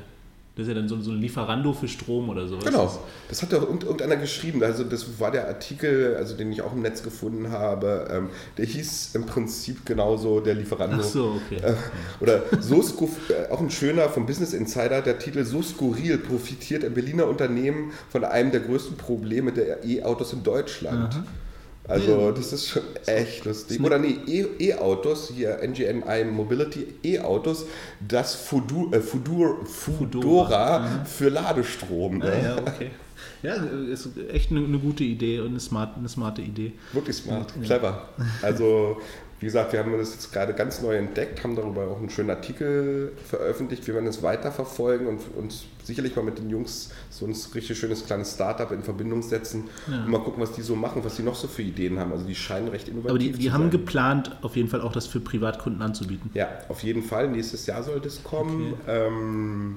das 0.55 0.65
ist 0.65 0.69
ja 0.69 0.75
dann 0.75 0.87
so, 0.89 1.01
so 1.01 1.13
ein 1.13 1.19
Lieferando 1.19 1.73
für 1.73 1.89
Strom 1.89 2.29
oder 2.29 2.47
sowas. 2.47 2.65
Genau, 2.65 2.99
das 3.29 3.43
hat 3.43 3.53
doch 3.55 3.63
irgend- 3.63 3.85
irgendeiner 3.85 4.17
geschrieben. 4.17 4.63
Also 4.63 4.85
das 4.85 5.19
war 5.19 5.31
der 5.31 5.49
Artikel, 5.49 6.15
also 6.17 6.37
den 6.37 6.53
ich 6.53 6.61
auch 6.61 6.75
im 6.75 6.83
Netz 6.83 7.03
gefunden 7.03 7.51
habe. 7.51 8.07
Ähm, 8.11 8.29
der 8.59 8.67
hieß 8.67 9.15
im 9.15 9.25
Prinzip 9.25 9.87
genauso 9.87 10.41
der 10.41 10.55
Lieferando. 10.55 10.97
Ach 11.01 11.03
so, 11.05 11.41
okay. 11.47 11.57
Äh, 11.63 11.75
Oder 12.21 12.43
so 12.61 12.81
äh, 12.83 13.51
auch 13.51 13.61
ein 13.61 13.71
schöner 13.71 14.11
vom 14.11 14.27
Business 14.27 14.53
Insider, 14.53 15.01
der 15.01 15.19
Titel 15.19 15.45
So 15.45 15.63
skurril 15.63 16.19
profitiert 16.19 16.85
ein 16.85 16.93
Berliner 16.93 17.29
Unternehmen 17.29 17.93
von 18.11 18.25
einem 18.25 18.51
der 18.51 18.61
größten 18.61 18.97
Probleme 18.99 19.53
der 19.53 19.85
E-Autos 19.85 20.33
in 20.35 20.43
Deutschland. 20.43 21.15
Also 21.89 22.31
das 22.31 22.53
ist 22.53 22.69
schon 22.69 22.83
echt 23.07 23.45
lustig. 23.45 23.81
Oder 23.83 23.99
nee, 23.99 24.17
E- 24.27 24.47
E-Autos, 24.71 25.33
hier 25.35 25.59
NGNI 25.67 26.25
Mobility, 26.31 26.87
E-Autos, 27.03 27.67
das 28.07 28.35
Fudu, 28.37 28.91
äh, 28.93 29.01
Fudur, 29.01 29.67
Fudora 29.67 31.05
für 31.05 31.29
Ladestrom. 31.29 32.19
Ne? 32.19 32.25
Ah, 32.33 32.43
ja, 32.45 32.57
okay. 32.59 32.91
Ja, 33.43 33.55
ist 33.55 34.09
echt 34.33 34.53
eine, 34.53 34.65
eine 34.65 34.79
gute 34.79 35.03
Idee 35.03 35.41
und 35.41 35.49
eine, 35.49 35.61
smart, 35.61 35.97
eine 35.97 36.09
smarte 36.09 36.43
Idee. 36.43 36.73
Wirklich 36.93 37.17
smart, 37.17 37.53
clever. 37.63 38.09
Also, 38.41 39.01
wie 39.43 39.47
gesagt, 39.47 39.73
wir 39.73 39.81
haben 39.81 39.91
das 39.99 40.15
jetzt 40.15 40.33
gerade 40.33 40.55
ganz 40.55 40.83
neu 40.83 40.97
entdeckt, 40.97 41.43
haben 41.43 41.57
darüber 41.57 41.89
auch 41.89 41.99
einen 41.99 42.11
schönen 42.11 42.31
Artikel 42.31 43.11
veröffentlicht. 43.29 43.85
Wir 43.89 43.95
werden 43.95 44.07
es 44.07 44.23
weiterverfolgen 44.23 45.09
und 45.09 45.21
uns 45.37 45.65
sicherlich 45.83 46.15
mal 46.15 46.25
mit 46.25 46.39
den 46.39 46.49
Jungs 46.49 46.91
so 47.11 47.27
ein 47.27 47.35
richtig 47.53 47.77
schönes 47.77 48.07
kleines 48.07 48.35
Startup 48.35 48.71
in 48.71 48.85
Verbindung 48.85 49.21
setzen 49.21 49.65
und 49.89 50.09
mal 50.09 50.21
gucken, 50.21 50.41
was 50.41 50.53
die 50.53 50.63
so 50.63 50.77
machen, 50.77 51.03
was 51.05 51.17
die 51.17 51.25
noch 51.25 51.35
so 51.35 51.49
für 51.49 51.63
Ideen 51.63 51.99
haben. 51.99 52.13
Also, 52.13 52.25
die 52.25 52.37
scheinen 52.37 52.69
recht 52.69 52.87
innovativ 52.87 53.11
Aber 53.11 53.19
die, 53.19 53.33
zu 53.33 53.39
die 53.41 53.51
haben 53.51 53.63
sein. 53.63 53.71
geplant, 53.73 54.37
auf 54.43 54.55
jeden 54.55 54.69
Fall 54.69 54.81
auch 54.81 54.93
das 54.93 55.09
für 55.09 55.19
Privatkunden 55.19 55.83
anzubieten. 55.83 56.31
Ja, 56.35 56.49
auf 56.69 56.85
jeden 56.85 57.03
Fall. 57.03 57.27
Nächstes 57.29 57.67
Jahr 57.67 57.83
soll 57.83 57.99
das 57.99 58.23
kommen. 58.23 58.75
Ähm, 58.87 59.77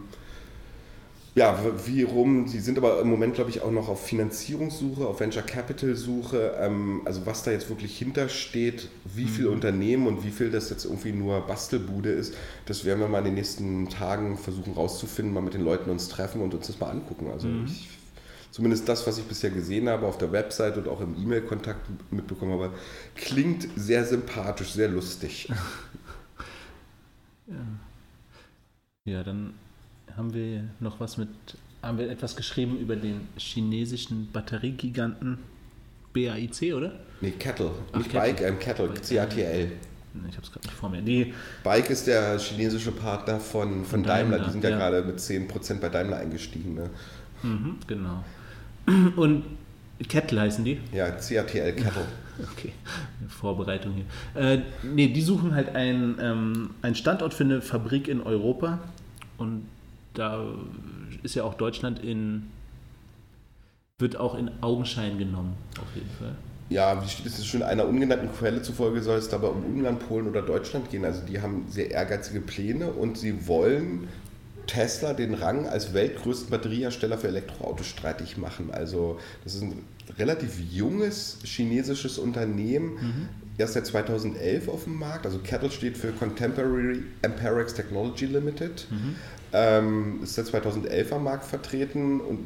ja, 1.35 1.59
wie 1.85 2.03
rum? 2.03 2.47
Sie 2.47 2.61
sind 2.61 2.77
aber 2.77 3.01
im 3.01 3.09
Moment, 3.09 3.35
glaube 3.35 3.49
ich, 3.49 3.61
auch 3.61 3.71
noch 3.71 3.89
auf 3.89 4.05
Finanzierungssuche, 4.05 5.05
auf 5.05 5.19
Venture 5.19 5.43
Capital 5.43 5.93
Suche. 5.95 6.55
Ähm, 6.57 7.01
also 7.03 7.25
was 7.25 7.43
da 7.43 7.51
jetzt 7.51 7.67
wirklich 7.67 7.97
hintersteht, 7.97 8.87
wie 9.03 9.25
viel 9.25 9.47
Unternehmen 9.47 10.07
und 10.07 10.23
wie 10.23 10.31
viel 10.31 10.49
das 10.49 10.69
jetzt 10.69 10.85
irgendwie 10.85 11.11
nur 11.11 11.41
Bastelbude 11.41 12.09
ist, 12.09 12.35
das 12.67 12.85
werden 12.85 13.01
wir 13.01 13.09
mal 13.09 13.19
in 13.19 13.25
den 13.25 13.33
nächsten 13.33 13.89
Tagen 13.89 14.37
versuchen 14.37 14.73
rauszufinden, 14.73 15.33
mal 15.33 15.41
mit 15.41 15.53
den 15.53 15.65
Leuten 15.65 15.89
uns 15.89 16.07
treffen 16.07 16.41
und 16.41 16.53
uns 16.53 16.67
das 16.67 16.79
mal 16.79 16.89
angucken. 16.89 17.29
Also 17.29 17.49
ich, 17.65 17.89
zumindest 18.51 18.87
das, 18.87 19.05
was 19.05 19.17
ich 19.17 19.25
bisher 19.25 19.49
gesehen 19.49 19.89
habe 19.89 20.07
auf 20.07 20.17
der 20.17 20.31
Website 20.31 20.77
und 20.77 20.87
auch 20.87 21.01
im 21.01 21.21
E-Mail-Kontakt 21.21 21.81
mitbekommen 22.11 22.53
habe, 22.53 22.71
klingt 23.15 23.67
sehr 23.75 24.05
sympathisch, 24.05 24.71
sehr 24.71 24.87
lustig. 24.87 25.49
Ja, 29.07 29.21
dann 29.21 29.53
haben 30.15 30.33
wir 30.33 30.65
noch 30.79 30.99
was 30.99 31.17
mit, 31.17 31.29
haben 31.81 31.97
wir 31.97 32.09
etwas 32.09 32.35
geschrieben 32.35 32.77
über 32.79 32.95
den 32.95 33.27
chinesischen 33.37 34.29
Batteriegiganten 34.31 35.39
BAIC, 36.13 36.73
oder? 36.73 36.93
Nee, 37.21 37.31
Kettle. 37.31 37.71
Ach, 37.91 37.97
Nicht 37.97 38.11
Kettle. 38.11 38.33
Bike, 38.33 38.41
ähm, 38.41 38.59
Kettle, 38.59 38.89
CATL. 38.89 39.71
Ich 40.29 40.35
habe 40.35 40.45
es 40.45 40.51
gerade 40.51 40.67
nicht 40.67 40.77
vor 40.77 40.89
mir. 40.89 41.01
Nee, 41.01 41.33
Bike 41.63 41.89
ist 41.89 42.07
der 42.07 42.39
chinesische 42.39 42.91
Partner 42.91 43.39
von, 43.39 43.79
von, 43.79 43.85
Von 43.85 44.03
Daimler. 44.03 44.37
Daimler, 44.37 44.45
Die 44.47 44.51
sind 44.53 44.63
ja, 44.63 44.69
ja. 44.69 44.77
gerade 44.77 45.03
mit 45.03 45.19
10% 45.19 45.79
bei 45.81 45.89
Daimler 45.89 46.17
eingestiegen. 46.17 46.75
Ne? 46.75 46.89
mhm, 47.43 47.77
genau. 47.85 48.23
Und 49.17 49.43
Kettle 50.07 50.41
heißen 50.41 50.63
die? 50.63 50.79
Ja, 50.93 51.11
CATL 51.11 51.73
Kettle. 51.73 52.05
Okay, 52.51 52.73
Vorbereitung 53.29 53.93
hier. 53.93 54.41
Äh, 54.41 54.61
nee, 54.83 55.07
die 55.07 55.21
suchen 55.21 55.55
halt 55.55 55.73
einen, 55.73 56.17
ähm, 56.19 56.71
einen 56.81 56.95
Standort 56.95 57.33
für 57.33 57.45
eine 57.45 57.61
Fabrik 57.61 58.09
in 58.09 58.21
Europa. 58.21 58.79
Und 59.37 59.67
da 60.17 60.45
ist 61.23 61.35
ja 61.35 61.43
auch 61.43 61.53
Deutschland 61.53 61.99
in, 61.99 62.47
wird 63.99 64.17
auch 64.17 64.35
in 64.35 64.51
Augenschein 64.61 65.17
genommen, 65.17 65.55
auf 65.79 65.95
jeden 65.95 66.09
Fall. 66.09 66.35
Ja, 66.69 67.03
wie 67.03 67.07
steht 67.07 67.27
es 67.27 67.45
schon 67.45 67.61
einer 67.61 67.87
ungenannten 67.87 68.29
Quelle 68.31 68.61
zufolge, 68.61 69.01
soll 69.01 69.19
es 69.19 69.29
dabei 69.29 69.49
um 69.49 69.63
Ungarn, 69.63 69.99
Polen 69.99 70.27
oder 70.27 70.41
Deutschland 70.41 70.89
gehen. 70.89 71.05
Also 71.05 71.21
die 71.21 71.39
haben 71.41 71.65
sehr 71.69 71.91
ehrgeizige 71.91 72.41
Pläne 72.41 72.91
und 72.91 73.19
sie 73.19 73.47
wollen 73.47 74.07
Tesla 74.65 75.13
den 75.13 75.35
Rang 75.35 75.67
als 75.67 75.93
weltgrößten 75.93 76.49
Batteriehersteller 76.49 77.19
für 77.19 77.27
Elektroautos 77.27 77.85
streitig 77.85 78.37
machen. 78.37 78.71
Also 78.71 79.19
das 79.43 79.53
ist 79.53 79.61
ein 79.61 79.83
relativ 80.17 80.59
junges 80.71 81.37
chinesisches 81.43 82.17
Unternehmen, 82.17 83.29
erst 83.57 83.73
seit 83.73 83.85
2011 83.85 84.67
auf 84.67 84.85
dem 84.85 84.97
Markt. 84.97 85.27
Also 85.27 85.39
Kettle 85.39 85.69
steht 85.69 85.97
für 85.97 86.11
Contemporary 86.11 87.03
Amperex 87.23 87.75
Technology 87.75 88.25
Limited. 88.25 88.87
Ähm, 89.57 90.19
ist 90.23 90.35
seit 90.35 90.47
2011 90.47 91.13
am 91.13 91.23
Markt 91.23 91.45
vertreten 91.45 92.19
und 92.19 92.39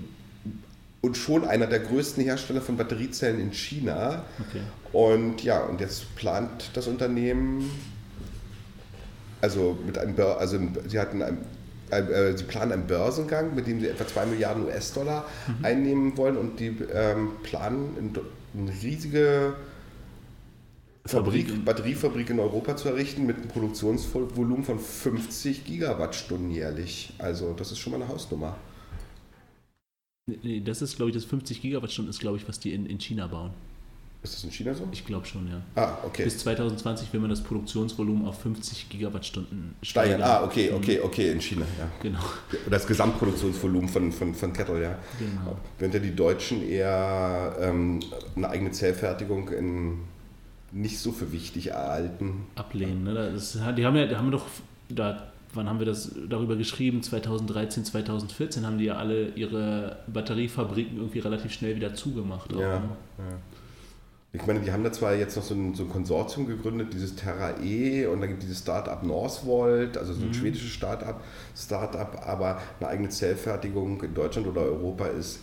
und 1.02 1.16
schon 1.16 1.46
einer 1.46 1.68
der 1.68 1.80
größten 1.80 2.24
Hersteller 2.24 2.62
von 2.62 2.76
Batteriezellen 2.78 3.40
in 3.40 3.54
China. 3.54 4.26
Okay. 4.40 4.62
Und 4.92 5.44
ja, 5.44 5.62
und 5.62 5.80
jetzt 5.80 6.14
plant 6.16 6.72
das 6.74 6.88
Unternehmen, 6.88 7.70
also 9.42 9.78
mit 9.86 9.98
einem, 9.98 10.16
also 10.20 10.60
sie 10.88 11.00
hatten 11.00 11.22
ein, 11.22 11.38
äh, 11.90 12.38
sie 12.38 12.44
planen 12.44 12.74
einen 12.74 12.88
Börsengang, 12.88 13.56
mit 13.56 13.68
dem 13.68 13.80
sie 13.80 13.88
etwa 13.88 14.06
2 14.06 14.26
Milliarden 14.26 14.66
US-Dollar 14.66 15.26
einnehmen 15.64 16.18
wollen 16.18 16.38
und 16.38 16.60
die 16.60 16.78
ähm, 16.94 17.32
planen 17.44 18.14
eine 18.54 18.72
riesige 18.84 19.54
Fabrik, 21.10 21.48
Fabrik. 21.48 21.66
Batteriefabrik 21.66 22.30
in 22.30 22.40
Europa 22.40 22.76
zu 22.76 22.90
errichten 22.90 23.26
mit 23.26 23.38
einem 23.38 23.48
Produktionsvolumen 23.48 24.64
von 24.64 24.80
50 24.80 25.66
Gigawattstunden 25.66 26.52
jährlich. 26.52 27.14
Also 27.18 27.54
das 27.54 27.72
ist 27.72 27.80
schon 27.80 27.94
mal 27.94 28.02
eine 28.02 28.12
Hausnummer. 28.12 28.56
Nee, 30.44 30.62
das 30.64 30.84
ist, 30.84 30.96
glaube 30.96 31.10
ich, 31.10 31.16
das 31.16 31.26
50 31.26 31.62
Gigawattstunden 31.62 32.12
ist, 32.12 32.20
glaube 32.20 32.38
ich, 32.38 32.48
was 32.48 32.60
die 32.60 32.74
in, 32.74 32.86
in 32.86 33.00
China 33.00 33.26
bauen. 33.26 33.52
Ist 34.22 34.36
das 34.36 34.44
in 34.44 34.52
China 34.52 34.74
so? 34.74 34.88
Ich 34.92 35.06
glaube 35.06 35.26
schon, 35.26 35.48
ja. 35.48 35.62
Ah, 35.76 35.98
okay. 36.06 36.26
Bis 36.26 36.38
2020 36.40 37.12
will 37.14 37.22
man 37.22 37.30
das 37.30 37.42
Produktionsvolumen 37.42 38.28
auf 38.28 38.42
50 38.42 38.90
Gigawattstunden 38.90 39.76
Steigern. 39.82 40.22
Ah, 40.22 40.44
okay, 40.44 40.72
okay, 40.72 41.00
okay, 41.00 41.32
in 41.32 41.40
China, 41.40 41.66
ja. 41.80 41.90
Genau. 42.02 42.20
Das 42.70 42.86
Gesamtproduktionsvolumen 42.86 43.88
von, 43.88 44.12
von, 44.12 44.36
von 44.36 44.52
Kettle, 44.52 44.84
ja. 44.84 45.00
Genau. 45.18 45.58
Während 45.80 45.94
ja 45.96 46.00
die 46.02 46.14
Deutschen 46.14 46.68
eher 46.68 47.56
ähm, 47.62 48.02
eine 48.36 48.50
eigene 48.50 48.72
Zellfertigung 48.72 49.50
in 49.50 50.00
nicht 50.72 51.00
so 51.00 51.12
für 51.12 51.32
wichtig 51.32 51.68
erhalten. 51.72 52.46
ablehnen. 52.56 53.04
Ne? 53.04 53.14
Das, 53.34 53.58
die 53.78 53.86
haben 53.86 53.96
ja, 53.96 54.06
die 54.08 54.16
haben 54.16 54.32
doch, 54.32 54.46
da, 54.90 55.32
wann 55.54 55.68
haben 55.68 55.80
wir 55.80 55.86
das 55.86 56.14
darüber 56.30 56.56
geschrieben? 56.56 57.02
2013, 57.02 57.86
2014 57.86 58.66
haben 58.66 58.78
die 58.78 58.86
ja 58.86 58.96
alle 58.96 59.30
ihre 59.30 59.98
Batteriefabriken 60.08 60.98
irgendwie 60.98 61.20
relativ 61.20 61.52
schnell 61.54 61.76
wieder 61.76 61.94
zugemacht. 61.94 62.54
auch, 62.54 62.60
Ja, 62.60 62.80
ne? 62.80 62.90
ja. 63.18 63.24
Ich 64.32 64.46
meine, 64.46 64.60
die 64.60 64.72
haben 64.72 64.84
da 64.84 64.92
zwar 64.92 65.16
jetzt 65.16 65.36
noch 65.38 65.44
so 65.44 65.56
ein, 65.56 65.74
so 65.74 65.84
ein 65.84 65.90
Konsortium 65.90 66.46
gegründet, 66.46 66.94
dieses 66.94 67.16
Terra 67.16 67.60
E 67.64 68.06
und 68.06 68.22
dann 68.22 68.30
gibt 68.30 68.44
es 68.44 68.48
dieses 68.48 68.62
Startup 68.62 69.02
Northvolt, 69.02 69.98
also 69.98 70.14
so 70.14 70.24
ein 70.24 70.34
schwedisches 70.36 70.70
Startup, 70.70 71.20
Startup, 71.58 72.16
aber 72.28 72.62
eine 72.80 72.90
eigene 72.90 73.10
Zellfertigung 73.10 74.04
in 74.04 74.14
Deutschland 74.14 74.46
oder 74.48 74.62
Europa 74.62 75.08
ist 75.08 75.40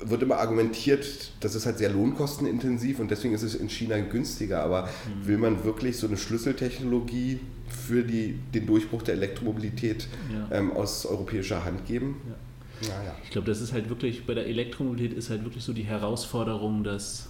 wird 0.00 0.22
immer 0.22 0.36
argumentiert, 0.36 1.32
das 1.40 1.54
ist 1.54 1.66
halt 1.66 1.78
sehr 1.78 1.90
lohnkostenintensiv 1.90 3.00
und 3.00 3.10
deswegen 3.10 3.34
ist 3.34 3.42
es 3.42 3.54
in 3.54 3.68
China 3.68 3.98
günstiger. 3.98 4.62
Aber 4.62 4.88
will 5.24 5.38
man 5.38 5.64
wirklich 5.64 5.96
so 5.96 6.06
eine 6.06 6.16
Schlüsseltechnologie 6.16 7.40
für 7.68 8.02
die, 8.02 8.38
den 8.54 8.66
Durchbruch 8.66 9.02
der 9.02 9.14
Elektromobilität 9.14 10.06
Ja. 10.32 10.56
ähm, 10.56 10.72
aus 10.72 11.04
europäischer 11.04 11.64
Hand 11.64 11.86
geben? 11.86 12.16
Ja. 12.28 12.34
Ja, 12.80 13.02
ja. 13.02 13.16
Ich 13.24 13.30
glaube, 13.30 13.48
das 13.48 13.60
ist 13.60 13.72
halt 13.72 13.88
wirklich, 13.88 14.24
bei 14.24 14.34
der 14.34 14.46
Elektromobilität 14.46 15.18
ist 15.18 15.30
halt 15.30 15.42
wirklich 15.44 15.64
so 15.64 15.72
die 15.72 15.82
Herausforderung, 15.82 16.84
dass, 16.84 17.26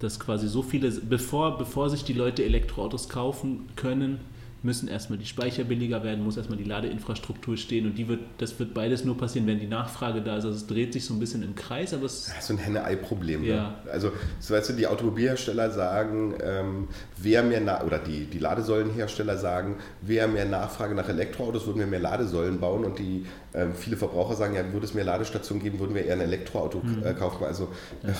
dass 0.00 0.18
quasi 0.18 0.48
so 0.48 0.60
viele, 0.62 0.90
bevor, 0.90 1.56
bevor 1.56 1.88
sich 1.88 2.02
die 2.02 2.14
Leute 2.14 2.44
Elektroautos 2.44 3.08
kaufen 3.08 3.68
können, 3.76 4.18
müssen 4.64 4.88
erstmal 4.88 5.18
die 5.18 5.26
Speicher 5.26 5.64
billiger 5.64 6.02
werden, 6.02 6.24
muss 6.24 6.36
erstmal 6.36 6.56
die 6.58 6.64
Ladeinfrastruktur 6.64 7.56
stehen 7.56 7.86
und 7.86 7.98
die 7.98 8.08
wird, 8.08 8.20
das 8.38 8.58
wird 8.58 8.72
beides 8.72 9.04
nur 9.04 9.16
passieren, 9.16 9.46
wenn 9.46 9.60
die 9.60 9.66
Nachfrage 9.66 10.22
da 10.22 10.38
ist. 10.38 10.46
Also 10.46 10.56
es 10.56 10.66
dreht 10.66 10.92
sich 10.94 11.04
so 11.04 11.12
ein 11.12 11.20
bisschen 11.20 11.42
im 11.42 11.54
Kreis, 11.54 11.92
aber 11.92 12.06
es 12.06 12.26
Das 12.26 12.38
ist 12.38 12.46
so 12.46 12.54
ein 12.54 12.58
Henne-Ei-Problem. 12.58 13.44
Ja. 13.44 13.54
Ne? 13.84 13.90
Also, 13.92 14.12
so 14.40 14.54
weißt 14.54 14.70
du, 14.70 14.72
die 14.72 14.86
Automobilhersteller 14.86 15.70
sagen, 15.70 16.34
ähm, 16.42 16.88
wer 17.18 17.42
mehr 17.42 17.60
Na 17.60 17.84
oder 17.84 17.98
die, 17.98 18.24
die 18.24 18.38
Ladesäulenhersteller 18.38 19.36
sagen, 19.36 19.76
wer 20.00 20.28
mehr 20.28 20.46
Nachfrage 20.46 20.94
nach 20.94 21.08
Elektroautos, 21.08 21.66
würden 21.66 21.80
wir 21.80 21.86
mehr 21.86 22.00
Ladesäulen 22.00 22.58
bauen 22.58 22.84
und 22.84 22.98
die 22.98 23.26
ähm, 23.52 23.74
viele 23.74 23.96
Verbraucher 23.96 24.34
sagen, 24.34 24.54
ja, 24.54 24.72
würde 24.72 24.86
es 24.86 24.94
mehr 24.94 25.04
Ladestationen 25.04 25.62
geben, 25.62 25.78
würden 25.78 25.94
wir 25.94 26.06
eher 26.06 26.14
ein 26.14 26.22
Elektroauto 26.22 26.82
äh, 27.04 27.12
kaufen. 27.12 27.44
Also 27.44 27.68
äh, 28.02 28.12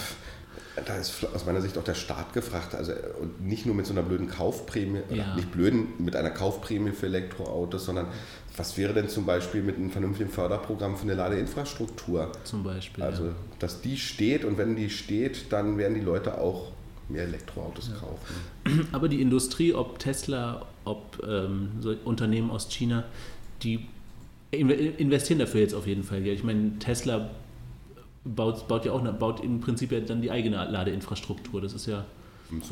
da 0.87 0.97
ist 0.97 1.25
aus 1.35 1.47
meiner 1.47 1.61
Sicht 1.61 1.79
auch 1.79 1.85
der 1.85 1.95
Staat 1.95 2.33
gefragt. 2.33 2.75
Also 2.75 2.93
und 3.21 3.45
nicht 3.47 3.67
nur 3.67 3.75
mit 3.75 3.87
so 3.87 3.93
einer 3.93 4.03
blöden 4.03 4.29
Kaufprämie, 4.29 5.01
Ja. 5.11 5.35
nicht 5.37 5.53
blöden, 5.53 5.89
mit 5.99 6.17
einer 6.17 6.31
Kaufprämie 6.31 6.91
für 6.93 7.07
Elektroautos, 7.07 7.85
sondern 7.87 8.07
was 8.57 8.77
wäre 8.79 8.93
denn 8.95 9.09
zum 9.09 9.25
Beispiel 9.27 9.63
mit 9.63 9.77
einem 9.77 9.91
vernünftigen 9.91 10.31
Förderprogramm 10.31 10.97
für 10.97 11.03
eine 11.05 11.15
Ladeinfrastruktur? 11.15 12.31
zum 12.45 12.63
Beispiel. 12.63 13.03
Also, 13.05 13.27
ja. 13.27 13.35
dass 13.59 13.81
die 13.81 13.97
steht 13.97 14.45
und 14.45 14.59
wenn 14.59 14.77
die 14.77 14.91
steht, 14.91 15.53
dann 15.53 15.79
werden 15.79 15.95
die 15.95 16.01
Leute 16.01 16.39
auch 16.41 16.73
mehr 17.09 17.25
Elektroautos 17.25 17.91
kaufen. 18.01 18.89
Aber 18.93 19.09
die 19.09 19.21
Industrie, 19.21 19.75
ob 19.75 19.99
Tesla, 19.99 20.65
ob 20.85 21.23
ähm, 21.27 21.71
so 21.81 21.95
Unternehmen 22.05 22.51
aus 22.51 22.69
China, 22.69 23.05
die 23.63 23.87
in- 24.51 24.71
investieren 24.71 25.39
dafür 25.41 25.61
jetzt 25.61 25.75
auf 25.75 25.87
jeden 25.87 26.03
Fall. 26.05 26.27
Ich 26.27 26.45
meine, 26.45 26.79
Tesla 26.79 27.31
baut, 28.25 28.67
baut 28.69 28.85
ja 28.85 28.93
auch 28.93 29.03
baut 29.15 29.41
im 29.41 29.61
Prinzip 29.61 29.93
ja 29.93 30.01
dann 30.01 30.23
die 30.23 30.31
eigene 30.31 30.57
Ladeinfrastruktur. 30.57 31.61
Das 31.61 31.73
ist 31.73 31.87
ja, 31.87 32.05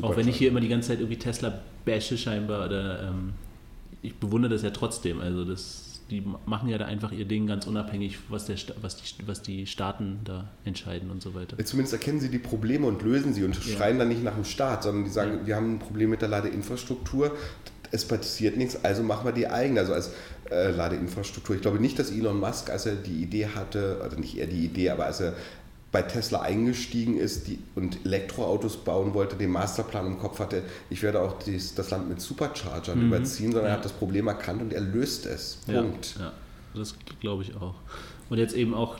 auch 0.01 0.15
wenn 0.17 0.27
ich 0.27 0.37
hier 0.37 0.49
immer 0.49 0.61
die 0.61 0.67
ganze 0.67 0.89
Zeit 0.89 0.99
irgendwie 0.99 1.19
Tesla 1.19 1.59
bashe 1.85 2.17
scheinbar, 2.17 2.65
oder 2.65 3.09
ähm, 3.09 3.33
ich 4.01 4.15
bewundere 4.15 4.51
das 4.53 4.63
ja 4.63 4.71
trotzdem. 4.71 5.21
Also 5.21 5.45
das, 5.45 6.01
die 6.09 6.23
machen 6.45 6.69
ja 6.69 6.77
da 6.77 6.85
einfach 6.85 7.11
ihr 7.11 7.25
Ding 7.25 7.47
ganz 7.47 7.67
unabhängig, 7.67 8.17
was, 8.29 8.45
der, 8.45 8.57
was, 8.81 8.97
die, 8.97 9.27
was 9.27 9.41
die 9.41 9.65
Staaten 9.65 10.19
da 10.25 10.49
entscheiden 10.65 11.09
und 11.09 11.21
so 11.21 11.33
weiter. 11.33 11.57
Zumindest 11.63 11.93
erkennen 11.93 12.19
sie 12.19 12.29
die 12.29 12.39
Probleme 12.39 12.87
und 12.87 13.01
lösen 13.01 13.33
sie 13.33 13.43
und 13.43 13.55
Ja. 13.55 13.77
schreien 13.77 13.99
dann 13.99 14.09
nicht 14.09 14.23
nach 14.23 14.35
dem 14.35 14.45
Staat, 14.45 14.83
sondern 14.83 15.05
die 15.05 15.09
sagen, 15.09 15.45
wir 15.45 15.55
haben 15.55 15.75
ein 15.75 15.79
Problem 15.79 16.09
mit 16.09 16.21
der 16.21 16.29
Ladeinfrastruktur, 16.29 17.31
es 17.93 18.05
passiert 18.05 18.57
nichts, 18.57 18.83
also 18.83 19.03
machen 19.03 19.25
wir 19.25 19.31
die 19.31 19.47
eigene, 19.47 19.79
also 19.81 19.93
als 19.93 20.09
äh, 20.49 20.71
Ladeinfrastruktur. 20.71 21.55
Ich 21.55 21.61
glaube 21.61 21.79
nicht, 21.79 21.97
dass 21.99 22.11
Elon 22.11 22.39
Musk, 22.39 22.69
als 22.71 22.87
er 22.87 22.95
die 22.95 23.21
Idee 23.21 23.47
hatte, 23.55 23.99
also 24.01 24.17
nicht 24.17 24.37
er 24.37 24.47
die 24.47 24.65
Idee, 24.65 24.89
aber 24.89 25.05
als 25.05 25.21
er 25.21 25.33
bei 25.91 26.01
Tesla 26.01 26.41
eingestiegen 26.41 27.19
ist 27.19 27.47
die, 27.47 27.59
und 27.75 28.03
Elektroautos 28.03 28.77
bauen 28.77 29.13
wollte, 29.13 29.35
den 29.35 29.51
Masterplan 29.51 30.07
im 30.07 30.17
Kopf 30.17 30.39
hatte, 30.39 30.63
ich 30.89 31.03
werde 31.03 31.21
auch 31.21 31.37
dies, 31.43 31.75
das 31.75 31.91
Land 31.91 32.09
mit 32.09 32.19
Superchargern 32.19 32.99
Mhm. 32.99 33.07
überziehen, 33.07 33.51
sondern 33.51 33.65
er 33.65 33.73
Ja. 33.73 33.77
hat 33.77 33.85
das 33.85 33.91
Problem 33.93 34.25
erkannt 34.27 34.63
und 34.63 34.73
er 34.73 34.81
löst 34.81 35.27
es. 35.27 35.59
Punkt. 35.67 36.15
Ja, 36.17 36.25
ja 36.25 36.33
das 36.73 36.95
glaube 37.19 37.43
ich 37.43 37.55
auch. 37.55 37.75
Und 38.31 38.39
jetzt 38.39 38.55
eben 38.55 38.73
auch, 38.73 38.97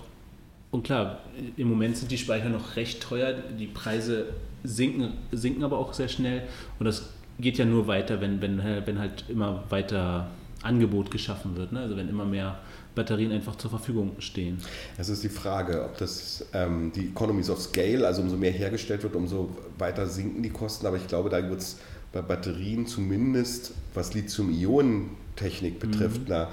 und 0.69 0.83
klar, 0.83 1.21
im 1.57 1.67
Moment 1.67 1.97
sind 1.97 2.11
die 2.11 2.17
Speicher 2.19 2.49
noch 2.49 2.75
recht 2.75 3.01
teuer, 3.01 3.33
die 3.33 3.65
Preise 3.67 4.27
sinken, 4.63 5.13
sinken 5.31 5.63
aber 5.63 5.79
auch 5.79 5.93
sehr 5.93 6.09
schnell 6.09 6.43
und 6.77 6.85
das 6.85 7.09
geht 7.39 7.57
ja 7.57 7.65
nur 7.65 7.87
weiter, 7.87 8.21
wenn, 8.21 8.41
wenn, 8.41 8.61
wenn 8.85 8.99
halt 8.99 9.25
immer 9.27 9.63
weiter 9.69 10.29
Angebot 10.61 11.11
geschaffen 11.11 11.55
wird, 11.57 11.71
ne? 11.71 11.81
also 11.81 11.97
wenn 11.97 12.09
immer 12.09 12.25
mehr 12.25 12.59
Batterien 12.95 13.31
einfach 13.31 13.55
zur 13.55 13.69
Verfügung 13.69 14.15
stehen. 14.19 14.59
Es 14.97 15.09
ist 15.09 15.23
die 15.23 15.29
Frage, 15.29 15.83
ob 15.83 15.97
das 15.97 16.45
ähm, 16.53 16.91
die 16.95 17.07
Economies 17.07 17.49
of 17.49 17.59
Scale, 17.59 18.05
also 18.05 18.21
umso 18.21 18.37
mehr 18.37 18.51
hergestellt 18.51 19.03
wird, 19.03 19.15
umso 19.15 19.49
weiter 19.77 20.07
sinken 20.07 20.43
die 20.43 20.51
Kosten. 20.51 20.85
Aber 20.85 20.97
ich 20.97 21.07
glaube, 21.07 21.29
da 21.29 21.47
wird 21.49 21.59
es 21.59 21.79
bei 22.11 22.21
Batterien 22.21 22.85
zumindest, 22.85 23.73
was 23.93 24.13
Lithium-Ionen-Technik 24.13 25.79
betrifft, 25.79 26.21
na, 26.27 26.49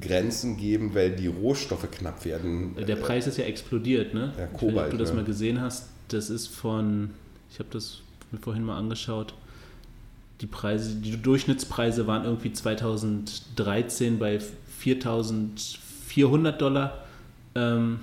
Grenzen 0.00 0.56
geben, 0.56 0.94
weil 0.94 1.12
die 1.12 1.28
Rohstoffe 1.28 1.90
knapp 1.90 2.24
werden. 2.24 2.74
Der 2.86 2.96
Preis 2.96 3.26
ist 3.26 3.38
ja 3.38 3.44
explodiert, 3.44 4.12
ne? 4.12 4.20
Ja, 4.20 4.26
ich 4.28 4.36
weiß 4.36 4.38
nicht, 4.38 4.54
ob 4.54 4.58
Kobalt, 4.58 4.92
du 4.92 4.96
das 4.98 5.10
ne? 5.10 5.16
mal 5.16 5.24
gesehen 5.24 5.60
hast, 5.60 5.88
das 6.08 6.28
ist 6.28 6.48
von, 6.48 7.10
ich 7.50 7.58
habe 7.58 7.68
das 7.70 8.02
mir 8.30 8.38
vorhin 8.38 8.64
mal 8.64 8.76
angeschaut, 8.76 9.34
die 10.40 10.46
Preise, 10.46 10.96
die 10.96 11.16
Durchschnittspreise 11.20 12.06
waren 12.06 12.24
irgendwie 12.24 12.52
2013 12.52 14.18
bei 14.18 14.38
4.400 14.82 16.52
Dollar 16.52 17.04
ähm, 17.54 18.00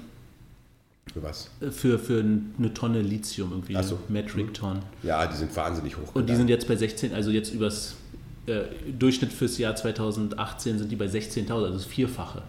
Für 1.13 1.23
was? 1.23 1.49
für, 1.71 1.99
für 1.99 2.19
eine 2.19 2.73
Tonne 2.73 3.01
Lithium, 3.01 3.51
irgendwie 3.51 3.77
Ach 3.77 3.83
so. 3.83 3.99
Metric 4.09 4.53
Ton. 4.53 4.79
Ja, 5.03 5.27
die 5.27 5.37
sind 5.37 5.55
wahnsinnig 5.55 5.97
hoch. 5.97 6.15
Und 6.15 6.27
die 6.27 6.35
sind 6.35 6.49
jetzt 6.49 6.67
bei 6.67 6.75
16, 6.75 7.13
also 7.13 7.29
jetzt 7.29 7.53
übers 7.53 7.95
äh, 8.47 8.61
Durchschnitt 8.97 9.31
fürs 9.31 9.57
Jahr 9.57 9.75
2018 9.75 10.79
sind 10.79 10.91
die 10.91 10.95
bei 10.95 11.05
16.000, 11.05 11.51
also 11.51 11.73
das 11.73 11.85
Vierfache. 11.85 12.41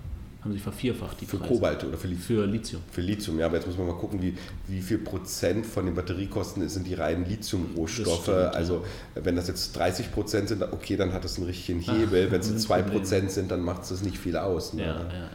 Haben 0.45 0.53
sich 0.53 0.63
vervierfacht 0.63 1.23
die 1.23 1.25
für 1.25 1.39
Preise. 1.39 1.55
Kobalt 1.55 1.85
oder 1.85 1.97
für 1.97 2.07
Lithium. 2.07 2.39
Für 2.39 2.45
Lithium. 2.45 2.83
Für 2.93 3.01
Lithium, 3.01 3.39
ja, 3.39 3.47
aber 3.47 3.57
jetzt 3.57 3.67
muss 3.67 3.79
man 3.79 3.87
mal 3.87 3.97
gucken, 3.97 4.21
wie, 4.21 4.37
wie 4.69 4.83
viel 4.83 4.99
Prozent 4.99 5.65
von 5.65 5.87
den 5.87 5.95
Batteriekosten 5.95 6.69
sind 6.69 6.87
die 6.87 6.93
reinen 6.93 7.25
Lithium-Rohstoffe. 7.25 8.29
Also 8.29 8.85
wenn 9.15 9.37
das 9.37 9.49
jetzt 9.49 9.75
30 9.75 10.13
Prozent 10.13 10.49
sind, 10.51 10.63
okay, 10.63 10.97
dann 10.97 11.15
hat 11.15 11.25
das 11.25 11.39
einen 11.39 11.47
richtigen 11.47 11.81
Hebel. 11.81 12.31
wenn 12.31 12.41
es 12.41 12.51
ein 12.51 12.59
2 12.59 12.83
Problem. 12.83 13.01
Prozent 13.01 13.31
sind, 13.31 13.51
dann 13.51 13.63
macht 13.63 13.85
es 13.85 13.89
das 13.89 14.03
nicht 14.03 14.19
viel 14.19 14.37
aus. 14.37 14.75
Ne? 14.75 14.83
Ja, 14.83 14.89
ja, 14.89 15.01
ja. 15.01 15.31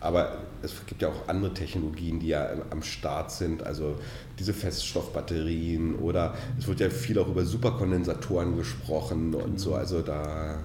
Aber 0.00 0.38
es 0.62 0.72
gibt 0.86 1.02
ja 1.02 1.08
auch 1.08 1.28
andere 1.28 1.54
Technologien, 1.54 2.20
die 2.20 2.28
ja 2.28 2.48
am 2.70 2.82
Start 2.82 3.30
sind, 3.30 3.64
also 3.64 3.96
diese 4.38 4.52
Feststoffbatterien 4.52 5.96
oder 5.96 6.34
es 6.58 6.66
wird 6.66 6.80
ja 6.80 6.90
viel 6.90 7.18
auch 7.18 7.28
über 7.28 7.44
Superkondensatoren 7.44 8.56
gesprochen 8.56 9.34
und 9.34 9.58
so. 9.58 9.74
Also 9.74 10.02
da 10.02 10.58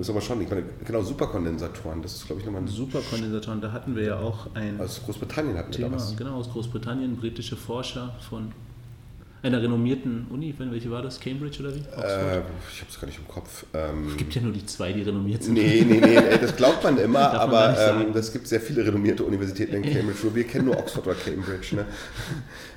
müssen 0.00 0.14
wir 0.14 0.20
schon, 0.22 0.40
ich 0.40 0.48
meine, 0.48 0.64
genau, 0.86 1.02
Superkondensatoren, 1.02 2.00
das 2.00 2.14
ist 2.14 2.26
glaube 2.26 2.40
ich 2.40 2.46
nochmal 2.46 2.62
ein 2.62 2.68
Superkondensatoren, 2.68 3.60
da 3.60 3.70
hatten 3.70 3.94
wir 3.94 4.02
ja 4.02 4.18
auch 4.18 4.48
ein 4.54 4.80
aus 4.80 5.02
Großbritannien 5.04 5.58
hatten 5.58 5.72
wir 5.72 5.78
da 5.78 5.84
Thema, 5.84 5.96
was. 5.96 6.16
genau, 6.16 6.36
aus 6.36 6.50
Großbritannien, 6.50 7.16
britische 7.16 7.54
Forscher 7.54 8.14
von 8.28 8.52
einer 9.42 9.62
renommierten 9.62 10.26
Uni, 10.30 10.54
wenn- 10.58 10.70
welche 10.70 10.90
war 10.90 11.00
das? 11.02 11.18
Cambridge 11.18 11.60
oder 11.60 11.74
wie? 11.74 11.78
Äh, 11.78 12.40
ich 12.72 12.80
habe 12.80 12.90
es 12.90 13.00
gar 13.00 13.06
nicht 13.06 13.18
im 13.18 13.26
Kopf. 13.28 13.64
Ähm, 13.72 14.08
es 14.10 14.16
gibt 14.16 14.34
ja 14.34 14.42
nur 14.42 14.52
die 14.52 14.66
zwei, 14.66 14.92
die 14.92 15.02
renommiert 15.02 15.42
sind. 15.42 15.54
Nee, 15.54 15.84
nee, 15.88 16.00
nee, 16.00 16.14
ey, 16.16 16.38
das 16.38 16.54
glaubt 16.56 16.84
man 16.84 16.98
immer, 16.98 17.20
Darf 17.20 17.46
man 17.50 17.54
aber 17.54 18.00
ähm, 18.02 18.12
es 18.14 18.32
gibt 18.32 18.46
sehr 18.46 18.60
viele 18.60 18.84
renommierte 18.86 19.24
Universitäten 19.24 19.76
in 19.76 19.82
Cambridge. 19.82 20.20
Nur 20.24 20.34
wir 20.34 20.44
kennen 20.44 20.66
nur 20.66 20.78
Oxford 20.78 21.06
oder 21.06 21.16
Cambridge. 21.16 21.76
Ne? 21.76 21.84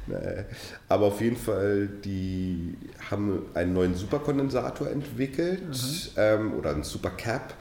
Nee. 0.05 0.43
Aber 0.89 1.05
auf 1.05 1.21
jeden 1.21 1.37
Fall, 1.37 1.87
die 2.03 2.75
haben 3.09 3.43
einen 3.53 3.71
neuen 3.71 3.95
Superkondensator 3.95 4.89
entwickelt 4.89 5.61
ähm, 6.17 6.55
oder 6.55 6.71
einen 6.71 6.83
Supercap. 6.83 7.53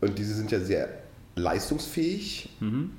Und 0.00 0.18
diese 0.18 0.32
sind 0.32 0.50
ja 0.50 0.58
sehr 0.58 0.88
leistungsfähig. 1.36 2.48
Mhm. 2.60 2.90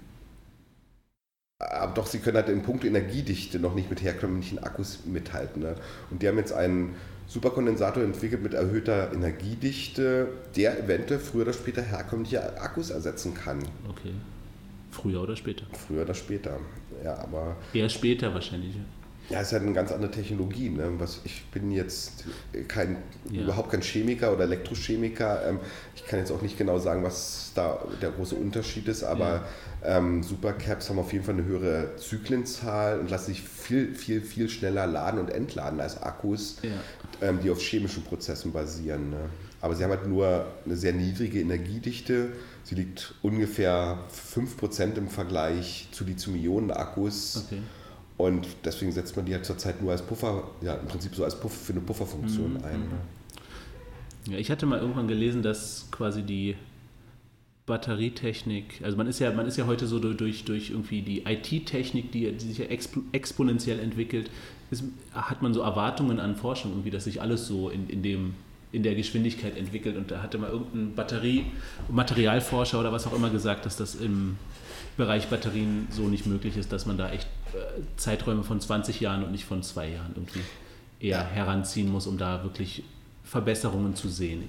Aber 1.72 1.94
doch, 1.94 2.08
sie 2.08 2.20
können 2.20 2.38
halt 2.38 2.50
in 2.50 2.62
puncto 2.62 2.88
Energiedichte 2.88 3.60
noch 3.60 3.76
nicht 3.76 3.90
mit 3.90 4.02
herkömmlichen 4.02 4.60
Akkus 4.60 5.00
mithalten. 5.06 5.62
Ne? 5.62 5.76
Und 6.10 6.22
die 6.22 6.28
haben 6.28 6.38
jetzt 6.38 6.54
einen 6.54 6.96
Superkondensator 7.28 8.04
entwickelt 8.04 8.44
mit 8.44 8.54
erhöhter 8.54 9.12
Energiedichte, 9.14 10.28
der 10.56 10.84
eventuell 10.84 11.20
früher 11.20 11.44
oder 11.44 11.54
später 11.54 11.82
herkömmliche 11.82 12.60
Akkus 12.62 12.90
ersetzen 12.90 13.34
kann. 13.34 13.60
Okay. 13.90 14.14
Früher 14.92 15.22
oder 15.22 15.36
später? 15.36 15.66
Früher 15.88 16.04
oder 16.04 16.14
später. 16.14 16.60
Ja, 17.04 17.18
aber 17.18 17.56
Eher 17.74 17.90
später 17.90 18.34
wahrscheinlich. 18.34 18.76
Ja, 19.30 19.40
es 19.40 19.48
ist 19.48 19.54
halt 19.54 19.64
eine 19.64 19.74
ganz 19.74 19.92
andere 19.92 20.12
Technologie. 20.12 20.70
Ne? 20.70 20.92
Was, 20.98 21.22
ich 21.24 21.46
bin 21.52 21.72
jetzt 21.72 22.26
kein, 22.68 22.98
Ja. 23.32 23.44
überhaupt 23.44 23.72
kein 23.72 23.82
Chemiker 23.82 24.34
oder 24.34 24.44
Elektrochemiker. 24.44 25.48
Ähm, 25.48 25.60
ich 25.96 26.06
kann 26.06 26.20
jetzt 26.20 26.32
auch 26.32 26.42
nicht 26.42 26.58
genau 26.58 26.78
sagen, 26.80 27.04
was 27.04 27.52
da 27.56 27.80
der 28.02 28.12
große 28.12 28.36
Unterschied 28.36 28.88
ist, 28.88 29.04
aber 29.04 29.46
ähm, 29.84 30.24
Supercaps 30.24 30.90
haben 30.90 31.00
auf 31.00 31.14
jeden 31.14 31.24
Fall 31.26 31.36
eine 31.36 31.46
höhere 31.46 31.96
Zyklenzahl 31.98 33.00
und 33.00 33.10
lassen 33.10 33.28
sich 33.34 33.42
viel, 33.44 33.94
viel, 33.96 34.22
viel 34.22 34.50
schneller 34.50 34.88
laden 34.88 35.20
und 35.20 35.30
entladen 35.30 35.80
als 35.80 36.02
Akkus, 36.02 36.58
Ja. 36.62 37.28
ähm, 37.30 37.40
die 37.42 37.50
auf 37.50 37.60
chemischen 37.62 38.04
Prozessen 38.04 38.52
basieren. 38.52 39.10
Ne? 39.10 39.30
Aber 39.62 39.76
sie 39.76 39.84
haben 39.84 39.92
halt 39.92 40.08
nur 40.08 40.46
eine 40.66 40.76
sehr 40.76 40.92
niedrige 40.94 41.40
Energiedichte. 41.40 42.34
Sie 42.66 42.76
liegt 42.76 43.16
ungefähr 43.22 43.98
5% 44.36 44.98
im 44.98 45.08
Vergleich 45.08 45.88
zu 45.94 46.04
Lithium-Ionen-Akkus. 46.04 47.46
Okay. 47.48 47.62
Und 48.18 48.48
deswegen 48.64 48.92
setzt 48.92 49.16
man 49.16 49.26
die 49.26 49.34
halt 49.34 49.46
zurzeit 49.46 49.82
nur 49.82 49.92
als 49.92 50.02
Puffer, 50.02 50.44
ja, 50.62 50.76
im 50.76 50.88
Prinzip 50.88 51.16
so 51.16 51.24
als 51.24 51.40
Puff 51.40 51.54
für 51.54 51.74
eine 51.74 51.82
Pufferfunktion 51.82 52.54
Mhm, 52.54 52.64
ein. 52.64 52.92
Ja, 54.30 54.38
ich 54.38 54.52
hatte 54.52 54.66
mal 54.66 54.80
irgendwann 54.80 55.08
gelesen, 55.08 55.42
dass 55.42 55.88
quasi 55.92 56.22
die 56.22 56.56
Batterietechnik, 57.66 58.82
also 58.84 58.98
man 58.98 59.08
ist 59.08 59.20
ja, 59.20 59.32
man 59.32 59.46
ist 59.48 59.58
ja 59.58 59.66
heute 59.66 59.88
so 59.88 60.00
durch, 60.00 60.46
durch, 60.46 60.70
irgendwie 60.70 61.02
die 61.02 61.24
IT-Technik, 61.26 62.12
die, 62.12 62.32
die 62.32 62.46
sich 62.46 62.58
ja 62.58 62.66
expo 62.66 63.02
exponentiell 63.14 63.80
entwickelt, 63.80 64.30
ist, 64.70 64.84
hat 65.14 65.42
man 65.42 65.54
so 65.54 65.62
Erwartungen 65.62 66.20
an 66.20 66.36
Forschung, 66.36 66.72
irgendwie, 66.72 66.92
dass 66.92 67.06
sich 67.06 67.22
alles 67.22 67.48
so 67.48 67.70
in, 67.70 67.90
in 67.90 68.04
dem 68.04 68.36
in 68.74 68.82
der 68.82 68.96
Geschwindigkeit 68.96 69.56
entwickelt. 69.56 69.96
Und 69.96 70.12
da 70.12 70.22
hatte 70.22 70.40
mal 70.40 70.50
irgendein 70.50 70.96
Batterie, 70.96 71.46
Materialforscher 71.90 72.80
oder 72.80 72.92
was 72.92 73.06
auch 73.06 73.14
immer 73.14 73.30
gesagt, 73.30 73.66
dass 73.66 73.78
das 73.78 73.96
im 73.96 74.38
Bereich 74.98 75.28
Batterien 75.28 75.88
so 75.92 76.08
nicht 76.08 76.26
möglich 76.26 76.58
ist, 76.58 76.72
dass 76.72 76.88
man 76.88 76.98
da 76.98 77.12
echt 77.12 77.28
Zeiträume 77.98 78.44
von 78.44 78.60
20 78.60 79.00
Jahren 79.00 79.24
und 79.24 79.32
nicht 79.32 79.46
von 79.46 79.64
zwei 79.64 79.90
Jahren 79.90 80.12
irgendwie 80.16 80.42
eher 81.00 81.24
heranziehen 81.24 81.92
muss, 81.92 82.08
um 82.08 82.18
da 82.18 82.44
wirklich 82.44 82.84
Verbesserungen 83.24 83.96
zu 83.96 84.10
sehen. 84.10 84.44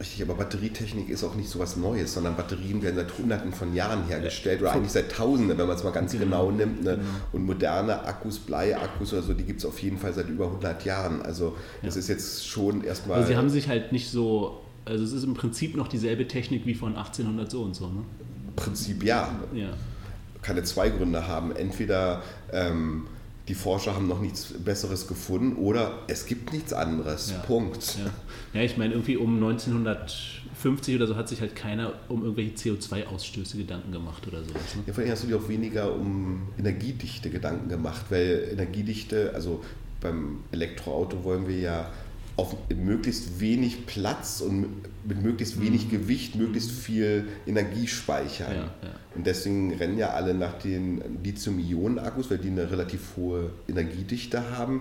Richtig, 0.00 0.22
aber 0.22 0.34
Batterietechnik 0.34 1.08
ist 1.08 1.22
auch 1.22 1.36
nicht 1.36 1.48
so 1.48 1.60
was 1.60 1.76
Neues, 1.76 2.14
sondern 2.14 2.34
Batterien 2.34 2.82
werden 2.82 2.96
seit 2.96 3.16
Hunderten 3.16 3.52
von 3.52 3.74
Jahren 3.74 4.04
hergestellt 4.08 4.60
oder 4.60 4.72
eigentlich 4.72 4.90
seit 4.90 5.12
Tausenden, 5.12 5.56
wenn 5.56 5.68
man 5.68 5.76
es 5.76 5.84
mal 5.84 5.92
ganz 5.92 6.10
genau, 6.10 6.24
genau 6.24 6.50
nimmt. 6.50 6.82
Ne? 6.82 6.96
Genau. 6.96 7.06
Und 7.32 7.46
moderne 7.46 8.02
Akkus, 8.04 8.40
Bleiakkus 8.40 9.12
oder 9.12 9.22
so, 9.22 9.34
die 9.34 9.44
gibt 9.44 9.60
es 9.60 9.66
auf 9.66 9.78
jeden 9.80 9.98
Fall 9.98 10.12
seit 10.12 10.28
über 10.28 10.46
100 10.46 10.84
Jahren. 10.84 11.22
Also 11.22 11.56
das 11.82 11.94
ja. 11.94 12.00
ist 12.00 12.08
jetzt 12.08 12.48
schon 12.48 12.82
erstmal... 12.82 13.18
Aber 13.18 13.26
sie 13.26 13.36
haben 13.36 13.48
sich 13.48 13.68
halt 13.68 13.92
nicht 13.92 14.10
so... 14.10 14.60
Also 14.84 15.04
es 15.04 15.12
ist 15.12 15.22
im 15.22 15.34
Prinzip 15.34 15.76
noch 15.76 15.86
dieselbe 15.86 16.26
Technik 16.26 16.66
wie 16.66 16.74
von 16.74 16.96
1800 16.96 17.50
so 17.50 17.62
und 17.62 17.74
so, 17.74 17.86
ne? 17.86 18.02
Prinzip 18.56 19.02
ja. 19.04 19.32
ja. 19.54 19.68
Kann 20.44 20.56
ja 20.56 20.62
zwei 20.62 20.90
Gründe 20.90 21.26
haben. 21.26 21.56
Entweder... 21.56 22.22
Ähm, 22.52 23.06
die 23.48 23.54
Forscher 23.54 23.94
haben 23.94 24.08
noch 24.08 24.20
nichts 24.20 24.54
Besseres 24.64 25.06
gefunden 25.06 25.56
oder 25.56 25.98
es 26.06 26.26
gibt 26.26 26.52
nichts 26.52 26.72
anderes. 26.72 27.30
Ja. 27.30 27.38
Punkt. 27.40 27.98
Ja. 27.98 28.58
ja, 28.60 28.64
ich 28.64 28.78
meine, 28.78 28.94
irgendwie 28.94 29.16
um 29.16 29.34
1950 29.34 30.96
oder 30.96 31.06
so 31.06 31.16
hat 31.16 31.28
sich 31.28 31.40
halt 31.42 31.54
keiner 31.54 31.92
um 32.08 32.22
irgendwelche 32.22 32.54
CO2-Ausstöße 32.54 33.58
Gedanken 33.58 33.92
gemacht 33.92 34.26
oder 34.26 34.42
sowas. 34.42 34.76
Ne? 34.76 34.84
Ja, 34.86 34.94
vor 34.94 35.02
allem 35.02 35.12
hast 35.12 35.24
du 35.24 35.28
dir 35.28 35.36
auch 35.36 35.48
weniger 35.48 35.94
um 35.94 36.48
Energiedichte 36.58 37.28
Gedanken 37.28 37.68
gemacht, 37.68 38.06
weil 38.08 38.48
Energiedichte, 38.52 39.32
also 39.34 39.62
beim 40.00 40.40
Elektroauto 40.50 41.22
wollen 41.24 41.46
wir 41.46 41.58
ja 41.58 41.90
auf 42.36 42.56
möglichst 42.74 43.40
wenig 43.40 43.86
Platz 43.86 44.40
und 44.40 44.66
mit 45.04 45.22
möglichst 45.22 45.60
wenig 45.60 45.86
mhm. 45.86 45.90
Gewicht 45.90 46.34
möglichst 46.34 46.70
viel 46.70 47.28
Energie 47.46 47.86
speichern. 47.86 48.54
Ja, 48.54 48.62
ja. 48.62 48.94
Und 49.14 49.26
deswegen 49.26 49.72
rennen 49.74 49.98
ja 49.98 50.10
alle 50.10 50.34
nach 50.34 50.54
den 50.54 51.00
Lithium-Ionen-Akkus, 51.22 52.30
weil 52.30 52.38
die 52.38 52.48
eine 52.48 52.70
relativ 52.70 53.16
hohe 53.16 53.50
Energiedichte 53.68 54.50
haben. 54.50 54.74
Mhm. 54.74 54.80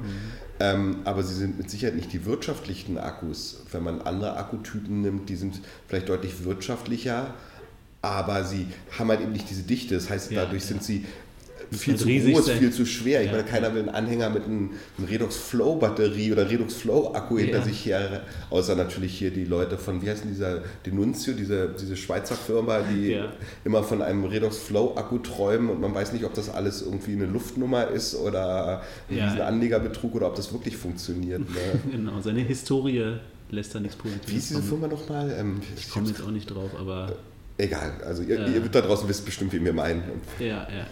Ähm, 0.60 0.96
aber 1.04 1.22
sie 1.22 1.36
sind 1.36 1.58
mit 1.58 1.70
Sicherheit 1.70 1.96
nicht 1.96 2.12
die 2.12 2.26
wirtschaftlichen 2.26 2.98
Akkus. 2.98 3.64
Wenn 3.72 3.84
man 3.84 4.02
andere 4.02 4.38
Akkutypen 4.38 5.02
nimmt, 5.02 5.30
die 5.30 5.36
sind 5.36 5.62
vielleicht 5.88 6.10
deutlich 6.10 6.44
wirtschaftlicher, 6.46 7.36
aber 8.02 8.44
sie 8.44 8.68
haben 8.98 9.10
halt 9.10 9.22
eben 9.22 9.32
nicht 9.32 9.50
diese 9.50 9.64
Dichte. 9.64 9.96
Das 9.96 10.10
heißt, 10.10 10.32
dadurch 10.34 10.64
ja, 10.64 10.68
sind 10.68 10.84
sie 10.84 11.06
viel 11.78 11.96
zu 11.96 12.08
groß, 12.08 12.46
sein. 12.46 12.60
viel 12.60 12.72
zu 12.72 12.86
schwer. 12.86 13.22
Ich 13.22 13.28
ja. 13.28 13.34
meine, 13.34 13.44
keiner 13.44 13.74
will 13.74 13.82
einen 13.82 13.90
Anhänger 13.90 14.30
mit 14.30 14.46
einem, 14.46 14.72
Redox 15.10 15.36
Flow 15.36 15.76
Batterie 15.76 16.32
oder 16.32 16.50
Redox 16.50 16.76
Flow 16.76 17.14
Akku 17.14 17.38
hinter 17.38 17.60
ja. 17.60 17.64
sich 17.64 17.86
her, 17.86 18.22
außer 18.50 18.76
natürlich 18.76 19.18
hier 19.18 19.32
die 19.32 19.46
Leute 19.46 19.78
von, 19.78 20.02
wie 20.02 20.10
heißt 20.10 20.24
dieser 20.30 20.62
Denunzio, 20.86 21.34
diese, 21.34 21.74
diese 21.80 21.98
Schweizer 21.98 22.36
Firma, 22.36 22.80
die 22.80 23.12
ja. 23.12 23.34
immer 23.64 23.84
von 23.84 24.02
einem 24.02 24.26
Redox 24.26 24.58
Flow 24.58 24.94
Akku 24.96 25.20
träumen 25.20 25.70
und 25.70 25.82
man 25.82 25.94
weiß 25.94 26.14
nicht, 26.14 26.26
ob 26.26 26.34
das 26.34 26.50
alles 26.50 26.82
irgendwie 26.82 27.14
eine 27.14 27.26
Luftnummer 27.26 27.88
ist 27.88 28.16
oder 28.16 28.84
ein 29.10 29.18
ja. 29.18 29.46
Anlegerbetrug 29.46 30.16
oder 30.16 30.28
ob 30.28 30.36
das 30.36 30.54
wirklich 30.54 30.78
funktioniert. 30.78 31.42
Ne? 31.42 31.56
genau, 31.92 32.22
seine 32.22 32.42
Historie 32.42 33.18
lässt 33.50 33.74
da 33.76 33.80
nichts 33.80 33.96
Positives. 33.96 34.32
Wie 34.32 34.38
ist 34.38 34.50
diese 34.50 34.64
Firma 34.64 34.88
nochmal? 34.88 35.34
Ähm, 35.38 35.62
ich 35.76 35.90
komme 35.90 36.08
jetzt 36.08 36.22
auch 36.22 36.32
nicht 36.32 36.48
drauf, 36.48 36.72
aber. 36.78 37.16
Egal, 37.58 37.94
also 38.04 38.24
ihr, 38.24 38.48
ihr 38.48 38.62
da 38.62 38.82
draußen 38.82 39.08
wisst 39.08 39.26
bestimmt, 39.26 39.54
wie 39.54 39.64
wir 39.64 39.74
meinen. 39.74 40.04
Ja, 40.40 40.46
ja, 40.46 40.70
ja. 40.70 40.88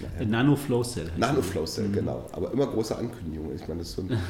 Naja. 0.00 0.26
Nano 0.26 0.56
Flow 0.56 0.82
Cell. 0.82 1.10
Nano 1.16 1.42
Flow 1.42 1.64
Cell, 1.66 1.88
mhm. 1.88 1.92
genau. 1.92 2.28
Aber 2.32 2.52
immer 2.52 2.66
große 2.66 2.96
Ankündigungen. 2.96 3.56
Ich 3.56 3.68
meine, 3.68 3.80
das 3.80 3.90
ist 3.90 3.96
so 3.96 4.02
ein 4.02 4.10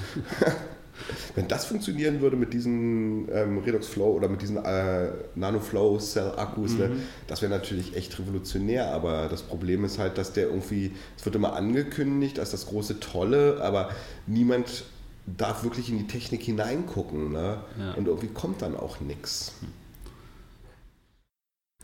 Wenn 1.35 1.49
das 1.49 1.65
funktionieren 1.65 2.21
würde 2.21 2.37
mit 2.37 2.53
diesen 2.53 3.29
ähm, 3.33 3.59
Redox 3.59 3.87
Flow 3.87 4.13
oder 4.13 4.29
mit 4.29 4.43
diesen 4.43 4.59
äh, 4.59 5.11
Nano 5.35 5.61
Flow 5.61 5.99
Cell 5.99 6.33
Akkus, 6.37 6.73
ne, 6.73 6.89
mhm. 6.89 6.95
ne, 6.95 7.01
das 7.27 7.43
wäre 7.43 7.51
natürlich 7.51 7.97
echt 7.97 8.19
revolutionär. 8.19 8.93
Aber 8.93 9.29
das 9.29 9.43
Problem 9.43 9.85
ist 9.85 9.99
halt, 9.99 10.19
dass 10.19 10.33
der 10.33 10.49
irgendwie, 10.49 10.93
es 11.17 11.25
wird 11.25 11.37
immer 11.37 11.55
angekündigt 11.55 12.39
als 12.39 12.51
das 12.51 12.67
große 12.67 13.01
Tolle, 13.01 13.61
aber 13.63 13.91
niemand 14.27 14.85
darf 15.27 15.65
wirklich 15.65 15.91
in 15.91 15.99
die 15.99 16.07
Technik 16.07 16.43
hineingucken. 16.43 17.33
Ne? 17.33 17.59
Ja. 17.79 17.95
Und 17.95 18.09
irgendwie 18.09 18.29
kommt 18.29 18.63
dann 18.63 18.77
auch 18.77 19.01
nichts. 19.01 19.53
Mhm. 19.61 19.80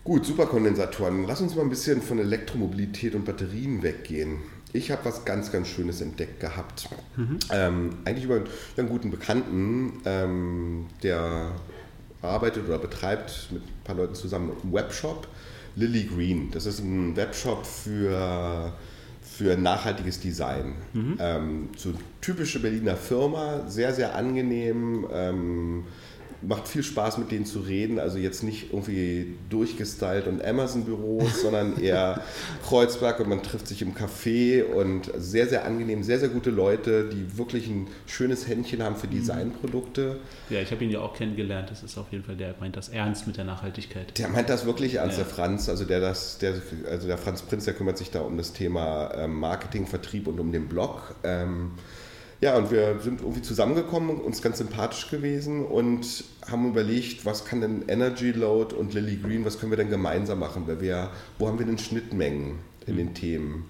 Gut, 0.07 0.25
Superkondensatoren. 0.25 1.25
Lass 1.27 1.41
uns 1.41 1.57
mal 1.57 1.63
ein 1.63 1.69
bisschen 1.69 2.01
von 2.01 2.21
Elektromobilität 2.21 3.17
und 3.17 3.25
Batterien 3.25 3.83
weggehen. 3.83 4.39
Ich 4.73 4.93
habe 4.93 5.05
was 5.05 5.25
ganz, 5.25 5.51
ganz 5.51 5.67
Schönes 5.67 6.01
entdeckt 6.01 6.39
gehabt. 6.39 6.89
Mhm. 7.17 7.39
Ähm, 7.51 7.91
eigentlich 8.05 8.25
über 8.27 8.41
einen 8.77 8.89
guten 8.89 9.11
Bekannten, 9.11 9.95
ähm, 10.05 10.87
der 11.03 11.51
arbeitet 12.23 12.69
oder 12.69 12.79
betreibt 12.79 13.49
mit 13.51 13.63
ein 13.63 13.83
paar 13.83 13.97
Leuten 13.97 14.15
zusammen 14.15 14.53
einen 14.63 14.73
Webshop, 14.73 15.27
Lily 15.75 16.05
Green. 16.05 16.53
Das 16.53 16.67
ist 16.67 16.79
ein 16.79 17.17
Webshop 17.17 17.67
für, 17.67 18.75
für 19.23 19.57
nachhaltiges 19.57 20.21
Design. 20.21 20.77
Mhm. 20.93 21.17
Ähm, 21.19 21.69
so 21.77 21.93
typische 22.21 22.61
Berliner 22.61 22.95
Firma, 22.95 23.69
sehr, 23.69 23.93
sehr 23.93 24.15
angenehm 24.15 25.05
ähm, 25.13 25.85
macht 26.43 26.69
viel 26.69 26.83
Spaß, 26.83 27.19
mit 27.19 27.31
denen 27.31 27.47
zu 27.47 27.61
reden. 27.61 27.99
Also 27.99 28.19
jetzt 28.19 28.43
nicht 28.43 28.73
irgendwie 28.73 29.37
durchgestylt 29.49 30.27
und 30.27 30.45
Amazon-Büros, 30.45 31.41
sondern 31.43 31.79
eher 31.81 32.23
Kreuzberg 32.67 33.21
und 33.21 33.29
man 33.29 33.43
trifft 33.43 33.69
sich 33.69 33.83
im 33.83 33.95
Café 33.95 34.65
und 34.65 35.11
sehr, 35.17 35.47
sehr 35.49 35.65
angenehm, 35.65 36.03
sehr, 36.03 36.19
sehr 36.19 36.29
gute 36.29 36.51
Leute, 36.51 37.09
die 37.09 37.39
wirklich 37.39 37.69
ein 37.69 37.89
schönes 38.07 38.47
Händchen 38.49 38.83
haben 38.83 38.97
für 38.97 39.07
mhm. 39.07 39.13
Designprodukte. 39.13 40.19
Ja, 40.51 40.61
ich 40.61 40.71
habe 40.71 40.85
ihn 40.85 40.91
ja 40.91 41.01
auch 41.01 41.15
kennengelernt. 41.15 41.71
Das 41.71 41.83
ist 41.83 41.97
auf 41.99 42.13
jeden 42.13 42.25
Fall, 42.25 42.37
der 42.37 42.55
meint 42.61 42.77
das 42.77 42.89
ernst 42.89 43.27
mit 43.27 43.37
der 43.37 43.45
Nachhaltigkeit. 43.45 44.19
Der 44.19 44.29
meint 44.29 44.49
das 44.49 44.67
wirklich 44.67 44.95
ernst, 44.97 45.19
ja. 45.19 45.25
der 45.25 45.33
Franz. 45.33 45.69
Also 45.69 45.85
der, 45.85 46.01
das, 46.01 46.39
der, 46.39 46.55
also 46.91 47.07
der 47.07 47.19
Franz 47.19 47.43
Prinz, 47.43 47.65
der 47.65 47.75
kümmert 47.75 47.99
sich 47.99 48.11
da 48.11 48.21
um 48.21 48.37
das 48.37 48.53
Thema 48.53 49.13
ähm, 49.15 49.39
Marketing, 49.39 49.87
Vertrieb 49.87 50.27
und 50.27 50.41
um 50.41 50.53
den 50.53 50.69
Blog. 50.69 51.15
Ähm, 52.41 52.49
ja, 52.49 52.57
und 52.57 52.71
wir 52.71 52.99
sind 53.01 53.21
irgendwie 53.21 53.43
zusammengekommen, 53.43 54.21
uns 54.21 54.43
ganz 54.43 54.59
sympathisch 54.59 55.11
gewesen 55.11 55.65
und 55.65 56.25
haben 56.51 56.69
überlegt, 56.69 57.25
was 57.25 57.45
kann 57.45 57.61
denn 57.61 57.85
Energy 57.89 58.33
Load 58.33 58.75
und 58.75 58.95
Lily 58.95 59.17
Green, 59.17 59.45
was 59.45 59.59
können 59.59 59.73
wir 59.73 59.77
denn 59.77 59.91
gemeinsam 59.91 60.39
machen? 60.39 60.65
Weil 60.67 60.81
wir, 60.81 61.11
wo 61.39 61.49
haben 61.49 61.59
wir 61.59 61.67
denn 61.67 61.79
Schnittmengen 61.79 62.59
in 62.87 62.95
mhm. 62.95 62.99
den 62.99 63.15
Themen? 63.15 63.65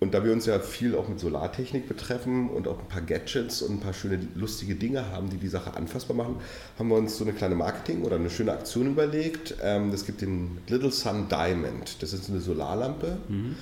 Und 0.00 0.14
da 0.14 0.24
wir 0.24 0.32
uns 0.32 0.46
ja 0.46 0.58
viel 0.60 0.96
auch 0.96 1.08
mit 1.08 1.20
Solartechnik 1.20 1.86
betreffen 1.86 2.48
und 2.48 2.66
auch 2.66 2.78
ein 2.78 2.88
paar 2.88 3.02
Gadgets 3.02 3.60
und 3.60 3.74
ein 3.74 3.80
paar 3.80 3.92
schöne, 3.92 4.18
lustige 4.34 4.74
Dinge 4.74 5.10
haben, 5.10 5.28
die 5.28 5.36
die 5.36 5.48
Sache 5.48 5.76
anfassbar 5.76 6.16
machen, 6.16 6.36
haben 6.78 6.88
wir 6.88 6.96
uns 6.96 7.18
so 7.18 7.24
eine 7.24 7.34
kleine 7.34 7.54
Marketing- 7.54 8.02
oder 8.02 8.16
eine 8.16 8.30
schöne 8.30 8.52
Aktion 8.52 8.86
überlegt. 8.86 9.56
Ähm, 9.62 9.90
das 9.90 10.06
gibt 10.06 10.22
den 10.22 10.56
Little 10.68 10.90
Sun 10.90 11.28
Diamond. 11.28 12.02
Das 12.02 12.14
ist 12.14 12.30
eine 12.30 12.40
Solarlampe. 12.40 13.18
Mhm. 13.28 13.56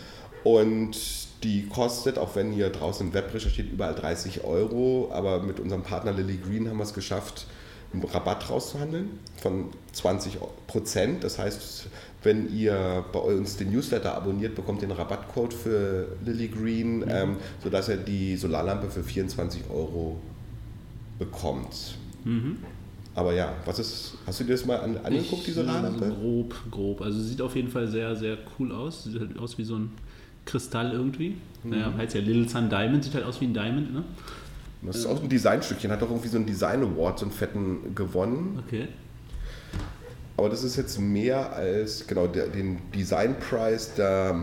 Und 0.44 0.96
die 1.42 1.66
kostet, 1.66 2.18
auch 2.18 2.36
wenn 2.36 2.52
hier 2.52 2.70
draußen 2.70 3.06
im 3.06 3.14
Web 3.14 3.32
recherchiert, 3.32 3.70
überall 3.72 3.94
30 3.94 4.44
Euro. 4.44 5.10
Aber 5.12 5.42
mit 5.42 5.60
unserem 5.60 5.82
Partner 5.82 6.12
Lily 6.12 6.38
Green 6.38 6.68
haben 6.68 6.78
wir 6.78 6.84
es 6.84 6.94
geschafft, 6.94 7.46
einen 7.92 8.02
Rabatt 8.02 8.50
rauszuhandeln 8.50 9.10
von 9.40 9.66
20 9.92 10.38
Prozent. 10.66 11.24
Das 11.24 11.38
heißt, 11.38 11.86
wenn 12.22 12.54
ihr 12.54 13.04
bei 13.12 13.20
uns 13.20 13.56
den 13.56 13.72
Newsletter 13.72 14.14
abonniert, 14.14 14.54
bekommt 14.54 14.82
ihr 14.82 14.88
einen 14.88 14.98
Rabattcode 14.98 15.54
für 15.54 16.08
Lily 16.24 16.48
Green, 16.48 16.98
mhm. 16.98 17.04
ähm, 17.08 17.36
sodass 17.62 17.88
ihr 17.88 17.96
die 17.96 18.36
Solarlampe 18.36 18.90
für 18.90 19.02
24 19.02 19.70
Euro 19.70 20.18
bekommt. 21.18 21.96
Mhm. 22.24 22.58
Aber 23.14 23.32
ja, 23.32 23.52
was 23.64 23.78
ist, 23.78 24.14
hast 24.26 24.40
du 24.40 24.44
dir 24.44 24.52
das 24.52 24.64
mal 24.64 24.76
an, 24.76 24.96
angeguckt, 24.98 25.40
ich, 25.40 25.44
die 25.46 25.52
Solarlampe? 25.52 26.08
Grob, 26.20 26.54
grob. 26.70 27.00
Also 27.00 27.20
sieht 27.20 27.40
auf 27.40 27.56
jeden 27.56 27.68
Fall 27.68 27.88
sehr, 27.88 28.14
sehr 28.14 28.38
cool 28.58 28.70
aus. 28.70 29.04
Sieht 29.04 29.18
halt 29.18 29.38
aus 29.38 29.58
wie 29.58 29.64
so 29.64 29.76
ein 29.76 29.90
Kristall 30.48 30.92
irgendwie. 30.92 31.36
Mhm. 31.62 31.70
Naja, 31.70 31.92
heißt 31.96 32.14
ja 32.14 32.20
Little 32.20 32.48
Sun 32.48 32.70
Diamond, 32.70 33.04
sieht 33.04 33.14
halt 33.14 33.24
aus 33.24 33.40
wie 33.40 33.46
ein 33.46 33.54
Diamond, 33.54 33.92
ne? 33.92 34.04
Das 34.82 34.96
ist 34.96 35.06
auch 35.06 35.20
ein 35.20 35.28
Designstückchen, 35.28 35.90
hat 35.90 36.02
auch 36.02 36.08
irgendwie 36.08 36.28
so 36.28 36.36
einen 36.36 36.46
Design 36.46 36.82
Award, 36.82 37.18
so 37.18 37.24
einen 37.26 37.32
fetten 37.32 37.94
gewonnen. 37.96 38.62
Okay. 38.64 38.86
Aber 40.36 40.48
das 40.48 40.62
ist 40.62 40.76
jetzt 40.76 41.00
mehr 41.00 41.52
als 41.52 42.06
genau 42.06 42.28
der, 42.28 42.46
den 42.46 42.78
Design 42.94 43.34
Prize 43.40 43.88
der 43.96 44.40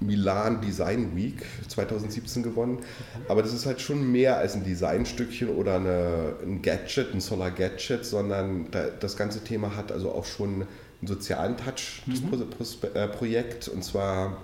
Milan 0.00 0.60
Design 0.60 1.16
Week 1.16 1.46
2017 1.66 2.42
gewonnen. 2.42 2.80
Aber 3.26 3.40
das 3.40 3.54
ist 3.54 3.64
halt 3.64 3.80
schon 3.80 4.12
mehr 4.12 4.36
als 4.36 4.54
ein 4.54 4.64
Designstückchen 4.64 5.48
oder 5.48 5.76
eine, 5.76 6.34
ein 6.44 6.60
Gadget, 6.60 7.14
ein 7.14 7.22
Solar 7.22 7.50
Gadget, 7.50 8.04
sondern 8.04 8.66
das 9.00 9.16
ganze 9.16 9.42
Thema 9.42 9.74
hat 9.74 9.92
also 9.92 10.12
auch 10.12 10.26
schon 10.26 10.66
einen 11.00 11.08
sozialen 11.08 11.56
Touch, 11.56 12.02
das 12.06 12.20
mhm. 12.20 12.92
Äh, 12.92 13.08
Projekt. 13.08 13.68
Und 13.68 13.82
zwar 13.82 14.36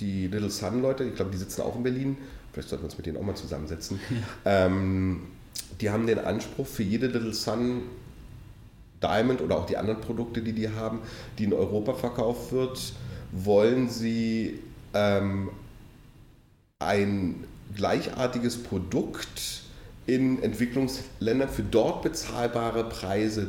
die 0.00 0.26
Little 0.26 0.50
Sun 0.50 0.82
Leute, 0.82 1.04
ich 1.04 1.14
glaube, 1.14 1.30
die 1.30 1.38
sitzen 1.38 1.62
auch 1.62 1.76
in 1.76 1.82
Berlin, 1.82 2.16
vielleicht 2.52 2.68
sollten 2.68 2.84
wir 2.84 2.86
uns 2.86 2.96
mit 2.96 3.06
denen 3.06 3.18
auch 3.18 3.22
mal 3.22 3.36
zusammensetzen, 3.36 4.00
ja. 4.44 4.66
ähm, 4.66 5.22
die 5.80 5.90
haben 5.90 6.06
den 6.06 6.18
Anspruch 6.18 6.66
für 6.66 6.82
jede 6.82 7.06
Little 7.06 7.34
Sun 7.34 7.82
Diamond 9.02 9.40
oder 9.40 9.56
auch 9.56 9.66
die 9.66 9.76
anderen 9.76 10.00
Produkte, 10.00 10.42
die 10.42 10.52
die 10.52 10.68
haben, 10.68 11.00
die 11.38 11.44
in 11.44 11.52
Europa 11.52 11.94
verkauft 11.94 12.52
wird, 12.52 12.92
wollen 13.32 13.88
sie 13.88 14.60
ähm, 14.92 15.50
ein 16.78 17.44
gleichartiges 17.74 18.62
Produkt 18.62 19.62
in 20.06 20.42
Entwicklungsländern 20.42 21.48
für 21.48 21.62
dort 21.62 22.02
bezahlbare 22.02 22.84
Preise 22.88 23.48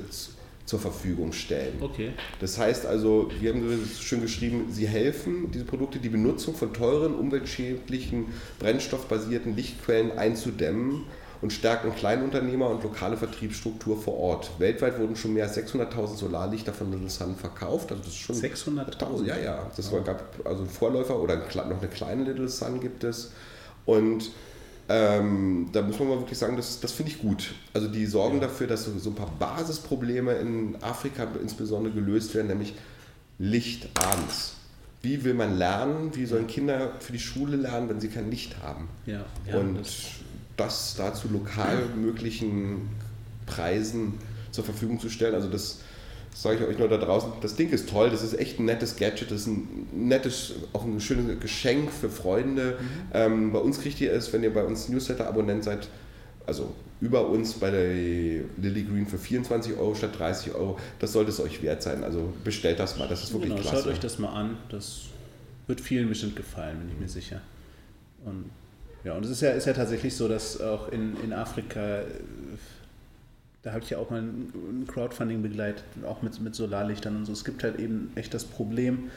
zur 0.71 0.79
Verfügung 0.79 1.33
stellen. 1.33 1.79
Okay. 1.81 2.13
Das 2.39 2.57
heißt 2.57 2.85
also, 2.85 3.29
wir 3.41 3.51
haben 3.51 3.83
es 3.83 4.01
schön 4.01 4.21
geschrieben, 4.21 4.67
sie 4.71 4.87
helfen, 4.87 5.51
diese 5.51 5.65
Produkte, 5.65 5.99
die 5.99 6.07
Benutzung 6.07 6.55
von 6.55 6.73
teuren, 6.73 7.13
umweltschädlichen, 7.13 8.27
brennstoffbasierten 8.57 9.53
Lichtquellen 9.53 10.17
einzudämmen 10.17 11.03
und 11.41 11.51
stärken 11.51 11.93
Kleinunternehmer 11.93 12.69
und 12.69 12.83
lokale 12.83 13.17
Vertriebsstruktur 13.17 14.01
vor 14.01 14.17
Ort. 14.17 14.51
Weltweit 14.59 14.97
wurden 14.97 15.17
schon 15.17 15.33
mehr 15.33 15.43
als 15.43 15.57
600.000 15.57 16.15
Solarlichter 16.15 16.71
von 16.71 16.89
Little 16.89 17.09
Sun 17.09 17.35
verkauft. 17.35 17.91
Also 17.91 18.03
das 18.03 18.13
ist 18.13 18.19
schon 18.19 18.37
600.000? 18.37 19.25
Ja, 19.25 19.37
ja. 19.37 19.69
Das 19.75 19.91
war, 19.91 19.99
gab 19.99 20.23
also 20.45 20.61
einen 20.61 20.69
Vorläufer 20.69 21.19
oder 21.19 21.35
noch 21.35 21.81
eine 21.81 21.89
kleine 21.89 22.23
Little 22.23 22.47
Sun 22.47 22.79
gibt 22.79 23.03
es. 23.03 23.33
Und 23.85 24.31
ähm, 24.91 25.69
da 25.71 25.81
muss 25.81 25.99
man 25.99 26.09
mal 26.09 26.19
wirklich 26.19 26.37
sagen, 26.37 26.57
das, 26.57 26.79
das 26.79 26.91
finde 26.91 27.11
ich 27.11 27.19
gut. 27.19 27.53
Also 27.73 27.87
die 27.87 28.05
sorgen 28.05 28.35
ja. 28.35 28.47
dafür, 28.47 28.67
dass 28.67 28.85
so, 28.85 28.97
so 28.99 29.11
ein 29.11 29.15
paar 29.15 29.31
Basisprobleme 29.39 30.33
in 30.33 30.75
Afrika 30.81 31.27
insbesondere 31.41 31.93
gelöst 31.93 32.35
werden, 32.35 32.47
nämlich 32.47 32.73
Licht 33.39 33.87
abends. 33.95 34.55
Wie 35.01 35.23
will 35.23 35.33
man 35.33 35.57
lernen? 35.57 36.11
Wie 36.13 36.25
sollen 36.25 36.47
Kinder 36.47 36.91
für 36.99 37.13
die 37.13 37.19
Schule 37.19 37.55
lernen, 37.55 37.89
wenn 37.89 37.99
sie 38.01 38.09
kein 38.09 38.29
Licht 38.29 38.61
haben? 38.61 38.87
Ja, 39.05 39.25
ja, 39.47 39.57
und 39.57 39.79
das, 39.79 40.07
das 40.57 40.95
da 40.95 41.13
zu 41.13 41.29
lokal 41.29 41.85
möglichen 41.95 42.89
Preisen 43.45 44.15
zur 44.51 44.63
Verfügung 44.63 44.99
zu 44.99 45.09
stellen, 45.09 45.33
also 45.33 45.49
das 45.49 45.79
sage 46.33 46.57
ich 46.57 46.67
euch 46.67 46.77
nur 46.79 46.87
da 46.87 46.97
draußen, 46.97 47.31
das 47.41 47.55
Ding 47.55 47.69
ist 47.69 47.89
toll, 47.89 48.09
das 48.09 48.23
ist 48.23 48.37
echt 48.37 48.59
ein 48.59 48.65
nettes 48.65 48.95
Gadget, 48.95 49.31
das 49.31 49.41
ist 49.41 49.47
ein 49.47 49.87
nettes, 49.93 50.53
auch 50.73 50.83
ein 50.83 50.99
schönes 50.99 51.39
Geschenk 51.39 51.91
für 51.91 52.09
Freunde. 52.09 52.77
Mhm. 52.79 52.85
Ähm, 53.13 53.51
bei 53.51 53.59
uns 53.59 53.81
kriegt 53.81 53.99
ihr 54.01 54.13
es, 54.13 54.31
wenn 54.33 54.43
ihr 54.43 54.53
bei 54.53 54.63
uns 54.63 54.89
Newsletter-Abonnent 54.89 55.63
seid, 55.63 55.87
also 56.45 56.73
über 56.99 57.27
uns 57.27 57.53
bei 57.53 57.71
der 57.71 57.93
Lily 58.57 58.83
Green 58.83 59.07
für 59.07 59.17
24 59.17 59.77
Euro 59.77 59.95
statt 59.95 60.17
30 60.17 60.53
Euro. 60.53 60.77
Das 60.99 61.13
sollte 61.13 61.31
es 61.31 61.39
euch 61.39 61.61
wert 61.63 61.81
sein. 61.81 62.03
Also 62.03 62.33
bestellt 62.43 62.79
das 62.79 62.97
mal, 62.97 63.07
das 63.07 63.23
ist 63.23 63.33
wirklich 63.33 63.51
genau, 63.51 63.61
klasse. 63.61 63.83
Schaut 63.83 63.93
euch 63.93 63.99
das 63.99 64.19
mal 64.19 64.33
an, 64.33 64.57
das 64.69 65.01
wird 65.67 65.81
vielen 65.81 66.09
bestimmt 66.09 66.35
gefallen, 66.35 66.79
bin 66.79 66.89
ich 66.89 66.99
mir 66.99 67.09
sicher. 67.09 67.41
Und 68.23 68.51
ja, 69.03 69.15
und 69.15 69.25
es 69.25 69.31
ist 69.31 69.41
ja, 69.41 69.51
ist 69.51 69.65
ja 69.65 69.73
tatsächlich 69.73 70.15
so, 70.15 70.27
dass 70.27 70.61
auch 70.61 70.89
in, 70.89 71.15
in 71.23 71.33
Afrika 71.33 72.01
da 73.63 73.73
habe 73.73 73.83
ich 73.83 73.91
ja 73.91 73.97
auch 73.99 74.09
mal 74.09 74.21
ein 74.21 74.85
Crowdfunding 74.87 75.41
begleitet, 75.41 75.83
auch 76.05 76.21
mit, 76.21 76.39
mit 76.41 76.55
Solarlichtern 76.55 77.15
und 77.15 77.25
so. 77.25 77.33
Es 77.33 77.43
gibt 77.43 77.63
halt 77.63 77.79
eben 77.79 78.11
echt 78.15 78.33
das 78.33 78.43
Problem, 78.43 79.11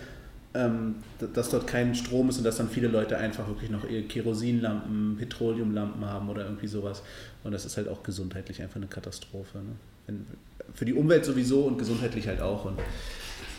ähm, 0.53 0.97
dass 1.35 1.51
dort 1.51 1.67
kein 1.67 1.95
Strom 1.95 2.29
ist 2.29 2.39
und 2.39 2.45
dass 2.45 2.59
dann 2.59 2.69
viele 2.69 2.89
Leute 2.89 3.17
einfach 3.17 3.49
wirklich 3.49 3.71
noch 3.71 3.87
Kerosinlampen, 4.09 5.17
Petroleumlampen 5.19 6.05
haben 6.05 6.29
oder 6.29 6.45
irgendwie 6.45 6.67
sowas. 6.67 7.03
Und 7.43 7.53
das 7.53 7.65
ist 7.65 7.77
halt 7.77 7.89
auch 7.89 8.03
gesundheitlich 8.03 8.63
einfach 8.63 8.77
eine 8.77 8.87
Katastrophe. 8.87 9.59
Ne? 9.59 9.77
Wenn, 10.07 10.27
für 10.75 10.85
die 10.85 10.95
Umwelt 10.95 11.25
sowieso 11.25 11.63
und 11.63 11.79
gesundheitlich 11.79 12.29
halt 12.29 12.41
auch. 12.41 12.67
Und 12.67 12.79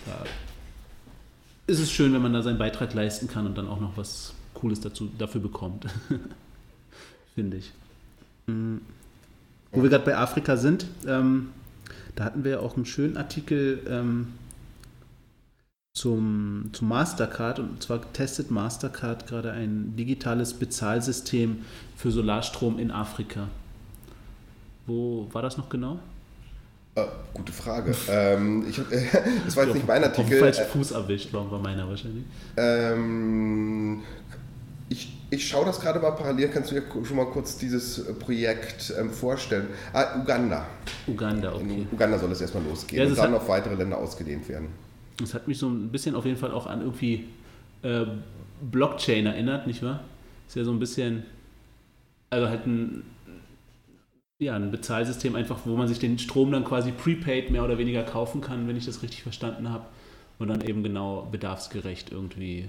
da 0.05 0.23
ist 1.67 1.79
es 1.79 1.91
schön, 1.91 2.13
wenn 2.13 2.21
man 2.21 2.33
da 2.33 2.43
seinen 2.43 2.59
Beitrag 2.59 2.93
leisten 2.93 3.27
kann 3.27 3.47
und 3.47 3.57
dann 3.57 3.67
auch 3.67 3.79
noch 3.79 3.97
was 3.97 4.33
Cooles 4.53 4.79
dazu, 4.79 5.09
dafür 5.17 5.41
bekommt. 5.41 5.87
Finde 7.35 7.57
ich. 7.57 7.73
Mhm. 8.45 8.81
Wo 9.75 9.83
wir 9.83 9.89
gerade 9.89 10.05
bei 10.05 10.17
Afrika 10.17 10.57
sind, 10.57 10.85
ähm, 11.07 11.49
da 12.15 12.23
hatten 12.23 12.43
wir 12.43 12.61
auch 12.61 12.75
einen 12.75 12.85
schönen 12.85 13.17
Artikel 13.17 13.79
ähm, 13.89 14.27
zum, 15.93 16.69
zum 16.73 16.87
Mastercard 16.89 17.59
und 17.59 17.81
zwar 17.81 18.01
testet 18.13 18.51
Mastercard 18.51 19.27
gerade 19.27 19.51
ein 19.51 19.95
digitales 19.95 20.53
Bezahlsystem 20.53 21.63
für 21.95 22.11
Solarstrom 22.11 22.79
in 22.79 22.91
Afrika. 22.91 23.47
Wo 24.85 25.27
war 25.31 25.41
das 25.41 25.57
noch 25.57 25.69
genau? 25.69 25.99
Oh, 26.97 27.03
gute 27.33 27.51
Frage. 27.51 27.93
ähm, 28.09 28.65
ich, 28.69 28.79
äh, 28.79 28.83
das 29.45 29.55
war 29.57 29.65
jetzt 29.65 29.73
nicht 29.73 29.87
mein 29.87 30.03
Artikel. 30.03 30.35
Auf 30.35 30.39
falschen 30.39 30.65
Fuß 30.71 30.91
erwischt, 30.91 31.29
warum 31.31 31.51
war 31.51 31.59
meiner 31.59 31.87
wahrscheinlich? 31.89 32.23
Ähm, 32.55 34.01
ich 34.89 35.15
ich 35.29 35.47
schaue 35.47 35.65
das 35.65 35.79
gerade 35.79 35.99
mal 35.99 36.11
parallel. 36.11 36.49
Kannst 36.49 36.71
du 36.71 36.75
dir 36.75 36.83
schon 37.03 37.17
mal 37.17 37.25
kurz 37.25 37.57
dieses 37.57 37.99
äh, 37.99 38.13
Projekt 38.13 38.93
ähm, 38.97 39.09
vorstellen? 39.09 39.67
Ah, 39.93 40.19
Uganda. 40.19 40.65
Uganda, 41.07 41.53
okay. 41.53 41.63
In 41.63 41.87
Uganda 41.91 42.17
soll 42.17 42.31
es 42.31 42.41
erstmal 42.41 42.63
losgehen 42.63 43.03
ja, 43.03 43.09
und 43.09 43.17
dann 43.17 43.33
auf 43.33 43.47
weitere 43.47 43.75
Länder 43.75 43.97
ausgedehnt 43.97 44.47
werden. 44.47 44.69
Das 45.17 45.33
hat 45.33 45.47
mich 45.47 45.57
so 45.57 45.67
ein 45.67 45.89
bisschen 45.89 46.15
auf 46.15 46.25
jeden 46.25 46.37
Fall 46.37 46.51
auch 46.51 46.67
an 46.67 46.81
irgendwie 46.81 47.25
äh, 47.81 48.05
Blockchain 48.61 49.25
erinnert, 49.25 49.67
nicht 49.67 49.81
wahr? 49.83 50.03
Ist 50.47 50.55
ja 50.55 50.63
so 50.63 50.71
ein 50.71 50.79
bisschen, 50.79 51.23
also 52.29 52.47
halt 52.47 52.67
ein, 52.67 53.03
ja, 54.39 54.55
ein 54.55 54.71
Bezahlsystem 54.71 55.35
einfach, 55.35 55.59
wo 55.65 55.75
man 55.75 55.87
sich 55.87 55.99
den 55.99 56.19
Strom 56.19 56.51
dann 56.51 56.65
quasi 56.65 56.91
prepaid 56.91 57.49
mehr 57.49 57.63
oder 57.63 57.77
weniger 57.77 58.03
kaufen 58.03 58.41
kann, 58.41 58.67
wenn 58.67 58.75
ich 58.75 58.85
das 58.85 59.01
richtig 59.01 59.23
verstanden 59.23 59.69
habe. 59.69 59.85
Und 60.37 60.49
dann 60.49 60.61
eben 60.61 60.83
genau 60.83 61.27
bedarfsgerecht 61.31 62.11
irgendwie 62.11 62.67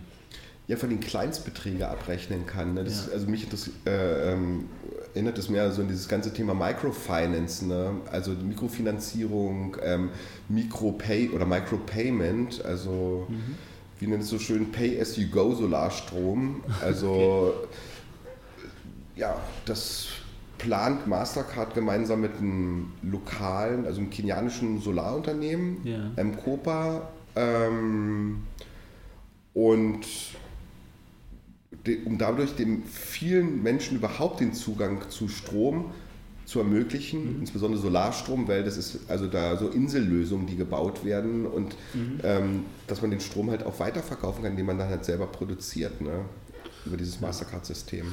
ja 0.69 0.77
von 0.77 0.91
den 0.91 1.01
Kleinstbeträge 1.01 1.89
abrechnen 1.89 2.47
kann. 2.47 2.75
Ne? 2.75 2.85
Das, 2.85 3.07
ja. 3.07 3.13
Also 3.13 3.29
mich 3.29 3.47
äh, 3.87 4.33
ähm, 4.33 4.69
erinnert 5.15 5.39
es 5.39 5.49
mehr 5.49 5.71
so 5.71 5.83
an 5.83 5.89
dieses 5.89 6.09
ganze 6.09 6.33
Thema 6.33 6.55
Microfinance, 6.55 7.67
ne? 7.67 7.93
also 8.11 8.33
Mikrofinanzierung, 8.33 9.77
ähm, 9.83 10.11
Micropay 10.49 11.31
oder 11.31 11.47
Micropayment, 11.47 12.65
also 12.65 13.27
mhm. 13.29 13.55
wie 14.01 14.09
nennt 14.09 14.25
es 14.25 14.29
so 14.29 14.39
schön, 14.39 14.73
Pay-as-you-go 14.73 15.55
Solarstrom. 15.55 16.63
Also 16.83 17.13
okay. 17.63 17.69
ja, 19.17 19.37
das 19.67 20.09
plant 20.59 21.07
Mastercard 21.07 21.75
gemeinsam 21.75 22.23
mit 22.23 22.39
einem 22.39 22.93
lokalen, 23.03 23.87
also 23.87 24.01
einem 24.01 24.11
kenianischen 24.11 24.81
Solarunternehmen, 24.81 25.81
ja. 25.85 26.11
M-Copa. 26.17 27.09
Ähm, 27.37 28.43
und 29.53 30.07
um 32.05 32.19
dadurch 32.19 32.55
den 32.55 32.85
vielen 32.85 33.63
Menschen 33.63 33.97
überhaupt 33.97 34.41
den 34.41 34.53
Zugang 34.53 35.09
zu 35.09 35.29
Strom 35.29 35.93
zu 36.47 36.61
ermöglichen, 36.61 37.35
mhm. 37.35 37.41
insbesondere 37.41 37.81
Solarstrom, 37.81 38.47
weil 38.47 38.63
das 38.63 38.77
ist 38.77 39.11
also 39.11 39.27
da 39.27 39.57
so 39.57 39.69
Insellösungen, 39.69 40.47
die 40.47 40.57
gebaut 40.57 41.05
werden 41.05 41.45
und 41.45 41.75
mhm. 41.93 42.21
ähm, 42.23 42.65
dass 42.87 43.03
man 43.03 43.11
den 43.11 43.21
Strom 43.21 43.51
halt 43.51 43.65
auch 43.65 43.81
weiterverkaufen 43.81 44.45
kann, 44.45 44.57
den 44.57 44.65
man 44.65 44.79
dann 44.79 44.89
halt 44.89 45.05
selber 45.05 45.27
produziert, 45.27 46.01
ne? 46.01 46.25
über 46.87 46.97
dieses 46.97 47.21
Mastercard-System. 47.21 48.07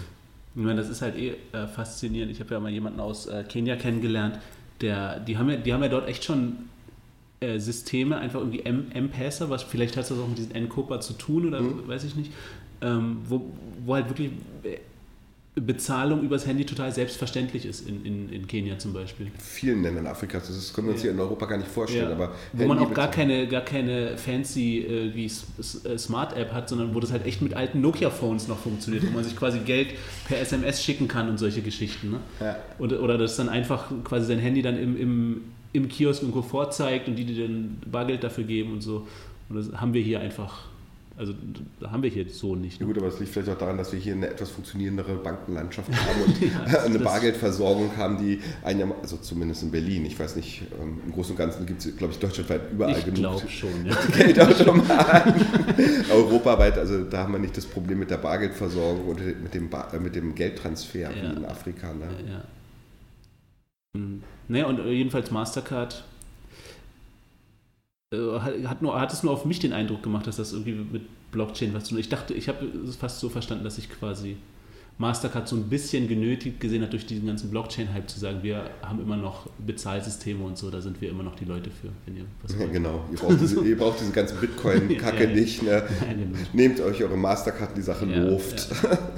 Ich 0.56 0.62
meine, 0.62 0.82
das 0.82 0.90
ist 0.90 1.02
halt 1.02 1.16
eh 1.16 1.36
äh, 1.52 1.68
faszinierend. 1.68 2.32
Ich 2.32 2.40
habe 2.40 2.54
ja 2.54 2.60
mal 2.60 2.72
jemanden 2.72 3.00
aus 3.00 3.28
äh, 3.28 3.44
Kenia 3.48 3.76
kennengelernt, 3.76 4.40
der, 4.82 5.20
die 5.20 5.38
haben 5.38 5.50
ja, 5.50 5.58
die 5.58 5.72
haben 5.72 5.84
ja 5.84 5.90
dort 5.90 6.08
echt 6.08 6.24
schon 6.24 6.58
äh, 7.44 7.60
Systeme, 7.60 8.18
einfach 8.18 8.40
irgendwie 8.40 8.62
M-Passer, 8.62 9.50
was 9.50 9.64
vielleicht 9.64 9.98
hat 9.98 10.10
das 10.10 10.18
auch 10.18 10.28
mit 10.28 10.38
diesem 10.38 10.54
N-Copa 10.54 11.02
zu 11.02 11.14
tun 11.14 11.48
oder 11.48 11.62
mhm. 11.62 11.88
weiß 11.88 12.04
ich 12.06 12.16
nicht, 12.16 12.32
ähm, 12.82 13.18
wo, 13.28 13.42
wo 13.86 13.96
halt 13.96 14.10
wirklich 14.10 14.32
äh, 14.64 14.78
Bezahlung 15.56 16.24
übers 16.24 16.48
Handy 16.48 16.66
total 16.66 16.92
selbstverständlich 16.92 17.66
ist, 17.66 17.88
in, 17.88 18.04
in, 18.04 18.30
in 18.30 18.48
Kenia 18.48 18.80
zum 18.80 18.92
Beispiel. 18.92 19.28
In 19.28 19.34
vielen 19.38 19.84
Ländern 19.84 20.08
Afrikas, 20.08 20.48
das 20.48 20.74
können 20.74 20.88
wir 20.88 20.94
uns 20.94 21.02
ja. 21.02 21.10
hier 21.10 21.12
in 21.12 21.20
Europa 21.20 21.46
gar 21.46 21.58
nicht 21.58 21.70
vorstellen. 21.70 22.10
Ja. 22.10 22.16
Aber 22.16 22.32
wo 22.54 22.66
man 22.66 22.80
auch 22.80 22.92
gar 22.92 23.12
keine, 23.12 23.48
gar 23.48 23.62
keine 23.62 24.18
fancy 24.18 24.80
äh, 24.80 25.14
wie 25.14 25.26
äh, 25.26 25.98
Smart-App 25.98 26.54
hat, 26.54 26.70
sondern 26.70 26.96
wo 26.96 27.00
das 27.00 27.12
halt 27.12 27.28
echt 27.28 27.44
mit 27.44 27.54
alten 27.54 27.82
Nokia-Phones 27.82 28.48
noch 28.48 28.58
funktioniert, 28.58 29.06
wo 29.06 29.12
man 29.12 29.24
sich 29.24 29.36
quasi 29.36 29.60
Geld 29.60 29.90
per 30.28 30.40
SMS 30.40 30.84
schicken 30.84 31.08
kann 31.08 31.30
und 31.30 31.38
solche 31.38 31.62
Geschichten. 31.62 32.12
Ne? 32.12 32.20
Ja. 32.40 32.56
Oder, 32.80 33.04
oder 33.04 33.20
das 33.20 33.36
dann 33.36 33.48
einfach 33.48 33.92
quasi 34.04 34.26
sein 34.26 34.40
Handy 34.40 34.64
dann 34.64 34.80
im, 34.80 35.00
im, 35.00 35.42
im 35.74 35.90
Kiosk 35.90 36.22
irgendwo 36.22 36.42
vorzeigt 36.42 37.08
und 37.08 37.16
die 37.16 37.26
dir 37.26 37.48
dann 37.48 37.78
Bargeld 37.92 38.24
dafür 38.24 38.44
geben 38.44 38.74
und 38.74 38.82
so. 38.82 39.08
Und 39.50 39.58
das 39.58 39.72
haben 39.74 39.94
wir 39.94 40.02
hier 40.02 40.20
einfach 40.20 40.68
also 41.16 41.34
da 41.80 41.92
haben 41.92 42.02
wir 42.02 42.10
hier 42.10 42.28
so 42.28 42.56
nicht. 42.56 42.80
Ne? 42.80 42.88
Ja 42.88 42.92
gut, 42.92 42.98
aber 42.98 43.08
es 43.08 43.20
liegt 43.20 43.32
vielleicht 43.32 43.50
auch 43.50 43.58
daran, 43.58 43.78
dass 43.78 43.94
wir 43.94 44.00
hier 44.00 44.14
eine 44.14 44.28
etwas 44.28 44.50
funktionierendere 44.50 45.14
Bankenlandschaft 45.16 45.90
haben 45.96 46.22
und 46.26 46.42
ja, 46.42 46.84
eine 46.84 47.00
Bargeldversorgung 47.00 47.96
haben, 47.98 48.18
die 48.18 48.40
ein 48.64 48.92
also 49.02 49.18
zumindest 49.18 49.62
in 49.62 49.72
Berlin, 49.72 50.06
ich 50.06 50.20
weiß 50.20 50.36
nicht, 50.36 50.64
ähm, 50.82 51.02
im 51.06 51.12
Großen 51.12 51.34
und 51.34 51.38
Ganzen 51.38 51.68
gibt 51.68 51.86
es, 51.86 51.96
glaube 51.96 52.14
ich, 52.14 52.20
deutschlandweit 52.20 52.72
überall 52.72 52.98
ich 52.98 53.06
genug. 53.06 53.16
Ich 53.16 53.22
glaube 53.22 53.50
schon, 53.50 53.86
ja. 53.86 53.96
Geldautomaten. 54.18 55.34
Europaweit, 56.12 56.80
also 56.80 57.04
da 57.04 57.20
haben 57.20 57.34
wir 57.34 57.40
nicht 57.40 57.56
das 57.58 57.66
Problem 57.66 58.00
mit 58.00 58.10
der 58.10 58.18
Bargeldversorgung 58.18 59.06
oder 59.06 59.22
mit 59.22 59.54
dem, 59.54 59.70
Bar, 59.70 59.94
äh, 59.94 60.00
mit 60.00 60.16
dem 60.16 60.34
Geldtransfer 60.34 61.00
ja. 61.00 61.10
wie 61.14 61.38
in 61.38 61.46
Afrika. 61.46 61.94
Ne? 61.94 62.08
Ja. 62.28 62.44
Naja, 64.48 64.66
und 64.66 64.84
jedenfalls 64.86 65.30
Mastercard 65.30 66.04
äh, 68.14 68.40
hat, 68.40 68.82
nur, 68.82 69.00
hat 69.00 69.14
es 69.14 69.24
nur 69.24 69.34
auf 69.34 69.46
mich 69.46 69.60
den 69.60 69.74
Eindruck 69.74 70.04
gemacht, 70.04 70.26
dass 70.28 70.38
das 70.38 70.54
irgendwie 70.54 70.74
mit 70.74 71.04
Blockchain 71.32 71.74
was 71.74 71.86
zu 71.86 71.90
tun 71.92 72.00
Ich 72.00 72.10
dachte, 72.10 72.34
ich 72.34 72.48
habe 72.48 72.66
es 72.88 72.96
fast 72.96 73.20
so 73.20 73.30
verstanden, 73.30 73.64
dass 73.64 73.78
ich 73.78 73.90
quasi 73.90 74.38
Mastercard 75.00 75.48
so 75.48 75.56
ein 75.56 75.70
bisschen 75.70 76.08
genötigt 76.08 76.60
gesehen 76.60 76.84
hat, 76.84 76.94
durch 76.94 77.08
diesen 77.08 77.26
ganzen 77.26 77.50
Blockchain-Hype 77.50 78.08
zu 78.08 78.20
sagen, 78.20 78.44
wir 78.44 78.70
haben 78.84 79.02
immer 79.02 79.18
noch 79.18 79.50
Bezahlsysteme 79.66 80.44
und 80.44 80.58
so, 80.58 80.70
da 80.70 80.82
sind 80.82 81.02
wir 81.02 81.10
immer 81.10 81.24
noch 81.24 81.36
die 81.36 81.46
Leute 81.46 81.72
für, 81.72 81.90
wenn 82.06 82.18
ihr 82.18 82.26
was 82.44 82.56
Ja, 82.60 82.68
genau. 82.68 83.04
Ihr 83.12 83.18
braucht, 83.18 83.42
diese, 83.42 83.60
ihr 83.66 83.78
braucht 83.78 84.00
diese 84.00 84.12
ganze 84.12 84.36
Bitcoin-Kacke 84.36 85.24
ja, 85.30 85.30
nicht. 85.30 85.64
Ne? 85.64 85.84
Genau. 86.00 86.38
Nehmt 86.54 86.80
euch 86.80 87.04
eure 87.04 87.18
Mastercard, 87.18 87.76
die 87.76 87.82
Sache 87.82 88.06
ja, 88.06 88.24
Luft. 88.24 88.70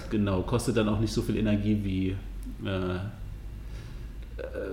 Genau, 0.10 0.44
kostet 0.44 0.78
dann 0.78 0.88
auch 0.88 1.00
nicht 1.00 1.14
so 1.14 1.22
viel 1.22 1.38
Energie 1.38 1.80
wie. 1.84 2.16
Äh, 2.66 2.96
äh, 2.96 3.00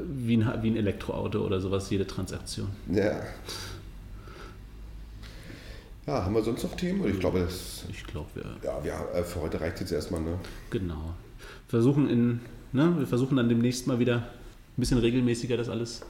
wie, 0.09 0.37
ein, 0.37 0.63
wie 0.63 0.71
ein 0.71 0.77
Elektroauto 0.77 1.45
oder 1.45 1.61
sowas, 1.61 1.89
jede 1.91 2.07
Transaktion. 2.07 2.69
Ja. 2.91 3.21
Ja, 6.07 6.25
haben 6.25 6.35
wir 6.35 6.43
sonst 6.43 6.65
noch 6.65 6.75
Themen? 6.75 7.09
Ich 7.09 7.21
glaube, 7.21 7.41
das, 7.41 7.85
Ich 7.89 8.05
glaube, 8.05 8.29
wir. 8.35 8.45
ja, 8.65 8.85
ja, 8.85 9.05
äh, 9.19 9.23
für 9.23 9.41
heute 9.41 9.61
reicht 9.61 9.75
es 9.75 9.81
jetzt 9.83 9.93
erstmal. 9.93 10.21
Ne? 10.21 10.37
Genau. 10.71 11.15
Versuchen 11.69 12.11
in, 12.11 12.41
ne, 12.73 12.95
wir 12.99 13.07
versuchen 13.07 13.37
dann 13.37 13.49
demnächst 13.49 13.87
mal 13.87 13.99
wieder 14.01 14.17
ein 14.17 14.25
bisschen 14.79 14.99
regelmäßiger 14.99 15.57
das 15.57 15.69
alles 15.69 16.03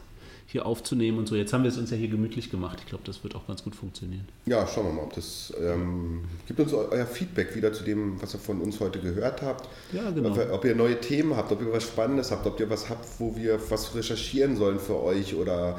hier 0.46 0.66
aufzunehmen 0.66 1.18
und 1.18 1.26
so. 1.28 1.34
Jetzt 1.36 1.52
haben 1.52 1.62
wir 1.64 1.70
es 1.70 1.78
uns 1.78 1.90
ja 1.90 1.96
hier 1.96 2.08
gemütlich 2.08 2.50
gemacht. 2.50 2.78
Ich 2.80 2.86
glaube, 2.86 3.04
das 3.06 3.22
wird 3.24 3.34
auch 3.34 3.46
ganz 3.46 3.64
gut 3.64 3.74
funktionieren. 3.74 4.26
Ja, 4.46 4.66
schauen 4.66 4.86
wir 4.86 4.92
mal, 4.92 5.02
ob 5.04 5.14
das. 5.14 5.52
Ähm, 5.60 6.24
gibt 6.46 6.60
uns 6.60 6.72
eu- 6.74 6.88
euer 6.90 7.06
Feedback 7.06 7.54
wieder 7.56 7.72
zu 7.72 7.84
dem, 7.84 8.20
was 8.20 8.34
ihr 8.34 8.40
von 8.40 8.60
uns 8.60 8.78
heute 8.80 8.98
gehört 9.00 9.40
habt. 9.42 9.68
Ja, 9.92 10.10
genau. 10.10 10.30
Ob, 10.30 10.36
ihr- 10.36 10.52
ob 10.52 10.64
ihr 10.64 10.74
neue 10.74 11.00
Themen 11.00 11.36
habt, 11.36 11.50
ob 11.52 11.62
ihr 11.62 11.72
was 11.72 11.84
Spannendes 11.84 12.30
habt, 12.30 12.46
ob 12.46 12.60
ihr 12.60 12.68
was 12.68 12.88
habt, 12.90 13.06
wo 13.18 13.34
wir 13.36 13.58
was 13.70 13.94
recherchieren 13.94 14.56
sollen 14.56 14.78
für 14.78 15.02
euch 15.02 15.34
oder 15.34 15.78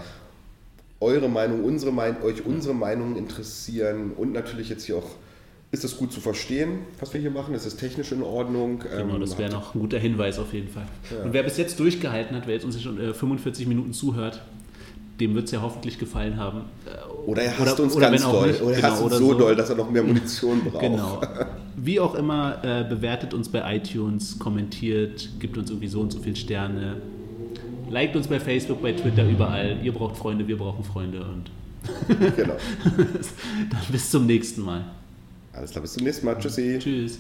eure 1.00 1.30
Meinung, 1.30 1.64
unsere 1.64 1.92
Meinung, 1.92 2.24
euch 2.24 2.46
unsere 2.46 2.74
Meinungen 2.74 3.18
interessieren 3.18 4.12
und 4.16 4.32
natürlich 4.32 4.70
jetzt 4.70 4.86
hier 4.86 4.98
auch. 4.98 5.10
Ist 5.74 5.84
es 5.84 5.98
gut 5.98 6.14
zu 6.14 6.20
verstehen, 6.22 6.82
was 7.00 7.14
wir 7.16 7.20
hier 7.20 7.32
machen? 7.32 7.56
Ist 7.56 7.66
es 7.66 7.76
technisch 7.76 8.12
in 8.12 8.22
Ordnung? 8.22 8.80
Genau, 8.80 9.16
Ähm, 9.16 9.20
das 9.20 9.40
wäre 9.40 9.52
habt- 9.52 9.54
noch 9.54 9.76
ein 9.76 9.80
guter 9.80 9.98
Hinweis 9.98 10.38
auf 10.38 10.54
jeden 10.54 10.70
Fall. 10.70 10.86
Ja. 11.12 11.26
Und 11.26 11.34
wer 11.34 11.42
bis 11.42 11.58
jetzt 11.58 11.80
durchgehalten 11.80 12.36
hat, 12.38 12.46
wer 12.46 12.54
jetzt 12.54 12.64
uns 12.64 12.80
schon 12.80 13.00
äh, 13.00 13.12
45 13.14 13.66
Minuten 13.66 13.92
zuhört, 13.92 14.40
dem 15.20 15.34
wird 15.34 15.46
es 15.46 15.52
ja 15.52 15.64
hoffentlich 15.64 15.98
gefallen 15.98 16.38
haben. 16.38 16.62
Äh, 16.86 17.30
Oder 17.30 17.42
er 17.42 17.58
hasst 17.58 17.80
uns 17.80 17.96
oder 17.96 18.12
ganz 18.12 18.22
doll. 18.22 18.48
nicht. 18.50 18.62
Oder 18.62 18.70
er 18.72 18.76
Genau, 18.78 18.88
hasst 18.88 19.02
uns 19.02 19.12
oder 19.14 19.18
so, 19.20 19.32
so. 19.32 19.38
doll, 19.40 19.56
dass 19.56 19.70
er 19.72 19.76
noch 19.76 19.90
mehr 19.90 20.04
Munition 20.04 20.62
braucht. 20.64 20.80
Genau. 20.82 21.22
Wie 21.76 22.00
auch 22.00 22.14
immer, 22.14 22.64
äh, 22.64 22.84
bewertet 22.88 23.34
uns 23.34 23.50
bei 23.50 23.76
iTunes, 23.76 24.38
kommentiert, 24.38 25.28
gibt 25.40 25.58
uns 25.58 25.72
irgendwie 25.72 25.88
so 25.88 26.02
und 26.02 26.12
so 26.14 26.20
viele 26.20 26.36
Sterne. 26.36 26.98
Liked 27.90 28.16
uns 28.16 28.28
bei 28.28 28.40
Facebook, 28.40 28.80
bei 28.82 28.92
Twitter, 28.94 29.28
überall. 29.28 29.78
Ihr 29.84 29.92
braucht 29.92 30.18
Freunde, 30.18 30.48
wir 30.48 30.58
brauchen 30.58 30.84
Freunde 30.84 31.22
und 31.26 31.50
genau. 32.38 32.54
dann 33.72 33.82
bis 33.92 34.12
zum 34.12 34.28
nächsten 34.28 34.62
Mal. 34.62 34.86
Alles 35.54 35.72
klar, 35.72 35.82
bis 35.84 35.94
zum 35.94 36.04
nächsten 36.04 36.26
Mal. 36.26 36.38
Tschüssi. 36.38 36.80
Tschüss. 36.80 37.20